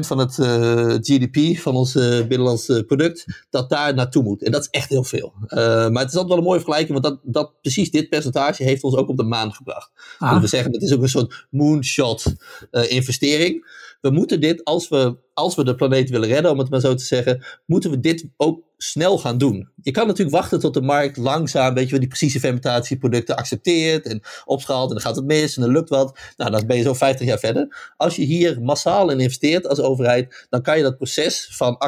van 0.00 0.18
het 0.18 0.38
uh, 0.38 0.94
GDP 1.00 1.58
van 1.58 1.74
ons 1.74 1.92
binnenlands 2.28 2.66
product 2.86 3.46
dat 3.50 3.70
daar 3.70 3.94
naartoe 3.94 4.22
moet. 4.22 4.42
En 4.42 4.52
dat 4.52 4.60
is 4.60 4.68
echt 4.70 4.88
heel 4.88 5.04
veel. 5.04 5.34
maar 5.48 6.02
het 6.02 6.08
is 6.08 6.16
altijd 6.16 6.28
wel 6.28 6.36
een 6.36 6.42
mooie 6.42 6.60
vergelijking, 6.60 7.00
want 7.00 7.04
dat, 7.04 7.34
dat, 7.34 7.60
precies 7.60 7.90
dit 7.90 8.08
percentage 8.08 8.62
heeft 8.62 8.82
ons 8.82 8.94
ook 8.94 9.08
op 9.08 9.16
de 9.16 9.22
maan 9.22 9.52
gebracht. 9.52 9.90
Ah. 10.18 10.32
Dus 10.32 10.40
we 10.40 10.46
zeggen, 10.46 10.72
het 10.72 10.82
is 10.82 10.92
ook 10.92 11.02
een 11.02 11.08
soort 11.08 11.46
moonshot 11.50 12.24
investering 12.70 13.66
we 14.00 14.10
moeten 14.10 14.40
dit, 14.40 14.64
als 14.64 14.88
we, 14.88 15.16
als 15.34 15.54
we 15.54 15.64
de 15.64 15.74
planeet 15.74 16.10
willen 16.10 16.28
redden, 16.28 16.50
om 16.50 16.58
het 16.58 16.70
maar 16.70 16.80
zo 16.80 16.94
te 16.94 17.04
zeggen, 17.04 17.44
moeten 17.66 17.90
we 17.90 18.00
dit 18.00 18.28
ook 18.36 18.66
snel 18.76 19.18
gaan 19.18 19.38
doen. 19.38 19.70
Je 19.82 19.90
kan 19.90 20.06
natuurlijk 20.06 20.36
wachten 20.36 20.60
tot 20.60 20.74
de 20.74 20.82
markt 20.82 21.16
langzaam, 21.16 21.74
weet 21.74 21.84
je 21.84 21.90
wel, 21.90 22.00
die 22.00 22.08
precieze 22.08 22.40
fermentatieproducten 22.40 23.36
accepteert 23.36 24.06
en 24.06 24.20
opschaalt 24.44 24.88
en 24.88 24.94
dan 24.94 25.04
gaat 25.04 25.16
het 25.16 25.24
mis 25.24 25.56
en 25.56 25.62
dan 25.62 25.70
lukt 25.70 25.88
wat. 25.88 26.18
Nou, 26.36 26.50
dan 26.50 26.66
ben 26.66 26.76
je 26.76 26.82
zo 26.82 26.94
50 26.94 27.26
jaar 27.26 27.38
verder. 27.38 27.92
Als 27.96 28.16
je 28.16 28.22
hier 28.22 28.62
massaal 28.62 29.10
in 29.10 29.20
investeert 29.20 29.68
als 29.68 29.80
overheid, 29.80 30.46
dan 30.50 30.62
kan 30.62 30.76
je 30.76 30.82
dat 30.82 30.96
proces 30.96 31.48
van 31.52 31.78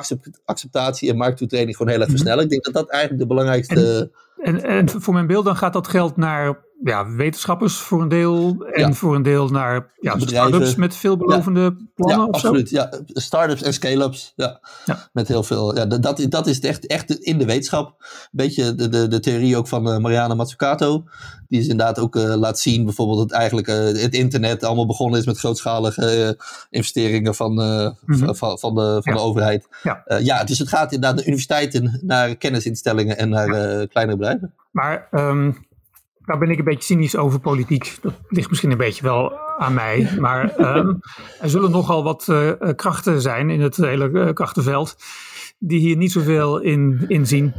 acceptatie 0.44 1.10
en 1.10 1.16
markttoetreding 1.16 1.76
gewoon 1.76 1.92
heel 1.92 2.00
erg 2.00 2.08
mhm. 2.08 2.16
versnellen. 2.16 2.44
Ik 2.44 2.50
denk 2.50 2.64
dat 2.64 2.74
dat 2.74 2.90
eigenlijk 2.90 3.22
de 3.22 3.28
belangrijkste... 3.28 4.10
En, 4.36 4.62
en, 4.62 4.88
en 4.88 5.00
voor 5.00 5.14
mijn 5.14 5.26
beeld, 5.26 5.44
dan 5.44 5.56
gaat 5.56 5.72
dat 5.72 5.88
geld 5.88 6.16
naar 6.16 6.58
ja, 6.84 7.10
wetenschappers 7.10 7.76
voor 7.76 8.02
een 8.02 8.08
deel. 8.08 8.64
En 8.72 8.94
voor 8.94 9.14
een 9.14 9.22
deel 9.22 9.48
naar 9.48 9.92
ja, 10.00 10.18
start-ups 10.18 10.74
met 10.74 10.96
veelbelovende 10.96 11.60
ja. 11.60 11.86
plannen. 11.94 12.26
Ja, 12.26 12.32
absoluut. 12.32 12.68
Zo? 12.68 12.76
Ja, 12.76 12.90
start-ups 13.06 13.62
en 13.62 13.72
scale-ups. 13.72 14.32
Ja. 14.36 14.60
Met 15.12 15.28
heel 15.28 15.42
veel. 15.42 15.76
Ja, 15.76 15.86
dat, 15.86 16.26
dat 16.28 16.46
is 16.46 16.60
echt, 16.60 16.86
echt 16.86 17.10
in 17.10 17.38
de 17.38 17.44
wetenschap. 17.44 17.88
Een 17.88 18.28
beetje 18.30 18.74
de, 18.74 18.88
de, 18.88 19.08
de 19.08 19.20
theorie 19.20 19.56
ook 19.56 19.68
van 19.68 19.88
uh, 19.88 19.98
Mariana 19.98 20.34
Mazzucato. 20.34 21.04
Die 21.48 21.60
is 21.60 21.68
inderdaad 21.68 21.98
ook 21.98 22.16
uh, 22.16 22.34
laat 22.34 22.58
zien, 22.58 22.84
bijvoorbeeld, 22.84 23.28
dat 23.28 23.38
eigenlijk 23.38 23.68
uh, 23.68 23.74
het 23.76 24.14
internet 24.14 24.64
allemaal 24.64 24.86
begonnen 24.86 25.20
is 25.20 25.26
met 25.26 25.38
grootschalige 25.38 26.38
investeringen 26.70 27.34
van, 27.34 27.52
mm 27.52 27.96
-hmm. 28.06 28.34
van, 28.34 28.58
van, 28.58 28.74
de, 28.74 29.00
van 29.02 29.12
de 29.12 29.20
overheid. 29.20 29.68
Ja. 29.82 30.04
ja, 30.18 30.44
dus 30.44 30.58
het 30.58 30.68
gaat 30.68 30.92
inderdaad 30.92 31.16
naar 31.16 31.26
universiteiten, 31.26 32.00
naar 32.02 32.36
kennisinstellingen 32.36 33.18
en 33.18 33.28
naar 33.28 33.86
kleinere 33.86 34.16
bedrijven. 34.16 34.54
Maar. 34.70 35.08
Um 35.12 35.68
daar 36.30 36.38
ben 36.38 36.50
ik 36.50 36.58
een 36.58 36.64
beetje 36.64 36.82
cynisch 36.82 37.16
over 37.16 37.40
politiek. 37.40 37.98
Dat 38.02 38.12
ligt 38.28 38.48
misschien 38.48 38.70
een 38.70 38.76
beetje 38.76 39.02
wel 39.02 39.38
aan 39.58 39.74
mij. 39.74 40.10
Maar 40.18 40.76
um, 40.76 41.00
er 41.40 41.50
zullen 41.50 41.70
nogal 41.70 42.02
wat 42.02 42.26
uh, 42.30 42.50
krachten 42.76 43.20
zijn 43.20 43.50
in 43.50 43.60
het 43.60 43.76
hele 43.76 44.08
uh, 44.08 44.32
krachtenveld. 44.32 44.96
die 45.58 45.80
hier 45.80 45.96
niet 45.96 46.12
zoveel 46.12 46.60
in, 46.60 47.04
in 47.08 47.26
zien. 47.26 47.54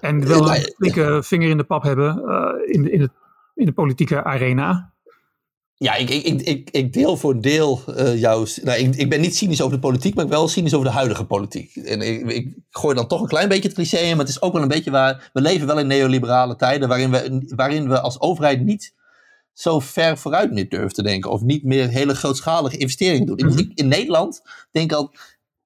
En 0.00 0.28
wel 0.28 0.50
een 0.50 0.72
flinke 0.76 1.22
vinger 1.22 1.48
in 1.48 1.56
de 1.56 1.64
pap 1.64 1.82
hebben 1.82 2.22
uh, 2.24 2.74
in, 2.74 2.92
in, 2.92 3.00
het, 3.00 3.10
in 3.54 3.66
de 3.66 3.72
politieke 3.72 4.24
arena. 4.24 4.91
Ja, 5.82 5.94
ik, 5.94 6.10
ik, 6.10 6.42
ik, 6.42 6.70
ik 6.70 6.92
deel 6.92 7.16
voor 7.16 7.30
een 7.30 7.40
deel 7.40 7.82
uh, 7.88 8.20
jouw. 8.20 8.46
Nou, 8.62 8.78
ik, 8.78 8.96
ik 8.96 9.08
ben 9.08 9.20
niet 9.20 9.36
cynisch 9.36 9.60
over 9.60 9.74
de 9.74 9.86
politiek, 9.86 10.14
maar 10.14 10.24
ik 10.24 10.30
wel 10.30 10.48
cynisch 10.48 10.74
over 10.74 10.86
de 10.86 10.92
huidige 10.92 11.24
politiek. 11.24 11.76
En 11.76 12.00
ik, 12.00 12.30
ik 12.30 12.54
gooi 12.70 12.94
dan 12.94 13.06
toch 13.06 13.20
een 13.20 13.28
klein 13.28 13.48
beetje 13.48 13.68
het 13.68 13.74
cliché 13.74 13.96
in, 13.96 14.10
maar 14.10 14.26
het 14.26 14.28
is 14.28 14.42
ook 14.42 14.52
wel 14.52 14.62
een 14.62 14.68
beetje 14.68 14.90
waar. 14.90 15.30
We 15.32 15.40
leven 15.40 15.66
wel 15.66 15.78
in 15.78 15.86
neoliberale 15.86 16.56
tijden 16.56 16.88
waarin 16.88 17.10
we, 17.10 17.52
waarin 17.56 17.88
we 17.88 18.00
als 18.00 18.20
overheid 18.20 18.64
niet 18.64 18.94
zo 19.52 19.80
ver 19.80 20.18
vooruit 20.18 20.52
meer 20.52 20.68
durven 20.68 20.92
te 20.92 21.02
denken. 21.02 21.30
Of 21.30 21.40
niet 21.40 21.64
meer 21.64 21.88
hele 21.88 22.14
grootschalige 22.14 22.76
investeringen 22.76 23.26
doen. 23.26 23.58
Ik, 23.58 23.72
in 23.74 23.88
Nederland 23.88 24.42
denk 24.70 24.92
al. 24.92 25.14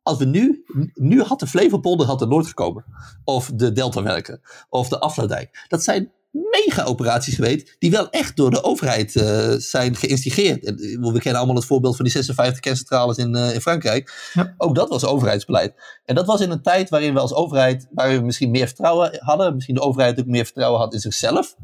Als 0.03 0.19
we 0.19 0.25
nu, 0.25 0.65
nu 0.95 1.23
had 1.23 1.41
de 1.41 1.47
Flevopolder 1.47 2.07
had 2.07 2.21
er 2.21 2.29
nooit 2.29 2.47
gekomen. 2.47 2.85
Of 3.25 3.51
de 3.55 3.73
Deltawerken. 3.73 4.41
Of 4.69 4.89
de 4.89 5.01
Afsluitdijk. 5.01 5.65
Dat 5.69 5.83
zijn 5.83 6.13
mega-operaties 6.51 7.35
geweest, 7.35 7.77
die 7.79 7.91
wel 7.91 8.11
echt 8.11 8.37
door 8.37 8.51
de 8.51 8.63
overheid 8.63 9.15
uh, 9.15 9.53
zijn 9.53 9.97
geïnstigeerd. 9.97 10.65
En, 10.65 10.77
eh, 10.77 11.13
we 11.13 11.19
kennen 11.19 11.37
allemaal 11.37 11.57
het 11.57 11.65
voorbeeld 11.65 11.97
van 11.97 12.05
die 12.05 12.15
56 12.15 12.61
kerncentrales 12.61 13.17
in, 13.17 13.37
uh, 13.37 13.55
in 13.55 13.61
Frankrijk. 13.61 14.31
Ja. 14.33 14.55
Ook 14.57 14.75
dat 14.75 14.89
was 14.89 15.05
overheidsbeleid. 15.05 15.75
En 16.05 16.15
dat 16.15 16.27
was 16.27 16.41
in 16.41 16.51
een 16.51 16.63
tijd 16.63 16.89
waarin 16.89 17.15
we 17.15 17.21
als 17.21 17.35
overheid, 17.35 17.89
waarin 17.91 18.19
we 18.19 18.25
misschien 18.25 18.51
meer 18.51 18.67
vertrouwen 18.67 19.11
hadden, 19.19 19.55
misschien 19.55 19.75
de 19.75 19.81
overheid 19.81 20.21
ook 20.21 20.27
meer 20.27 20.45
vertrouwen 20.45 20.81
had 20.81 20.95
in 20.95 21.01
zichzelf. 21.01 21.55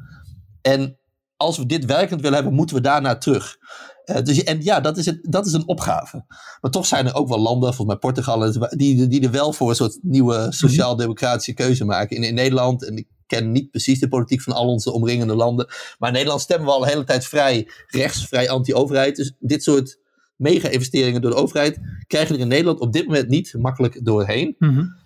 En 0.62 0.98
als 1.36 1.58
we 1.58 1.66
dit 1.66 1.84
werkend 1.84 2.20
willen 2.20 2.36
hebben, 2.36 2.54
moeten 2.54 2.76
we 2.76 2.82
daarna 2.82 3.16
terug. 3.16 3.56
Uh, 4.04 4.22
dus, 4.22 4.42
en 4.42 4.62
ja, 4.62 4.80
dat 4.80 4.96
is, 4.96 5.06
het, 5.06 5.18
dat 5.22 5.46
is 5.46 5.52
een 5.52 5.68
opgave. 5.68 6.24
Maar 6.60 6.70
toch 6.70 6.86
zijn 6.86 7.06
er 7.06 7.14
ook 7.14 7.28
wel 7.28 7.38
landen, 7.38 7.74
volgens 7.74 7.86
mij 7.86 7.96
Portugal, 7.96 8.68
die, 8.76 9.06
die 9.06 9.22
er 9.22 9.30
wel 9.30 9.52
voor 9.52 9.68
een 9.68 9.76
soort 9.76 9.98
nieuwe 10.02 10.46
sociaal-democratische 10.50 11.52
keuze 11.52 11.84
maken. 11.84 12.16
In, 12.16 12.22
in 12.22 12.34
Nederland, 12.34 12.86
en 12.86 12.96
ik 12.96 13.06
ken 13.36 13.52
niet 13.52 13.70
precies 13.70 14.00
de 14.00 14.08
politiek 14.08 14.40
van 14.40 14.52
al 14.52 14.68
onze 14.68 14.92
omringende 14.92 15.34
landen. 15.34 15.66
Maar 15.98 16.08
in 16.08 16.14
Nederland 16.14 16.40
stemmen 16.40 16.66
we 16.66 16.72
al 16.72 16.82
een 16.82 16.88
hele 16.88 17.04
tijd 17.04 17.26
vrij 17.26 17.68
rechts, 17.86 18.26
vrij 18.26 18.50
anti-overheid. 18.50 19.16
Dus 19.16 19.32
dit 19.38 19.62
soort 19.62 19.98
mega-investeringen 20.36 21.20
door 21.20 21.30
de 21.30 21.36
overheid 21.36 21.78
krijgen 22.06 22.34
er 22.34 22.40
in 22.40 22.48
Nederland 22.48 22.80
op 22.80 22.92
dit 22.92 23.06
moment 23.06 23.28
niet 23.28 23.54
makkelijk 23.58 24.04
doorheen. 24.04 24.54
Mm 24.58 25.00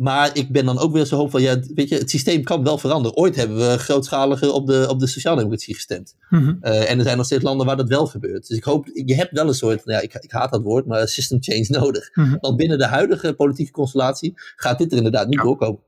maar 0.00 0.30
ik 0.32 0.52
ben 0.52 0.64
dan 0.64 0.78
ook 0.78 0.92
weer 0.92 1.04
zo 1.04 1.16
hoop 1.16 1.30
van, 1.30 1.42
ja, 1.42 1.58
weet 1.74 1.88
je, 1.88 1.94
het 1.94 2.10
systeem 2.10 2.42
kan 2.42 2.64
wel 2.64 2.78
veranderen. 2.78 3.16
Ooit 3.16 3.36
hebben 3.36 3.56
we 3.56 3.78
grootschaliger 3.78 4.52
op 4.52 4.66
de, 4.66 4.86
op 4.88 5.00
de 5.00 5.06
sociaaldemocratie 5.06 5.74
gestemd. 5.74 6.16
Mm 6.28 6.58
en 6.60 6.98
er 6.98 7.04
zijn 7.04 7.16
nog 7.16 7.26
steeds 7.26 7.42
landen 7.42 7.66
waar 7.66 7.76
dat 7.76 7.88
wel 7.88 8.06
gebeurt. 8.06 8.48
Dus 8.48 8.56
ik 8.56 8.64
hoop, 8.64 8.90
je 8.92 9.14
hebt 9.14 9.32
wel 9.32 9.48
een 9.48 9.54
soort, 9.54 9.84
nou 9.84 9.98
ja, 9.98 10.04
ik, 10.04 10.14
ik 10.14 10.30
haat 10.30 10.50
dat 10.50 10.62
woord, 10.62 10.86
maar 10.86 11.08
system 11.08 11.38
change 11.42 11.66
nodig. 11.68 12.10
Mm 12.14 12.36
Want 12.40 12.56
binnen 12.56 12.78
de 12.78 12.86
huidige 12.86 13.32
politieke 13.32 13.72
constellatie 13.72 14.32
gaat 14.56 14.78
dit 14.78 14.90
er 14.90 14.96
inderdaad 14.96 15.28
niet 15.28 15.40
doorkomen. 15.40 15.80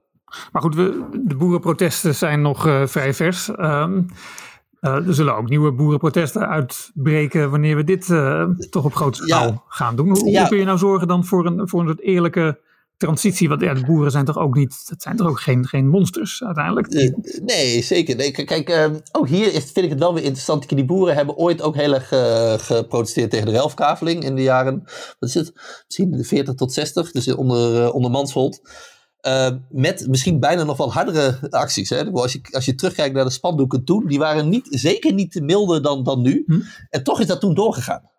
Maar 0.53 0.63
goed, 0.63 0.75
we, 0.75 1.05
de 1.25 1.37
boerenprotesten 1.37 2.15
zijn 2.15 2.43
nog 2.43 2.67
uh, 2.67 2.87
vrij 2.87 3.15
vers. 3.15 3.49
Um, 3.49 4.07
uh, 4.83 5.07
er 5.07 5.15
zullen 5.15 5.37
ook 5.37 5.49
nieuwe 5.49 5.73
boerenprotesten 5.73 6.49
uitbreken 6.49 7.51
wanneer 7.51 7.77
we 7.77 7.85
dit 7.85 8.09
uh, 8.09 8.45
toch 8.71 8.85
op 8.85 8.95
grote 8.95 9.23
schaal 9.23 9.65
gaan 9.69 9.97
doen. 9.97 10.09
Hoe, 10.09 10.39
hoe, 10.39 10.49
kun 10.49 10.59
je 10.59 10.65
nou 10.65 10.79
zorgen 10.79 11.09
dan 11.09 11.25
voor 11.25 11.47
een, 11.47 11.69
voor 11.69 11.81
een 11.81 11.87
soort 11.87 12.01
eerlijke 12.01 12.61
transitie. 12.97 13.49
Want 13.49 13.61
ja, 13.61 13.75
de 13.75 13.85
boeren 13.85 14.11
zijn 14.11 14.25
toch 14.25 14.39
ook 14.39 14.55
niet, 14.55 14.89
dat 14.89 15.03
zijn 15.03 15.17
toch 15.17 15.29
ook 15.29 15.41
geen, 15.41 15.67
geen 15.67 15.89
monsters 15.89 16.45
uiteindelijk? 16.45 17.13
nee, 17.45 17.83
zeker. 17.83 18.17
Nee, 18.17 18.31
kijk, 18.31 18.71
uh, 18.71 18.87
ook 19.13 19.29
hier 19.29 19.55
is, 19.55 19.65
vind 19.65 19.85
ik 19.85 19.91
het 19.91 19.99
wel 19.99 20.15
weer 20.15 20.25
interessant. 20.25 20.69
Die 20.69 20.85
boeren 20.85 21.15
hebben 21.15 21.37
ooit 21.37 21.63
ook 21.63 21.77
heel 21.77 21.95
erg 21.95 22.09
geprotesteerd 22.67 23.31
tegen 23.31 23.47
de 23.47 23.53
relfkaveling 23.53 24.25
in 24.25 24.35
de 24.35 24.43
jaren, 24.43 24.83
wat 25.19 25.29
is 25.29 25.35
het, 25.35 25.53
misschien 25.87 26.11
de 26.11 26.25
40 26.25 26.55
tot 26.55 26.73
60, 26.73 27.11
dus 27.11 27.35
onder, 27.35 27.93
onder 27.93 28.11
Manshold. 28.11 28.61
Uh, 29.27 29.49
met 29.71 30.09
misschien 30.09 30.41
bijna 30.41 30.63
nog 30.63 30.77
wel 30.77 30.93
hardere 30.93 31.39
acties. 31.51 31.91
Hè? 31.91 32.11
Als, 32.11 32.33
je, 32.33 32.41
als 32.51 32.65
je 32.65 32.75
terugkijkt 32.75 33.15
naar 33.15 33.25
de 33.25 33.31
spandoeken 33.31 33.85
toen, 33.85 34.07
die 34.07 34.19
waren 34.19 34.49
niet, 34.49 34.67
zeker 34.71 35.13
niet 35.13 35.41
milder 35.41 35.83
dan, 35.83 36.03
dan 36.03 36.23
nu. 36.23 36.43
Hm. 36.47 36.61
En 36.91 37.03
toch 37.03 37.21
is 37.21 37.27
dat 37.27 37.41
toen 37.41 37.55
doorgegaan 37.55 38.11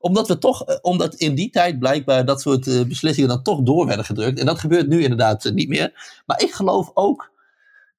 omdat 0.00 0.28
we 0.28 0.38
toch, 0.38 0.64
eh, 0.64 0.76
omdat 0.82 1.14
in 1.14 1.34
die 1.34 1.50
tijd 1.50 1.78
blijkbaar 1.78 2.24
dat 2.24 2.40
soort 2.40 2.66
uh, 2.66 2.82
beslissingen 2.84 3.28
dan 3.28 3.42
toch 3.42 3.62
door 3.62 3.86
werden 3.86 4.04
gedrukt. 4.04 4.38
En 4.38 4.46
dat 4.46 4.58
gebeurt 4.58 4.88
nu 4.88 5.02
inderdaad 5.02 5.44
uh, 5.44 5.52
niet 5.52 5.68
meer. 5.68 6.20
Maar 6.26 6.42
ik 6.42 6.52
geloof 6.52 6.90
ook 6.94 7.30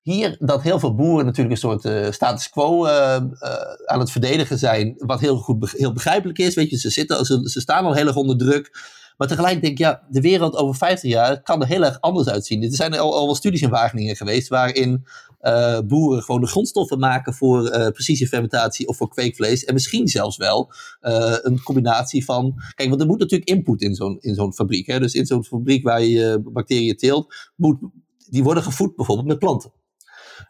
hier 0.01 0.35
dat 0.39 0.61
heel 0.61 0.79
veel 0.79 0.95
boeren 0.95 1.25
natuurlijk 1.25 1.51
een 1.51 1.79
soort 1.79 2.13
status 2.15 2.49
quo 2.49 2.87
aan 3.85 3.99
het 3.99 4.11
verdedigen 4.11 4.57
zijn. 4.57 4.95
Wat 4.97 5.19
heel 5.19 5.37
goed 5.37 5.71
heel 5.71 5.93
begrijpelijk 5.93 6.37
is. 6.37 6.55
Weet 6.55 6.69
je, 6.69 6.77
ze, 6.77 6.89
zitten, 6.89 7.25
ze, 7.25 7.49
ze 7.49 7.59
staan 7.59 7.85
al 7.85 7.93
heel 7.93 8.07
erg 8.07 8.15
onder 8.15 8.37
druk. 8.37 8.71
Maar 9.20 9.28
tegelijk 9.28 9.61
denk 9.61 9.74
ik, 9.74 9.78
ja, 9.78 10.03
de 10.09 10.22
wereld 10.22 10.55
over 10.55 10.76
50 10.76 11.11
jaar 11.11 11.41
kan 11.41 11.61
er 11.61 11.67
heel 11.67 11.84
erg 11.84 12.01
anders 12.01 12.28
uitzien. 12.28 12.63
Er 12.63 12.76
zijn 12.76 12.93
al, 12.93 13.15
al 13.15 13.26
wel 13.26 13.36
studies 13.36 13.61
in 13.61 13.70
Wageningen 13.70 14.15
geweest 14.15 14.47
waarin 14.47 15.05
uh, 15.41 15.80
boeren 15.80 16.24
gewoon 16.24 16.41
de 16.41 16.47
grondstoffen 16.47 16.99
maken 16.99 17.34
voor 17.34 17.63
uh, 17.63 17.88
precisiefermentatie 17.88 18.88
of 18.88 18.97
voor 18.97 19.09
kweekvlees. 19.09 19.65
En 19.65 19.74
misschien 19.74 20.07
zelfs 20.07 20.38
wel 20.38 20.72
uh, 21.01 21.36
een 21.41 21.63
combinatie 21.63 22.26
van. 22.26 22.53
Kijk, 22.76 22.89
want 22.89 23.01
er 23.01 23.07
moet 23.07 23.20
natuurlijk 23.20 23.49
input 23.49 23.82
in 23.82 23.95
zo'n, 23.95 24.17
in 24.20 24.36
zo'n 24.36 24.53
fabriek. 24.53 24.88
Hè? 24.88 24.99
Dus 24.99 25.13
in 25.13 25.26
zo'n 25.26 25.43
fabriek 25.43 25.84
waar 25.84 26.01
je 26.01 26.41
bacteriën 26.43 26.97
teelt, 26.97 27.34
moet, 27.55 27.78
die 28.30 28.43
worden 28.43 28.63
gevoed 28.63 28.95
bijvoorbeeld 28.95 29.28
met 29.28 29.39
planten. 29.39 29.72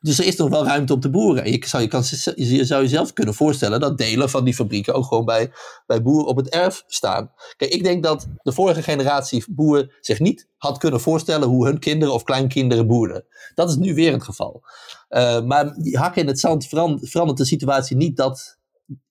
Dus 0.02 0.20
er 0.20 0.26
is 0.26 0.36
nog 0.36 0.50
wel 0.50 0.66
ruimte 0.66 0.94
om 0.94 1.00
te 1.00 1.10
boeren. 1.10 1.44
En 1.44 1.52
je 1.52 1.66
zou, 1.68 1.84
je, 1.84 1.90
kan, 1.90 2.04
je 2.36 2.66
zou 2.66 2.82
jezelf 2.82 3.14
kunnen 3.14 3.34
voorstellen 3.34 3.80
dat 3.80 3.98
delen 3.98 4.30
van 4.30 4.44
die 4.44 4.54
fabrieken 4.54 4.94
ook 4.94 5.06
gewoon 5.06 5.26
bij, 5.26 5.52
bij 5.86 6.02
boeren 6.02 6.28
op 6.28 6.38
het 6.38 6.50
erf 6.50 6.84
staan. 6.88 7.32
Kijk, 7.58 7.74
ik 7.74 7.84
denk 7.84 8.04
dat 8.04 8.28
de 8.42 8.52
vorige 8.52 8.84
generatie 8.84 9.44
boeren 9.50 9.92
zich 10.00 10.20
niet 10.20 10.48
had 10.58 10.78
kunnen 10.78 11.02
voorstellen 11.02 11.48
hoe 11.48 11.66
hun 11.66 11.80
kinderen 11.80 12.14
of 12.14 12.24
kleinkinderen 12.24 12.88
boerden. 12.88 13.26
Dat 13.56 13.70
is 13.70 13.76
nu 13.76 13.94
weer 13.94 14.12
het 14.12 14.24
geval. 14.24 14.62
Uh, 15.10 15.42
maar 15.42 15.76
hakken 15.92 16.22
in 16.22 16.28
het 16.28 16.40
zand 16.40 16.68
verandert 17.02 17.38
de 17.38 17.46
situatie 17.46 17.96
niet 17.96 18.18
dat, 18.18 18.58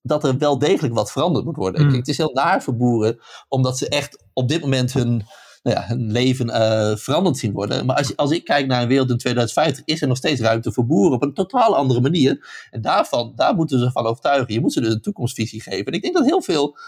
dat 0.02 0.24
er 0.24 0.38
wel 0.38 0.58
degelijk 0.58 0.94
wat 0.94 1.12
veranderd 1.12 1.44
moet 1.44 1.56
worden. 1.56 1.80
Mm. 1.80 1.86
Kijk, 1.86 1.98
het 1.98 2.08
is 2.08 2.16
heel 2.16 2.32
naar 2.32 2.62
voor 2.62 2.76
boeren, 2.76 3.18
omdat 3.48 3.78
ze 3.78 3.88
echt 3.88 4.24
op 4.32 4.48
dit 4.48 4.60
moment 4.60 4.92
hun 4.92 5.24
nou 5.62 5.76
ja, 5.76 5.86
hun 5.86 6.10
leven 6.12 6.48
uh, 6.48 6.96
veranderd 6.96 7.36
zien 7.36 7.52
worden. 7.52 7.86
Maar 7.86 7.96
als, 7.96 8.16
als 8.16 8.30
ik 8.30 8.44
kijk 8.44 8.66
naar 8.66 8.82
een 8.82 8.88
wereld 8.88 9.10
in 9.10 9.16
2050, 9.16 9.84
is 9.84 10.02
er 10.02 10.08
nog 10.08 10.16
steeds 10.16 10.40
ruimte 10.40 10.72
voor 10.72 10.86
boeren 10.86 11.12
op 11.12 11.22
een 11.22 11.34
totaal 11.34 11.76
andere 11.76 12.00
manier. 12.00 12.46
En 12.70 12.80
daarvan, 12.80 13.32
daar 13.34 13.54
moeten 13.54 13.78
ze 13.78 13.90
van 13.90 14.06
overtuigen. 14.06 14.54
Je 14.54 14.60
moet 14.60 14.72
ze 14.72 14.80
dus 14.80 14.92
een 14.92 15.00
toekomstvisie 15.00 15.62
geven. 15.62 15.86
En 15.86 15.92
ik 15.92 16.02
denk 16.02 16.14
dat 16.14 16.24
heel 16.24 16.42
veel 16.42 16.78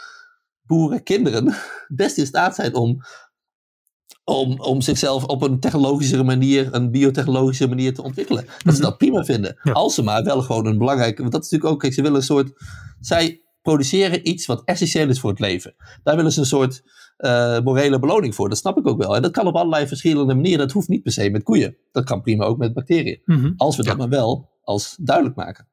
boerenkinderen 0.62 1.55
best 1.89 2.18
in 2.18 2.27
staat 2.27 2.55
zijn 2.55 2.75
om, 2.75 3.03
om, 4.25 4.61
om 4.61 4.81
zichzelf 4.81 5.25
op 5.25 5.43
een 5.43 5.61
technologische 5.61 6.23
manier, 6.23 6.68
een 6.75 6.91
biotechnologische 6.91 7.68
manier 7.68 7.95
te 7.95 8.03
ontwikkelen. 8.03 8.45
Dat 8.45 8.75
ze 8.75 8.81
mhm. 8.81 8.91
dat 8.91 8.99
prima 8.99 9.25
vinden. 9.25 9.59
Als 9.73 9.95
ze 9.95 10.03
maar 10.03 10.25
wel 10.25 10.43
gewoon 10.43 10.66
een 10.66 10.79
belangrijke. 10.79 11.21
Want 11.21 11.33
dat 11.33 11.45
is 11.45 11.51
natuurlijk 11.51 11.75
ook, 11.75 11.81
kijk, 11.81 11.95
ze 11.95 12.03
willen 12.03 12.16
een 12.16 12.23
soort. 12.23 12.53
Zij 13.01 13.41
produceren 13.63 14.29
iets 14.29 14.47
wat 14.47 14.63
essentieel 14.65 15.09
is 15.09 15.21
voor 15.21 15.31
het 15.31 15.41
leven. 15.41 15.75
Daar 16.03 16.17
willen 16.17 16.33
ze 16.33 16.41
een 16.41 16.47
soort 16.47 16.83
uh, 17.19 17.61
morele 17.61 17.99
beloning 17.99 18.35
voor. 18.35 18.49
Dat 18.49 18.59
snap 18.59 18.79
ik 18.79 18.87
ook 18.87 18.99
wel. 18.99 19.17
En 19.17 19.23
dat 19.23 19.31
kan 19.31 19.47
op 19.47 19.55
allerlei 19.55 19.87
verschillende 19.87 20.35
manieren. 20.35 20.59
Dat 20.59 20.73
hoeft 20.73 20.89
niet 20.89 21.03
per 21.03 21.13
se 21.13 21.31
met 21.31 21.43
koeien. 21.43 21.77
Dat 21.93 22.05
kan 22.05 22.23
prima 22.23 22.45
ook 22.45 22.59
met 22.59 22.75
bacteriën. 22.75 23.21
Mhm. 23.25 23.53
Als 23.57 23.77
we 23.77 23.83
dat 23.83 23.97
maar 23.97 24.09
wel 24.09 24.51
als 24.63 24.97
duidelijk 25.01 25.37
maken. 25.37 25.69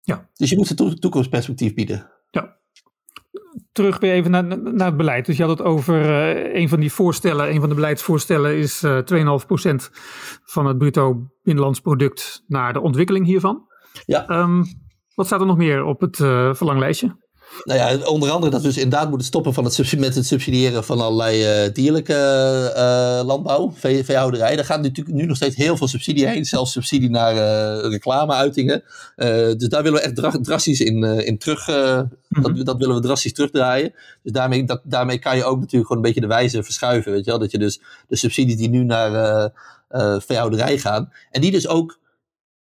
Ja. 0.00 0.28
Dus 0.34 0.50
je 0.50 0.56
moet 0.56 0.80
een 0.80 0.98
toekomstperspectief 0.98 1.74
bieden. 1.74 2.10
Ja. 2.30 2.56
Terug 3.72 3.98
weer 3.98 4.12
even 4.12 4.30
naar, 4.30 4.44
naar 4.74 4.86
het 4.86 4.96
beleid. 4.96 5.26
Dus 5.26 5.36
je 5.36 5.42
had 5.42 5.58
het 5.58 5.66
over 5.66 6.00
uh, 6.00 6.54
een 6.54 6.68
van 6.68 6.80
die 6.80 6.92
voorstellen, 6.92 7.50
een 7.50 7.60
van 7.60 7.68
de 7.68 7.74
beleidsvoorstellen 7.74 8.56
is 8.56 8.82
uh, 8.82 8.98
eh, 8.98 9.40
2,5% 9.70 9.74
van 10.44 10.66
het 10.66 10.78
bruto 10.78 11.30
binnenlands 11.42 11.80
product 11.80 12.44
naar 12.46 12.72
de 12.72 12.80
ontwikkeling 12.80 13.26
hiervan. 13.26 13.66
Ja. 14.06 14.28
Um, 14.28 14.64
wat 15.14 15.26
staat 15.26 15.40
er 15.40 15.46
nog 15.46 15.56
meer 15.56 15.84
op 15.84 16.00
het 16.00 16.18
uh, 16.18 16.54
verlanglijstje? 16.54 17.16
Nou 17.64 17.78
ja, 17.78 18.06
onder 18.06 18.30
andere 18.30 18.52
dat 18.52 18.60
we 18.60 18.66
dus 18.66 18.76
inderdaad 18.76 19.08
moeten 19.08 19.26
stoppen 19.26 19.54
van 19.54 19.64
het 19.64 19.98
met 19.98 20.14
het 20.14 20.26
subsidiëren 20.26 20.84
van 20.84 21.00
allerlei 21.00 21.64
uh, 21.66 21.72
dierlijke 21.72 22.12
uh, 22.76 23.26
landbouw, 23.26 23.72
vee, 23.74 24.04
veehouderij. 24.04 24.56
Daar 24.56 24.64
gaat 24.64 24.82
natuurlijk 24.82 25.16
nu 25.16 25.26
nog 25.26 25.36
steeds 25.36 25.56
heel 25.56 25.76
veel 25.76 25.88
subsidie 25.88 26.26
heen, 26.26 26.44
zelfs 26.44 26.72
subsidie 26.72 27.10
naar 27.10 27.34
uh, 27.34 27.90
reclameuitingen. 27.90 28.82
dus 29.56 29.68
daar 29.68 29.82
willen 29.82 30.00
we 30.00 30.04
echt 30.04 30.44
drastisch 30.44 30.80
in, 30.80 31.04
in 31.04 31.38
terug, 31.38 31.66
mm 31.68 31.74
-hmm. 32.28 32.42
dat, 32.42 32.66
dat, 32.66 32.76
willen 32.76 32.94
we 32.94 33.00
drastisch 33.00 33.32
terugdraaien. 33.32 33.94
Dus 34.22 34.32
daarmee, 34.32 34.64
dat, 34.64 34.80
daarmee 34.84 35.18
kan 35.18 35.36
je 35.36 35.44
ook 35.44 35.60
natuurlijk 35.60 35.86
gewoon 35.86 36.02
een 36.02 36.08
beetje 36.08 36.28
de 36.28 36.34
wijze 36.34 36.62
verschuiven, 36.62 37.12
weet 37.12 37.24
je 37.24 37.30
wel. 37.30 37.40
Dat 37.40 37.50
je 37.50 37.58
dus 37.58 37.80
de 38.08 38.16
subsidies 38.16 38.56
die 38.56 38.68
nu 38.68 38.84
naar 38.84 39.50
veehouderij 40.20 40.78
gaan, 40.78 41.12
en 41.30 41.40
die 41.40 41.50
dus 41.50 41.68
ook 41.68 42.00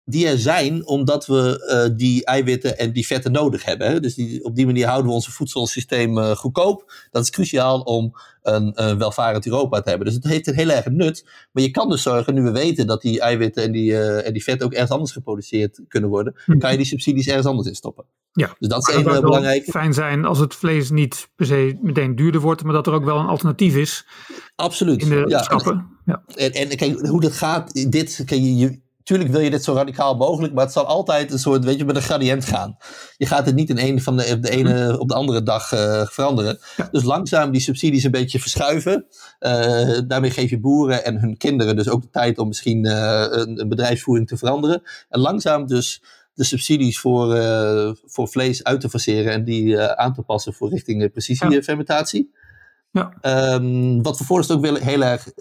die 0.05 0.27
er 0.27 0.37
zijn 0.37 0.87
omdat 0.87 1.25
we 1.25 1.69
uh, 1.89 1.97
die 1.97 2.25
eiwitten 2.25 2.77
en 2.77 2.93
die 2.93 3.05
vetten 3.05 3.31
nodig 3.31 3.65
hebben. 3.65 3.87
Hè? 3.87 3.99
Dus 3.99 4.15
die, 4.15 4.43
op 4.43 4.55
die 4.55 4.65
manier 4.65 4.87
houden 4.87 5.07
we 5.07 5.13
ons 5.13 5.27
voedselsysteem 5.27 6.17
uh, 6.17 6.31
goedkoop. 6.31 6.93
Dat 7.11 7.23
is 7.23 7.29
cruciaal 7.29 7.81
om 7.81 8.15
een, 8.41 8.71
een 8.83 8.97
welvarend 8.97 9.45
Europa 9.45 9.81
te 9.81 9.89
hebben. 9.89 10.07
Dus 10.07 10.15
het 10.15 10.23
heeft 10.23 10.47
een 10.47 10.55
heel 10.55 10.69
erg 10.69 10.85
nut. 10.85 11.25
Maar 11.51 11.63
je 11.63 11.71
kan 11.71 11.89
dus 11.89 12.01
zorgen, 12.01 12.33
nu 12.33 12.41
we 12.41 12.51
weten 12.51 12.87
dat 12.87 13.01
die 13.01 13.19
eiwitten 13.19 13.63
en 13.63 13.71
die, 13.71 13.97
en 13.99 14.33
die 14.33 14.43
vetten 14.43 14.65
ook 14.65 14.73
ergens 14.73 14.91
anders 14.91 15.11
geproduceerd 15.11 15.81
kunnen 15.87 16.09
worden, 16.09 16.35
hm. 16.45 16.57
kan 16.57 16.71
je 16.71 16.77
die 16.77 16.85
subsidies 16.85 17.27
ergens 17.27 17.47
anders 17.47 17.67
in 17.67 17.75
stoppen. 17.75 18.05
Ja, 18.31 18.55
dus 18.59 18.69
dat 18.69 18.87
is 18.87 18.95
één 18.95 19.03
belangrijk. 19.03 19.63
fijn 19.63 19.93
zijn 19.93 20.25
als 20.25 20.39
het 20.39 20.55
vlees 20.55 20.89
niet 20.89 21.29
per 21.35 21.45
se 21.45 21.77
meteen 21.81 22.15
duurder 22.15 22.41
wordt, 22.41 22.63
maar 22.63 22.73
dat 22.73 22.87
er 22.87 22.93
ook 22.93 23.05
wel 23.05 23.17
een 23.17 23.25
alternatief 23.25 23.75
is. 23.75 24.05
Absoluut. 24.55 25.01
In 25.01 25.09
de 25.09 25.25
ja. 25.27 25.41
schappen. 25.43 25.87
Ja. 26.05 26.23
En, 26.35 26.51
en 26.51 26.75
kijk, 26.75 26.99
hoe 26.99 27.21
dat 27.21 27.33
gaat, 27.33 27.91
dit, 27.91 28.23
kijk, 28.25 28.41
je, 28.41 28.81
Tuurlijk 29.03 29.31
wil 29.31 29.39
je 29.39 29.49
dit 29.49 29.63
zo 29.63 29.73
radicaal 29.73 30.15
mogelijk, 30.15 30.53
maar 30.53 30.63
het 30.63 30.73
zal 30.73 30.85
altijd 30.85 31.31
een 31.31 31.39
soort, 31.39 31.63
weet 31.63 31.77
je, 31.77 31.85
met 31.85 31.95
een 31.95 32.01
gradient 32.01 32.45
gaan. 32.45 32.77
Je 33.17 33.25
gaat 33.25 33.45
het 33.45 33.55
niet 33.55 33.69
in 33.69 33.77
een 33.77 34.01
van 34.01 34.17
de, 34.17 34.39
de 34.39 34.49
ene 34.49 34.99
op 34.99 35.07
de 35.07 35.13
andere 35.13 35.43
dag 35.43 35.71
uh, 35.71 36.05
veranderen. 36.05 36.59
Dus 36.91 37.03
langzaam 37.03 37.51
die 37.51 37.61
subsidies 37.61 38.03
een 38.03 38.11
beetje 38.11 38.39
verschuiven. 38.39 39.05
Uh, 39.39 39.99
daarmee 40.07 40.31
geef 40.31 40.49
je 40.49 40.59
boeren 40.59 41.05
en 41.05 41.19
hun 41.19 41.37
kinderen 41.37 41.75
dus 41.75 41.89
ook 41.89 42.01
de 42.01 42.09
tijd 42.09 42.37
om 42.37 42.47
misschien 42.47 42.85
uh, 42.85 43.25
een, 43.29 43.59
een, 43.59 43.69
bedrijfsvoering 43.69 44.27
te 44.27 44.37
veranderen. 44.37 44.81
En 45.09 45.19
langzaam 45.19 45.67
dus 45.67 46.03
de 46.33 46.43
subsidies 46.43 46.99
voor, 46.99 47.27
voor 48.05 48.27
vlees 48.27 48.63
uit 48.63 48.81
te 48.81 48.89
faceren 48.89 49.31
en 49.33 49.43
die 49.43 49.79
aan 49.79 50.13
te 50.13 50.21
passen 50.21 50.53
voor 50.53 50.69
richting 50.69 51.11
precisiefermentatie. 51.11 52.31
Ja. 52.93 53.13
Um, 53.55 54.03
wat 54.03 54.17
we 54.17 54.23
voorstel 54.23 54.55
ook 54.55 54.61
willen 54.61 54.81
heel 54.81 55.03
erg, 55.03 55.31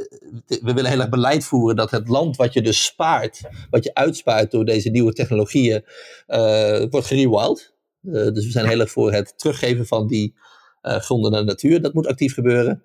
we 0.46 0.72
willen 0.72 0.90
heel 0.90 1.00
erg 1.00 1.08
beleid 1.08 1.44
voeren 1.44 1.76
dat 1.76 1.90
het 1.90 2.08
land 2.08 2.36
wat 2.36 2.52
je 2.52 2.62
dus 2.62 2.84
spaart, 2.84 3.40
wat 3.70 3.84
je 3.84 3.94
uitspaart 3.94 4.50
door 4.50 4.64
deze 4.64 4.88
nieuwe 4.88 5.12
technologieën, 5.12 5.84
uh, 6.28 6.84
wordt 6.90 7.06
gerewild. 7.06 7.74
Uh, 8.02 8.12
dus 8.12 8.44
we 8.44 8.50
zijn 8.50 8.68
heel 8.68 8.80
erg 8.80 8.90
voor 8.90 9.12
het 9.12 9.38
teruggeven 9.38 9.86
van 9.86 10.06
die 10.06 10.34
gronden 10.82 11.30
naar 11.30 11.40
de 11.40 11.46
natuur. 11.46 11.82
Dat 11.82 11.94
moet 11.94 12.06
actief 12.06 12.34
gebeuren. 12.34 12.82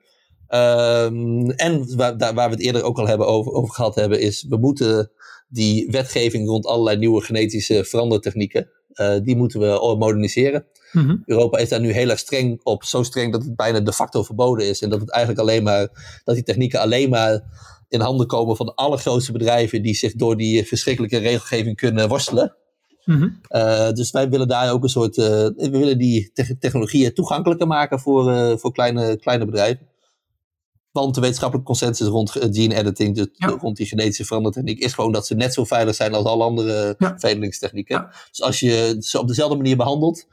Um, 0.50 1.50
en 1.50 1.96
waar, 1.96 2.18
waar 2.18 2.50
we 2.50 2.56
het 2.56 2.60
eerder 2.60 2.84
ook 2.84 2.98
al 2.98 3.08
hebben 3.08 3.28
over, 3.28 3.52
over 3.52 3.74
gehad 3.74 3.96
hebben, 3.96 4.20
is 4.20 4.46
we 4.50 4.58
moeten 4.58 5.12
die 5.48 5.88
wetgeving 5.92 6.48
rond 6.48 6.66
allerlei 6.66 6.98
nieuwe 6.98 7.22
genetische 7.22 7.84
verandertechnieken, 7.84 8.70
die 9.24 9.36
moeten 9.36 9.60
we 9.60 9.96
moderniseren. 10.00 10.66
Mhm. 10.92 11.16
Europa 11.26 11.58
is 11.58 11.70
daar 11.70 11.80
nu 11.80 11.92
heel 11.92 12.10
erg 12.10 12.20
streng 12.20 12.60
op. 12.64 12.84
Zo 12.84 13.04
streng 13.04 13.32
dat 13.32 13.44
het 13.44 13.56
bijna 13.56 13.80
de 13.80 13.94
facto 13.94 14.24
verboden 14.24 14.68
is. 14.68 14.82
En 14.82 14.90
dat 14.90 15.00
het 15.00 15.12
eigenlijk 15.12 15.42
alleen 15.42 15.64
maar, 15.64 15.88
dat 16.24 16.36
die 16.36 16.44
technieken 16.44 16.80
alleen 16.80 17.10
maar 17.10 17.42
in 17.90 18.00
handen 18.00 18.28
komen 18.28 18.56
van 18.56 18.66
de 18.66 18.76
allergrootste 18.76 19.32
bedrijven 19.32 19.82
die 19.82 19.96
zich 19.96 20.14
door 20.14 20.38
die 20.38 20.68
verschrikkelijke 20.68 21.18
regelgeving 21.18 21.76
kunnen 21.76 22.08
worstelen. 22.08 22.56
Mhm. 23.06 23.30
Uh, 23.50 23.92
dus 23.92 24.12
wij 24.12 24.30
willen 24.30 24.48
daar 24.48 24.72
ook 24.72 24.84
een 24.84 24.90
soort, 24.90 25.18
uh, 25.18 25.26
we 25.26 25.70
willen 25.70 25.98
die 25.98 26.32
te 26.34 26.58
technologieën 26.58 27.14
toegankelijker 27.14 27.68
maken 27.68 28.00
voor, 28.00 28.32
uh, 28.32 28.58
voor 28.58 28.72
kleine, 28.72 29.18
kleine 29.20 29.46
bedrijven. 29.46 29.88
Want 31.02 31.16
de 31.16 31.22
wetenschappelijke 31.22 31.72
consensus 31.72 32.08
rond 32.08 32.32
gene 32.32 32.76
editing, 32.76 33.16
dus 33.16 33.28
ja. 33.34 33.48
rond 33.48 33.78
die 33.78 33.86
genetische 33.86 34.26
verandertechniek, 34.26 34.80
is 34.80 34.94
gewoon 34.94 35.12
dat 35.12 35.28
ze 35.28 35.36
net 35.36 35.54
zo 35.54 35.66
veilig 35.66 35.96
zijn 35.96 36.14
als 36.14 36.26
alle 36.26 36.44
andere 36.44 36.96
ja. 36.98 38.12
Dus 38.30 38.42
als 38.42 38.60
je 38.60 38.96
ze 39.00 39.20
op 39.20 39.28
dezelfde 39.28 39.56
manier 39.56 39.78
behandelt, 39.78 40.28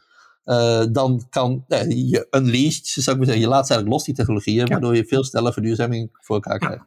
uh, 0.44 0.84
dan 0.92 1.26
kan 1.30 1.64
uh, 1.68 1.90
je 2.10 2.26
unleashed, 2.30 2.86
zou 2.86 3.10
ik 3.10 3.16
maar 3.16 3.24
zeggen, 3.24 3.44
je 3.44 3.48
laat 3.48 3.66
ze 3.66 3.72
eigenlijk 3.72 3.88
los 3.88 4.04
die 4.04 4.14
technologieën, 4.14 4.68
waardoor 4.68 4.96
je 4.96 5.04
veel 5.04 5.24
sneller 5.24 5.52
verduurzaming 5.52 6.08
voor 6.12 6.34
elkaar 6.34 6.58
krijgt. 6.58 6.84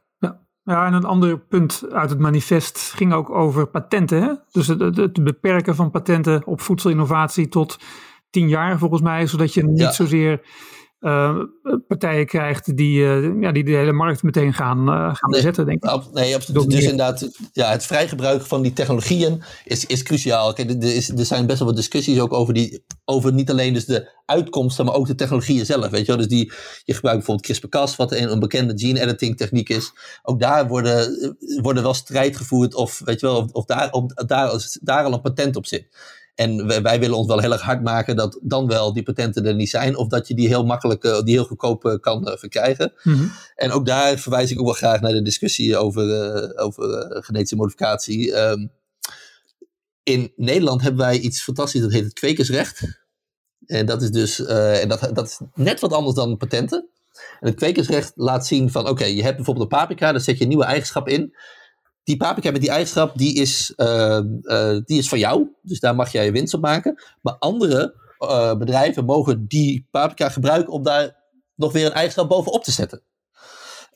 Ja. 0.64 0.86
en 0.86 0.94
een 0.94 1.06
ander 1.06 1.40
punt 1.40 1.84
uit 1.92 2.10
het 2.10 2.20
manifest 2.20 2.78
ging 2.80 3.14
ook 3.14 3.30
over 3.30 3.68
patenten. 3.68 4.22
Hè? 4.22 4.34
Dus 4.52 4.68
het, 4.68 4.80
het, 4.80 4.98
het 4.98 5.24
beperken 5.24 5.76
van 5.76 5.92
patenten 5.92 6.48
op 6.48 6.62
voedselinnovatie 6.62 7.50
tot 7.50 7.78
tien 8.30 8.48
jaar 8.48 8.78
volgens 8.78 9.02
mij, 9.02 9.28
zodat 9.28 9.54
je 9.54 9.64
niet 9.64 9.94
zozeer 9.94 10.42
uh, 11.00 11.40
partijen 11.88 12.26
krijgt 12.26 12.78
die, 12.78 13.00
uh, 13.00 13.42
ja, 13.42 13.52
die 13.52 13.64
de 13.64 13.72
hele 13.72 13.92
markt 13.92 14.24
meteen 14.24 14.54
gaan, 14.54 14.80
uh, 14.80 14.86
gaan 14.86 15.30
nee, 15.30 15.40
bezetten, 15.40 15.66
denk 15.66 15.84
ik. 15.84 16.14
Nee, 16.14 16.36
absoluut. 16.36 16.70
Dus 16.70 16.82
inderdaad, 16.82 17.30
ja, 17.54 17.72
het 17.72 17.86
vrij 17.86 18.08
gebruik 18.08 18.42
van 18.42 18.62
die 18.62 18.74
technologieën 18.74 19.44
is, 19.66 19.86
is 19.86 20.04
cruciaal. 20.04 20.54
Kijk, 20.54 20.70
er, 20.70 20.96
is, 20.96 21.10
er 21.10 21.26
zijn 21.26 21.46
best 21.46 21.60
wel 21.60 21.68
wat 21.68 21.78
discussies 21.78 22.20
ook 22.20 22.34
over, 22.34 22.54
die, 22.54 22.84
over 23.06 23.34
niet 23.34 23.50
alleen 23.50 23.74
dus 23.74 23.86
de 23.86 24.10
uitkomsten, 24.26 24.86
maar 24.86 24.94
ook 24.94 25.08
de 25.08 25.16
technologieën 25.16 25.66
zelf. 25.66 25.90
Weet 25.90 26.06
je 26.06 26.08
wel? 26.08 26.18
Dus 26.18 26.28
die, 26.28 26.52
je 26.84 26.94
gebruikt 26.94 27.18
bijvoorbeeld 27.18 27.46
CRISPR-Cas, 27.46 27.96
wat 27.96 28.12
een, 28.12 28.32
een 28.32 28.40
bekende 28.40 28.74
gene 28.76 29.02
editing 29.02 29.38
techniek 29.38 29.70
is. 29.70 29.92
Ook 30.24 30.40
daar 30.40 30.68
worden, 30.68 31.36
worden 31.62 31.84
wel 31.84 31.94
strijd 31.94 32.38
gevoerd 32.38 32.76
of, 32.76 33.02
weet 33.06 33.20
je 33.20 33.26
wel, 33.26 33.38
of, 33.38 33.52
of 33.52 33.66
daar, 33.66 33.92
of, 33.92 34.14
daar, 34.14 34.68
daar 34.82 35.04
al 35.04 35.14
een 35.14 35.22
patent 35.22 35.56
op 35.56 35.66
zit. 35.66 35.88
En 36.38 36.68
wij, 36.68 36.82
wij, 36.82 37.00
willen 37.00 37.18
ons 37.18 37.28
wel 37.28 37.40
heel 37.40 37.52
erg 37.52 37.62
hard 37.62 37.84
maken 37.84 38.16
dat 38.16 38.40
dan 38.44 38.68
wel 38.68 38.94
die 38.94 39.04
patenten 39.04 39.46
er 39.46 39.56
niet 39.56 39.70
zijn. 39.70 39.96
Of 39.96 40.08
dat 40.08 40.28
je 40.28 40.34
die 40.34 40.48
heel 40.48 40.66
makkelijk, 40.66 41.04
uh, 41.04 41.22
die 41.22 41.34
heel 41.34 41.46
goedkoop 41.46 41.86
uh, 41.86 41.94
kan 42.00 42.30
uh, 42.30 42.38
verkrijgen. 42.38 42.94
Mhm. 43.04 43.16
Mm 43.16 43.20
-hmm. 43.22 43.32
En 43.56 43.72
ook 43.72 43.86
daar 43.86 44.18
verwijs 44.18 44.52
ik 44.52 44.60
ook 44.60 44.66
wel 44.66 44.74
graag 44.74 45.02
naar 45.02 45.12
de 45.12 45.22
discussie 45.22 45.78
over, 45.78 46.04
over 46.58 46.84
genetische 47.24 47.56
modificatie. 47.56 48.38
Um, 48.38 48.72
in 50.04 50.32
Nederland 50.36 50.82
hebben 50.82 51.06
wij 51.06 51.20
iets 51.20 51.42
fantastisch, 51.42 51.82
dat 51.82 51.92
heet 51.92 52.04
het 52.04 52.14
kwekersrecht. 52.14 53.02
En 53.66 53.86
dat 53.86 54.02
is 54.02 54.12
dus 54.12 54.46
en 54.46 54.90
dat, 54.90 55.10
dat 55.14 55.26
is 55.26 55.40
net 55.54 55.80
wat 55.80 55.94
anders 55.94 56.16
dan 56.16 56.38
patenten. 56.38 56.90
En 57.40 57.48
het 57.48 57.56
kwekersrecht 57.56 58.12
laat 58.16 58.48
zien 58.48 58.72
van, 58.72 58.82
oké, 58.82 58.92
okay, 58.92 59.16
je 59.16 59.24
hebt 59.24 59.36
bijvoorbeeld 59.36 59.72
een 59.72 59.78
paprika, 59.78 60.12
daar 60.12 60.22
zet 60.22 60.38
je 60.38 60.42
een 60.42 60.50
nieuwe 60.50 60.66
eigenschap 60.66 61.08
in 61.08 61.36
die 62.08 62.18
paprika 62.18 62.52
met 62.52 62.62
die 62.62 62.70
eigenschap, 62.70 63.18
die 63.18 63.34
is, 63.36 63.74
uh, 63.78 64.20
uh, 64.42 64.80
die 64.86 64.98
is 64.98 65.10
van 65.10 65.20
jou. 65.20 65.48
Dus 65.62 65.80
daar 65.80 65.96
mag 65.96 66.12
jij 66.12 66.26
je 66.26 66.32
winst 66.32 66.54
op 66.54 66.62
maken. 66.62 67.04
Maar 67.22 67.36
andere 67.40 67.96
uh, 68.20 68.56
bedrijven 68.56 69.06
mogen 69.06 69.48
die 69.48 69.88
paprika 69.92 70.30
gebruiken 70.30 70.74
om 70.74 70.84
daar 70.84 71.16
nog 71.56 71.72
weer 71.72 71.86
een 71.86 71.92
eigenschap 71.94 72.30
bovenop 72.30 72.64
te 72.64 72.72
zetten. 72.72 73.02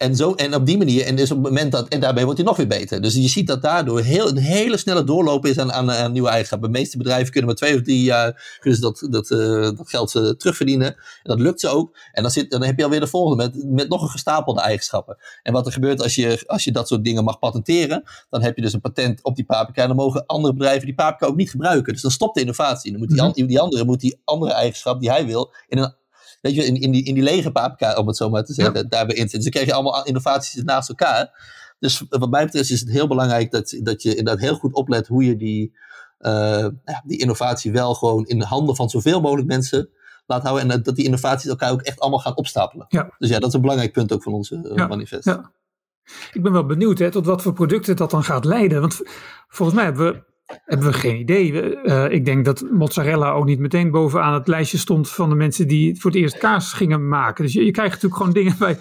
En, 0.01 0.15
zo, 0.15 0.33
en 0.33 0.55
op 0.55 0.65
die 0.65 0.77
manier, 0.77 1.05
en, 1.05 1.15
dus 1.15 1.31
op 1.31 1.37
het 1.37 1.47
moment 1.47 1.71
dat, 1.71 1.87
en 1.87 1.99
daarbij 1.99 2.23
wordt 2.23 2.37
hij 2.37 2.47
nog 2.47 2.57
weer 2.57 2.67
beter. 2.67 3.01
Dus 3.01 3.13
je 3.13 3.27
ziet 3.27 3.47
dat 3.47 3.61
daardoor 3.61 4.01
heel, 4.01 4.27
een 4.27 4.37
hele 4.37 4.77
snelle 4.77 5.03
doorloop 5.03 5.45
is 5.45 5.59
aan, 5.59 5.71
aan, 5.71 5.91
aan 5.91 6.11
nieuwe 6.11 6.27
eigenschappen. 6.27 6.71
De 6.71 6.79
meeste 6.79 6.97
bedrijven 6.97 7.31
kunnen 7.31 7.49
maar 7.49 7.57
twee 7.57 7.75
of 7.75 7.81
drie 7.81 8.03
jaar 8.03 8.59
dus 8.61 8.79
dat, 8.79 9.07
dat, 9.09 9.29
uh, 9.29 9.61
dat 9.61 9.89
geld 9.89 10.15
uh, 10.15 10.29
terugverdienen. 10.29 10.87
En 10.87 10.95
dat 11.23 11.39
lukt 11.39 11.59
ze 11.59 11.67
ook. 11.67 11.97
En 12.11 12.21
dan, 12.21 12.31
zit, 12.31 12.51
dan 12.51 12.63
heb 12.63 12.77
je 12.77 12.83
alweer 12.83 12.99
de 12.99 13.07
volgende 13.07 13.43
met, 13.43 13.63
met 13.65 13.89
nog 13.89 14.01
een 14.01 14.09
gestapelde 14.09 14.61
eigenschappen. 14.61 15.17
En 15.43 15.53
wat 15.53 15.65
er 15.65 15.71
gebeurt 15.71 16.01
als 16.01 16.15
je, 16.15 16.43
als 16.45 16.63
je 16.63 16.71
dat 16.71 16.87
soort 16.87 17.03
dingen 17.03 17.23
mag 17.23 17.39
patenteren, 17.39 18.03
dan 18.29 18.41
heb 18.41 18.55
je 18.55 18.61
dus 18.61 18.73
een 18.73 18.81
patent 18.81 19.23
op 19.23 19.35
die 19.35 19.45
paprika. 19.45 19.81
En 19.81 19.87
dan 19.87 19.97
mogen 19.97 20.25
andere 20.25 20.53
bedrijven 20.53 20.85
die 20.85 20.95
paprika 20.95 21.25
ook 21.25 21.37
niet 21.37 21.49
gebruiken. 21.49 21.93
Dus 21.93 22.01
dan 22.01 22.11
stopt 22.11 22.35
de 22.35 22.41
innovatie. 22.41 22.91
Dan 22.91 22.99
moet 22.99 23.09
die, 23.09 23.21
mm-hmm. 23.21 23.47
die 23.47 23.59
andere 23.59 23.85
moet 23.85 23.99
die 23.99 24.21
andere 24.23 24.51
eigenschap 24.51 24.99
die 24.99 25.09
hij 25.09 25.25
wil 25.25 25.53
in 25.67 25.77
een 25.77 25.99
weet 26.41 26.55
je, 26.55 26.65
in, 26.65 26.75
in, 26.75 26.91
die, 26.91 27.03
in 27.03 27.13
die 27.13 27.23
lege 27.23 27.51
paprika, 27.51 27.95
om 27.95 28.07
het 28.07 28.17
zo 28.17 28.29
maar 28.29 28.43
te 28.43 28.53
zeggen, 28.53 28.75
ja. 28.75 28.83
daarbij 28.83 29.15
in 29.15 29.21
zitten. 29.21 29.39
Dus 29.39 29.43
dan 29.43 29.51
krijg 29.51 29.67
je 29.67 29.73
allemaal 29.73 30.05
innovaties 30.05 30.63
naast 30.63 30.89
elkaar. 30.89 31.49
Dus 31.79 32.03
wat 32.09 32.29
mij 32.29 32.45
betreft 32.45 32.69
is 32.69 32.79
het 32.79 32.89
heel 32.89 33.07
belangrijk 33.07 33.51
dat, 33.51 33.79
dat 33.83 34.01
je 34.01 34.09
inderdaad 34.09 34.39
heel 34.39 34.55
goed 34.55 34.73
oplet 34.73 35.07
hoe 35.07 35.25
je 35.25 35.35
die, 35.35 35.77
uh, 36.19 36.67
ja, 36.85 37.03
die 37.05 37.19
innovatie 37.19 37.71
wel 37.71 37.93
gewoon 37.93 38.25
in 38.25 38.39
de 38.39 38.45
handen 38.45 38.75
van 38.75 38.89
zoveel 38.89 39.21
mogelijk 39.21 39.47
mensen 39.47 39.89
laat 40.25 40.43
houden. 40.43 40.71
En 40.71 40.83
dat 40.83 40.95
die 40.95 41.05
innovaties 41.05 41.49
elkaar 41.49 41.71
ook 41.71 41.81
echt 41.81 41.99
allemaal 41.99 42.19
gaan 42.19 42.37
opstapelen. 42.37 42.85
Ja. 42.89 43.15
Dus 43.17 43.29
ja, 43.29 43.39
dat 43.39 43.47
is 43.47 43.53
een 43.53 43.61
belangrijk 43.61 43.91
punt 43.91 44.13
ook 44.13 44.23
van 44.23 44.33
onze 44.33 44.55
uh, 44.55 44.75
ja. 44.75 44.87
manifest. 44.87 45.25
Ja. 45.25 45.51
Ik 46.33 46.43
ben 46.43 46.51
wel 46.51 46.65
benieuwd 46.65 46.99
hè, 46.99 47.11
tot 47.11 47.25
wat 47.25 47.41
voor 47.41 47.53
producten 47.53 47.95
dat 47.95 48.11
dan 48.11 48.23
gaat 48.23 48.45
leiden. 48.45 48.81
Want 48.81 49.01
volgens 49.47 49.77
mij 49.77 49.85
hebben 49.85 50.13
we 50.13 50.23
hebben 50.65 50.87
we 50.87 50.93
geen 50.93 51.19
idee. 51.19 51.51
Uh, 51.83 52.11
ik 52.11 52.25
denk 52.25 52.45
dat 52.45 52.65
mozzarella 52.71 53.31
ook 53.31 53.45
niet 53.45 53.59
meteen 53.59 53.91
bovenaan 53.91 54.33
het 54.33 54.47
lijstje 54.47 54.77
stond 54.77 55.09
van 55.09 55.29
de 55.29 55.35
mensen 55.35 55.67
die 55.67 55.99
voor 55.99 56.11
het 56.11 56.19
eerst 56.19 56.37
kaas 56.37 56.73
gingen 56.73 57.07
maken. 57.07 57.43
Dus 57.43 57.53
je, 57.53 57.65
je 57.65 57.71
krijgt 57.71 57.93
natuurlijk 57.93 58.21
gewoon 58.21 58.33
dingen 58.33 58.55
bij, 58.67 58.77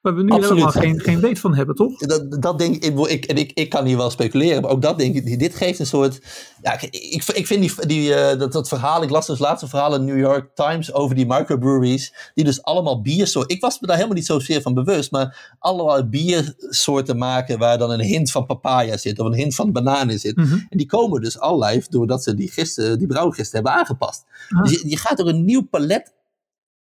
waar 0.00 0.14
we 0.14 0.22
nu 0.22 0.30
Absoluut. 0.30 0.50
helemaal 0.50 0.72
geen, 0.72 1.00
geen 1.00 1.20
weet 1.20 1.38
van 1.38 1.54
hebben, 1.54 1.74
toch? 1.74 1.98
Dat, 1.98 2.42
dat 2.42 2.58
denk 2.58 2.84
ik, 2.84 2.98
ik, 2.98 3.24
en 3.24 3.36
ik, 3.36 3.52
ik 3.52 3.68
kan 3.68 3.84
hier 3.84 3.96
wel 3.96 4.10
speculeren, 4.10 4.62
maar 4.62 4.70
ook 4.70 4.82
dat 4.82 4.98
denk 4.98 5.14
ik, 5.14 5.38
dit 5.38 5.54
geeft 5.54 5.78
een 5.78 5.86
soort, 5.86 6.20
ja, 6.62 6.80
ik, 6.80 7.24
ik, 7.34 7.46
vind 7.46 7.60
die, 7.60 7.86
die, 7.86 8.10
uh, 8.10 8.38
dat, 8.38 8.52
dat 8.52 8.68
verhaal, 8.68 9.02
ik 9.02 9.10
las 9.10 9.26
dus 9.26 9.38
laatste 9.38 9.68
verhaal 9.68 9.94
in 9.94 10.04
New 10.04 10.18
York 10.18 10.54
Times 10.54 10.92
over 10.92 11.16
die 11.16 11.26
microbreweries, 11.26 12.14
die 12.34 12.44
dus 12.44 12.62
allemaal 12.62 13.02
biersoorten, 13.02 13.56
ik 13.56 13.60
was 13.60 13.80
me 13.80 13.86
daar 13.86 13.96
helemaal 13.96 14.16
niet 14.16 14.26
zozeer 14.26 14.62
van 14.62 14.74
bewust, 14.74 15.10
maar 15.10 15.56
allemaal 15.58 16.08
biersoorten 16.08 17.18
maken 17.18 17.58
waar 17.58 17.78
dan 17.78 17.90
een 17.90 18.00
hint 18.00 18.30
van 18.30 18.46
papaya 18.46 18.96
zit, 18.96 19.18
of 19.18 19.26
een 19.26 19.34
hint 19.34 19.54
van 19.54 19.72
banaan 19.72 20.10
in 20.10 20.18
zit. 20.18 20.36
Mhm. 20.36 20.52
En 20.52 20.78
die 20.78 20.86
komen 20.86 21.20
dus 21.20 21.38
al 21.38 21.64
live 21.64 21.90
doordat 21.90 22.22
ze 22.22 22.34
die 22.34 22.50
gisten, 22.50 22.98
die 22.98 23.06
brouwgisten 23.06 23.54
hebben 23.54 23.72
aangepast. 23.72 24.24
Ah. 24.48 24.62
Dus 24.62 24.70
je, 24.72 24.88
je 24.88 24.96
gaat 24.96 25.18
er 25.18 25.28
een 25.28 25.44
nieuw 25.44 25.62
palet 25.62 26.12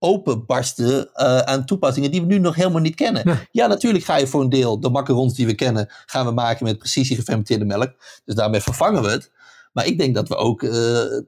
openbarsten 0.05 1.09
uh, 1.15 1.39
aan 1.39 1.65
toepassingen 1.65 2.11
die 2.11 2.21
we 2.21 2.27
nu 2.27 2.39
nog 2.39 2.55
helemaal 2.55 2.81
niet 2.81 2.95
kennen. 2.95 3.21
Ja. 3.25 3.47
Ja. 3.51 3.67
natuurlijk 3.67 4.03
ga 4.03 4.17
je 4.17 4.27
voor 4.27 4.41
een 4.41 4.49
deel 4.49 4.79
de 4.79 4.89
macarons 4.89 5.35
die 5.35 5.45
we 5.45 5.55
kennen, 5.55 5.87
gaan 6.05 6.25
we 6.25 6.31
maken 6.31 6.65
met 6.65 6.77
precisie 6.77 7.15
gefermenteerde 7.15 7.65
melk. 7.65 7.93
Dus 8.25 8.35
daarmee 8.35 8.61
vervangen 8.61 9.01
we 9.01 9.09
het. 9.09 9.31
Maar 9.73 9.87
ik 9.87 9.97
denk 9.97 10.15
dat 10.15 10.27
we 10.27 10.35
ook 10.35 10.61
uh, 10.61 10.71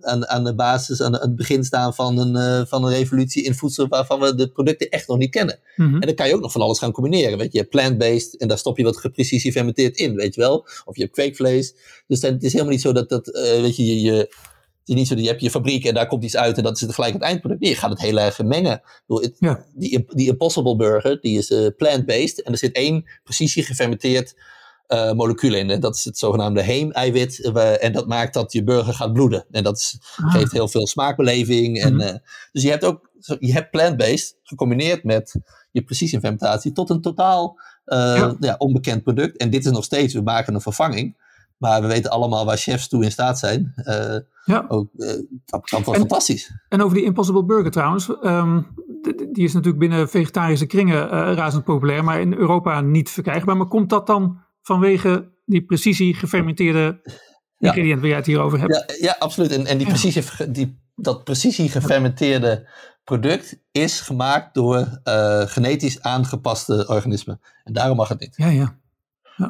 aan, 0.01 0.27
aan 0.27 0.43
de 0.43 0.55
basis, 0.55 1.01
aan 1.01 1.13
het 1.13 1.35
begin 1.35 1.63
staan 1.63 1.93
van 1.93 2.17
een, 2.17 2.35
uh, 2.35 2.65
van 2.67 2.83
een 2.83 2.93
revolutie 2.93 3.43
in 3.43 3.55
voedsel 3.55 3.87
waarvan 3.87 4.19
we 4.19 4.35
de 4.35 4.49
producten 4.49 4.89
echt 4.89 5.07
nog 5.07 5.17
niet 5.17 5.29
kennen. 5.29 5.59
Mhm. 5.75 5.93
En 5.93 5.99
dan 5.99 6.15
kan 6.15 6.27
je 6.27 6.35
ook 6.35 6.41
nog 6.41 6.51
van 6.51 6.61
alles 6.61 6.79
gaan 6.79 6.91
combineren. 6.91 7.37
Weet 7.37 7.51
je, 7.51 7.57
je 7.57 7.57
hebt 7.57 7.69
plant-based 7.69 8.37
en 8.37 8.47
daar 8.47 8.57
stop 8.57 8.77
je 8.77 8.83
wat 8.83 8.97
geprecisie 8.97 9.51
gefermenteerd 9.51 9.97
in, 9.97 10.15
weet 10.15 10.35
je 10.35 10.41
wel. 10.41 10.67
Of 10.85 10.95
je 10.95 11.01
hebt 11.01 11.13
kweekvlees. 11.13 11.75
Dus 12.07 12.21
het 12.21 12.43
is 12.43 12.51
helemaal 12.51 12.73
niet 12.73 12.81
zo 12.81 12.91
dat, 12.91 13.09
dat 13.09 13.27
uh, 13.27 13.41
weet 13.41 13.75
je, 13.75 13.85
je, 13.85 14.01
je 14.01 14.35
het 14.87 14.95
is 14.95 14.95
niet 14.95 15.07
zo 15.07 15.15
dat 15.15 15.23
je 15.23 15.29
hebt 15.29 15.41
je 15.41 15.49
fabriek 15.49 15.85
en 15.85 15.93
daar 15.93 16.07
komt 16.07 16.23
iets 16.23 16.35
uit 16.37 16.57
en 16.57 16.63
dat 16.63 16.81
is 16.81 16.93
gelijk 16.93 17.13
het 17.13 17.21
eindproduct. 17.21 17.61
Nee, 17.61 17.69
je 17.69 17.75
gaat 17.77 17.89
het 17.89 18.01
heel 18.01 18.19
erg 18.19 18.43
mengen. 18.43 18.73
Ik 18.73 19.03
bedoel, 19.07 19.23
het, 19.23 19.35
Ja. 19.39 19.65
die, 19.75 20.05
die 20.07 20.27
Impossible 20.27 20.75
Burger, 20.75 21.21
die 21.21 21.37
is 21.37 21.49
uh, 21.49 21.67
plant-based 21.77 22.41
en 22.41 22.51
er 22.51 22.57
zit 22.57 22.75
één 22.75 23.05
precisie 23.23 23.63
gefermenteerd 23.63 24.35
uh, 24.87 25.11
molecuul 25.11 25.53
in. 25.53 25.69
En 25.69 25.79
dat 25.79 25.95
is 25.95 26.05
het 26.05 26.17
zogenaamde 26.17 26.61
heem-eiwit. 26.61 27.39
Uh, 27.39 27.83
en 27.83 27.91
dat 27.93 28.07
maakt 28.07 28.33
dat 28.33 28.53
je 28.53 28.63
burger 28.63 28.93
gaat 28.93 29.13
bloeden. 29.13 29.45
En 29.51 29.63
dat 29.63 29.77
is, 29.77 29.97
Ah. 30.15 30.33
geeft 30.33 30.51
heel 30.51 30.67
veel 30.67 30.87
smaakbeleving. 30.87 31.81
En, 31.81 31.93
Mhm. 31.95 32.07
uh, 32.07 32.13
dus 32.51 32.63
je 32.63 32.69
hebt 32.69 32.83
ook 32.85 33.09
je 33.39 33.53
hebt 33.53 33.71
plant-based 33.71 34.35
gecombineerd 34.43 35.03
met 35.03 35.35
je 35.71 35.83
precisiefermentatie 35.83 36.71
tot 36.71 36.89
een 36.89 37.01
totaal 37.01 37.59
Ja. 37.85 38.35
ja, 38.39 38.55
onbekend 38.57 39.03
product. 39.03 39.37
En 39.37 39.49
dit 39.49 39.65
is 39.65 39.71
nog 39.71 39.83
steeds, 39.83 40.13
we 40.13 40.21
maken 40.21 40.53
een 40.53 40.61
vervanging. 40.61 41.25
Maar 41.57 41.81
we 41.81 41.87
weten 41.87 42.11
allemaal 42.11 42.45
waar 42.45 42.57
chefs 42.57 42.87
toe 42.87 43.03
in 43.03 43.11
staat 43.11 43.39
zijn. 43.39 43.73
Uh, 43.75 44.15
Ja. 44.45 44.65
ook, 44.67 44.89
uh, 44.95 45.07
dat, 45.45 45.71
En- 45.71 45.83
fantastisch. 45.83 46.51
En 46.69 46.81
over 46.81 46.95
die 46.97 47.05
Impossible 47.05 47.45
Burger 47.45 47.71
trouwens. 47.71 48.19
ehm, 48.21 48.61
die 49.31 49.43
is 49.43 49.53
natuurlijk 49.53 49.79
binnen 49.79 50.09
vegetarische 50.09 50.65
kringen 50.65 51.09
eh, 51.11 51.33
razend 51.33 51.63
populair, 51.63 52.03
maar 52.03 52.21
in 52.21 52.33
Europa 52.33 52.81
niet 52.81 53.09
verkrijgbaar. 53.09 53.57
Maar 53.57 53.67
komt 53.67 53.89
dat 53.89 54.07
dan 54.07 54.39
vanwege 54.61 55.31
die 55.45 55.65
precisie 55.65 56.13
gefermenteerde 56.13 56.99
Ja. 57.57 57.67
ingrediënt 57.69 57.99
waar 57.99 58.07
jij 58.07 58.17
het 58.17 58.25
hier 58.25 58.39
over 58.39 58.59
hebt? 58.59 58.73
Ja, 58.73 58.95
ja 59.07 59.15
absoluut. 59.19 59.51
En, 59.51 59.65
en 59.65 59.77
die 59.77 59.87
precisie, 59.87 60.51
die, 60.51 60.79
dat 60.95 61.23
precisie 61.23 61.69
gefermenteerde 61.69 62.69
product 63.03 63.59
is 63.71 64.01
gemaakt 64.01 64.53
door 64.53 64.99
genetisch 65.45 66.01
aangepaste 66.01 66.85
organismen. 66.87 67.39
En 67.63 67.73
daarom 67.73 67.97
mag 67.97 68.07
het 68.07 68.19
niet. 68.19 68.33
Ja, 68.35 68.47
ja. 68.47 68.77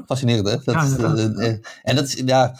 Fascinerend, 0.05 0.47
hè? 0.47 0.55
Dat, 0.63 0.75
Ja, 0.75 0.83
inderdaad. 0.83 1.17
eh, 1.17 1.47
eh, 1.49 1.57
en 1.83 1.95
dat 1.95 2.05
is, 2.05 2.21
ja... 2.25 2.55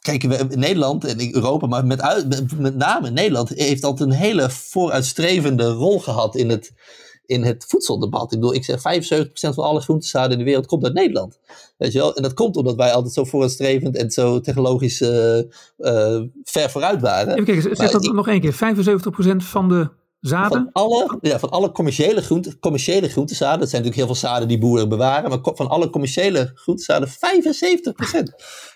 Kijk, 0.00 0.56
Nederland 0.56 1.04
en 1.04 1.34
Europa, 1.34 1.66
maar 1.66 1.86
met, 1.86 2.00
uit, 2.00 2.58
met, 2.58 2.76
name 2.76 3.10
Nederland, 3.10 3.48
heeft 3.48 3.84
altijd 3.84 4.08
een 4.10 4.14
hele 4.14 4.50
vooruitstrevende 4.50 5.64
rol 5.70 6.00
gehad 6.00 6.34
in 6.36 6.50
het, 6.50 6.72
in 7.24 7.44
het 7.44 7.64
voedseldebat. 7.68 8.32
Ik 8.32 8.38
bedoel, 8.40 8.54
ik 8.54 8.64
zeg 8.64 8.78
75% 8.78 9.32
van 9.32 9.64
alle 9.64 9.80
groentezaden 9.80 10.32
in 10.32 10.38
de 10.38 10.44
wereld 10.44 10.66
komt 10.66 10.84
uit 10.84 10.94
Nederland. 10.94 11.38
Weet 11.76 11.92
je 11.92 11.98
wel? 11.98 12.14
En 12.16 12.22
dat 12.22 12.34
komt 12.34 12.56
omdat 12.56 12.76
wij 12.76 12.92
altijd 12.92 13.14
zo 13.14 13.24
vooruitstrevend 13.24 13.96
en 13.96 14.10
zo 14.10 14.40
technologisch 14.40 15.00
eh, 15.00 15.40
ver 16.44 16.70
vooruit 16.70 17.00
waren. 17.00 17.32
Even 17.32 17.44
kijken, 17.44 17.76
zeg 17.76 17.90
dat 17.90 18.04
ik- 18.04 18.12
nog 18.12 18.28
één 18.28 18.40
keer. 18.40 18.52
75% 18.54 19.44
van 19.44 19.68
de 19.68 19.88
zaden? 20.20 20.50
Van 20.50 20.70
alle, 20.72 21.18
ja, 21.20 21.38
van 21.38 21.50
alle 21.50 21.72
commerciële, 21.72 22.22
groente, 22.22 22.58
commerciële 22.58 23.08
groentezaden, 23.08 23.60
dat 23.60 23.70
zijn 23.70 23.82
natuurlijk 23.82 24.08
heel 24.08 24.16
veel 24.16 24.28
zaden 24.28 24.48
die 24.48 24.58
boeren 24.58 24.88
bewaren, 24.88 25.30
maar 25.30 25.38
van 25.42 25.68
alle 25.68 25.90
commerciële 25.90 26.50
groentezaden, 26.54 27.08
75% 27.08 27.12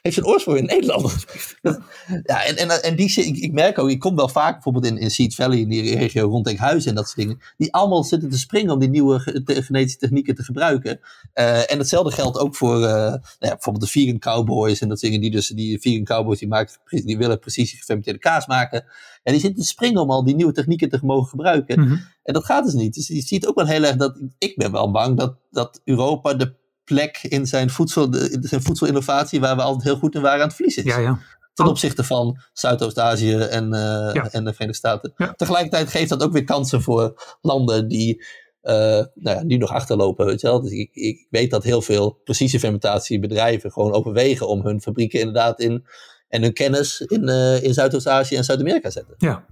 heeft 0.03 0.14
zijn 0.14 0.26
oorsprong 0.26 0.59
in 0.59 0.64
Nederland. 0.64 1.24
ja, 2.22 2.45
en, 2.45 2.57
en, 2.57 2.82
en 2.82 2.97
die, 2.97 3.24
ik, 3.24 3.36
ik 3.36 3.53
merk 3.53 3.78
ook, 3.78 3.91
ik 3.91 3.99
kom 3.99 4.16
wel 4.16 4.28
vaak 4.28 4.53
bijvoorbeeld 4.53 4.86
in, 4.86 4.99
in 4.99 5.11
Seed 5.11 5.34
Valley, 5.34 5.59
in 5.59 5.68
die 5.68 5.97
regio 5.97 6.28
rond 6.28 6.47
Enkhuizen 6.47 6.91
en 6.91 6.97
dat 6.97 7.05
soort 7.05 7.16
dingen, 7.16 7.41
die 7.57 7.72
allemaal 7.74 8.05
zitten 8.05 8.30
te 8.30 8.38
springen 8.38 8.72
om 8.72 8.78
die 8.78 8.88
nieuwe 8.88 9.43
te- 9.45 9.62
genetische 9.62 9.99
technieken 9.99 10.34
te 10.34 10.43
gebruiken. 10.43 11.01
Eh, 11.32 11.70
en 11.72 11.78
hetzelfde 11.78 12.12
geldt 12.12 12.38
ook 12.38 12.57
voor 12.57 12.74
eh, 12.74 12.93
nou 12.93 13.20
ja, 13.38 13.51
bijvoorbeeld 13.51 13.84
de 13.84 13.91
vegan 13.91 14.18
cowboys 14.18 14.80
en 14.80 14.88
dat 14.88 14.99
soort 14.99 15.12
dingen, 15.12 15.30
die 15.30 15.41
dus, 15.41 15.49
die 15.49 15.80
vegan 15.80 16.05
cowboys, 16.05 16.38
die, 16.38 16.49
maken, 16.49 16.74
die 16.84 17.18
willen 17.18 17.38
precies 17.38 17.72
gefermenteerde 17.72 18.20
kaas 18.20 18.47
maken. 18.47 18.84
En 19.22 19.32
die 19.32 19.41
zitten 19.41 19.62
te 19.62 19.68
springen 19.68 20.01
om 20.01 20.11
al 20.11 20.24
die 20.24 20.34
nieuwe 20.34 20.53
technieken 20.53 20.88
te 20.88 20.99
mogen 21.03 21.28
gebruiken. 21.31 21.81
Mhm. 21.81 21.97
En 22.22 22.35
dat 22.35 22.45
gaat 22.45 22.64
dus 22.64 22.74
niet. 22.74 22.95
Dus 22.95 23.09
je 23.09 23.20
ziet 23.20 23.47
ook 23.47 23.55
wel 23.55 23.66
heel 23.66 23.85
erg 23.85 23.97
dat. 23.97 24.20
Ik 24.39 24.57
ben 24.57 24.72
wel 24.72 24.91
bang 24.91 25.16
dat, 25.16 25.37
dat 25.51 25.81
Europa 25.85 26.35
de 26.35 26.55
plek 26.85 27.18
in 27.22 27.47
zijn, 27.47 27.70
voedsel, 27.70 28.11
de, 28.11 28.31
in 28.31 28.43
zijn 28.43 28.62
voedselinnovatie, 28.62 29.41
waar 29.41 29.57
we 29.57 29.62
altijd 29.62 29.85
heel 29.85 29.99
goed 29.99 30.14
in 30.14 30.22
waren, 30.22 30.41
aan 30.41 30.47
het 30.47 30.57
verliezen 30.57 30.85
is. 30.85 30.95
Ja, 30.95 30.99
ja. 30.99 31.18
ten 31.55 31.66
opzichte 31.66 32.05
van 32.05 32.41
Zuidoost-Azië 32.53 33.37
en, 33.37 33.72
en 34.12 34.45
de 34.45 34.53
Verenigde 34.53 34.74
Staten. 34.74 35.12
Tegelijkertijd 35.37 35.89
geeft 35.89 36.09
dat 36.09 36.22
ook 36.22 36.33
weer 36.33 36.45
kansen 36.45 36.83
voor 36.83 37.37
landen 37.41 37.89
die 37.89 38.24
uh, 38.62 38.72
nou 39.14 39.37
ja, 39.37 39.43
nu 39.43 39.57
nog 39.57 39.70
achterlopen. 39.70 40.26
Weet 40.26 40.41
je 40.41 40.47
wel? 40.47 40.61
Dus 40.61 40.72
ik, 40.72 40.95
ik 40.95 41.26
weet 41.31 41.51
dat 41.51 41.64
heel 41.64 41.83
veel 41.83 42.20
precisiefermentatiebedrijven 42.24 43.72
gewoon 43.72 43.93
overwegen 43.93 44.49
om 44.49 44.64
hun 44.64 44.81
fabrieken 44.81 45.18
inderdaad 45.18 45.61
in 45.61 45.87
en 46.28 46.43
hun 46.43 46.53
kennis 46.53 47.01
in, 47.01 47.28
uh, 47.28 47.62
in 47.62 47.74
Zuidoost-Azië 47.74 48.37
en 48.37 48.45
Zuid-Amerika 48.45 48.91
zetten. 48.91 49.14
Ja. 49.18 49.45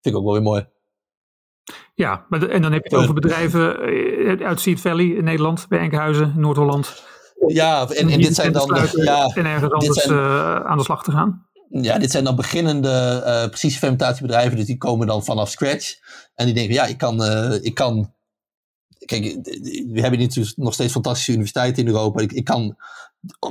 Vind 0.00 0.14
ik 0.14 0.16
ook 0.16 0.24
wel 0.24 0.32
weer 0.32 0.42
mooi. 0.42 0.66
Ja, 1.94 2.24
maar 2.28 2.42
en 2.42 2.62
dan 2.62 2.72
heb 2.72 2.84
je 2.84 2.94
het 2.94 3.02
over 3.02 3.14
bedrijven 3.14 3.80
eh, 3.80 4.46
uit 4.46 4.60
Seed 4.60 4.80
Valley 4.80 5.06
in 5.06 5.24
Nederland, 5.24 5.66
bij 5.68 5.78
Enkhuizen, 5.78 6.32
Noord-Holland. 6.36 7.02
Ja, 7.46 7.88
en, 7.88 8.08
en 8.08 8.20
dit 8.20 8.34
zijn 8.34 8.52
dan. 8.52 8.88
Ja, 8.92 9.26
en 9.34 9.46
ergens 9.46 9.72
anders 9.72 10.02
zijn, 10.02 10.18
uh, 10.18 10.56
aan 10.56 10.78
de 10.78 10.84
slag 10.84 11.02
te 11.02 11.10
gaan. 11.10 11.46
Ja, 11.68 11.98
dit 11.98 12.10
zijn 12.10 12.24
dan 12.24 12.36
beginnende 12.36 13.22
uh, 13.26 13.48
precisiefermentatiebedrijven, 13.48 14.56
dus 14.56 14.66
die 14.66 14.76
komen 14.76 15.06
dan 15.06 15.24
vanaf 15.24 15.50
scratch. 15.50 15.94
En 16.34 16.44
die 16.44 16.54
denken, 16.54 16.74
ja, 16.74 16.84
ik 16.84 16.98
kan, 16.98 17.22
uh, 17.22 17.54
ik 17.60 17.74
kan 17.74 18.13
Kijk, 19.04 19.22
we 19.92 20.00
hebben 20.00 20.18
niet 20.18 20.52
nog 20.56 20.74
steeds 20.74 20.92
fantastische 20.92 21.32
universiteiten 21.32 21.82
in 21.82 21.88
Europa. 21.88 22.20
Ik, 22.20 22.32
ik 22.32 22.44
kan 22.44 22.76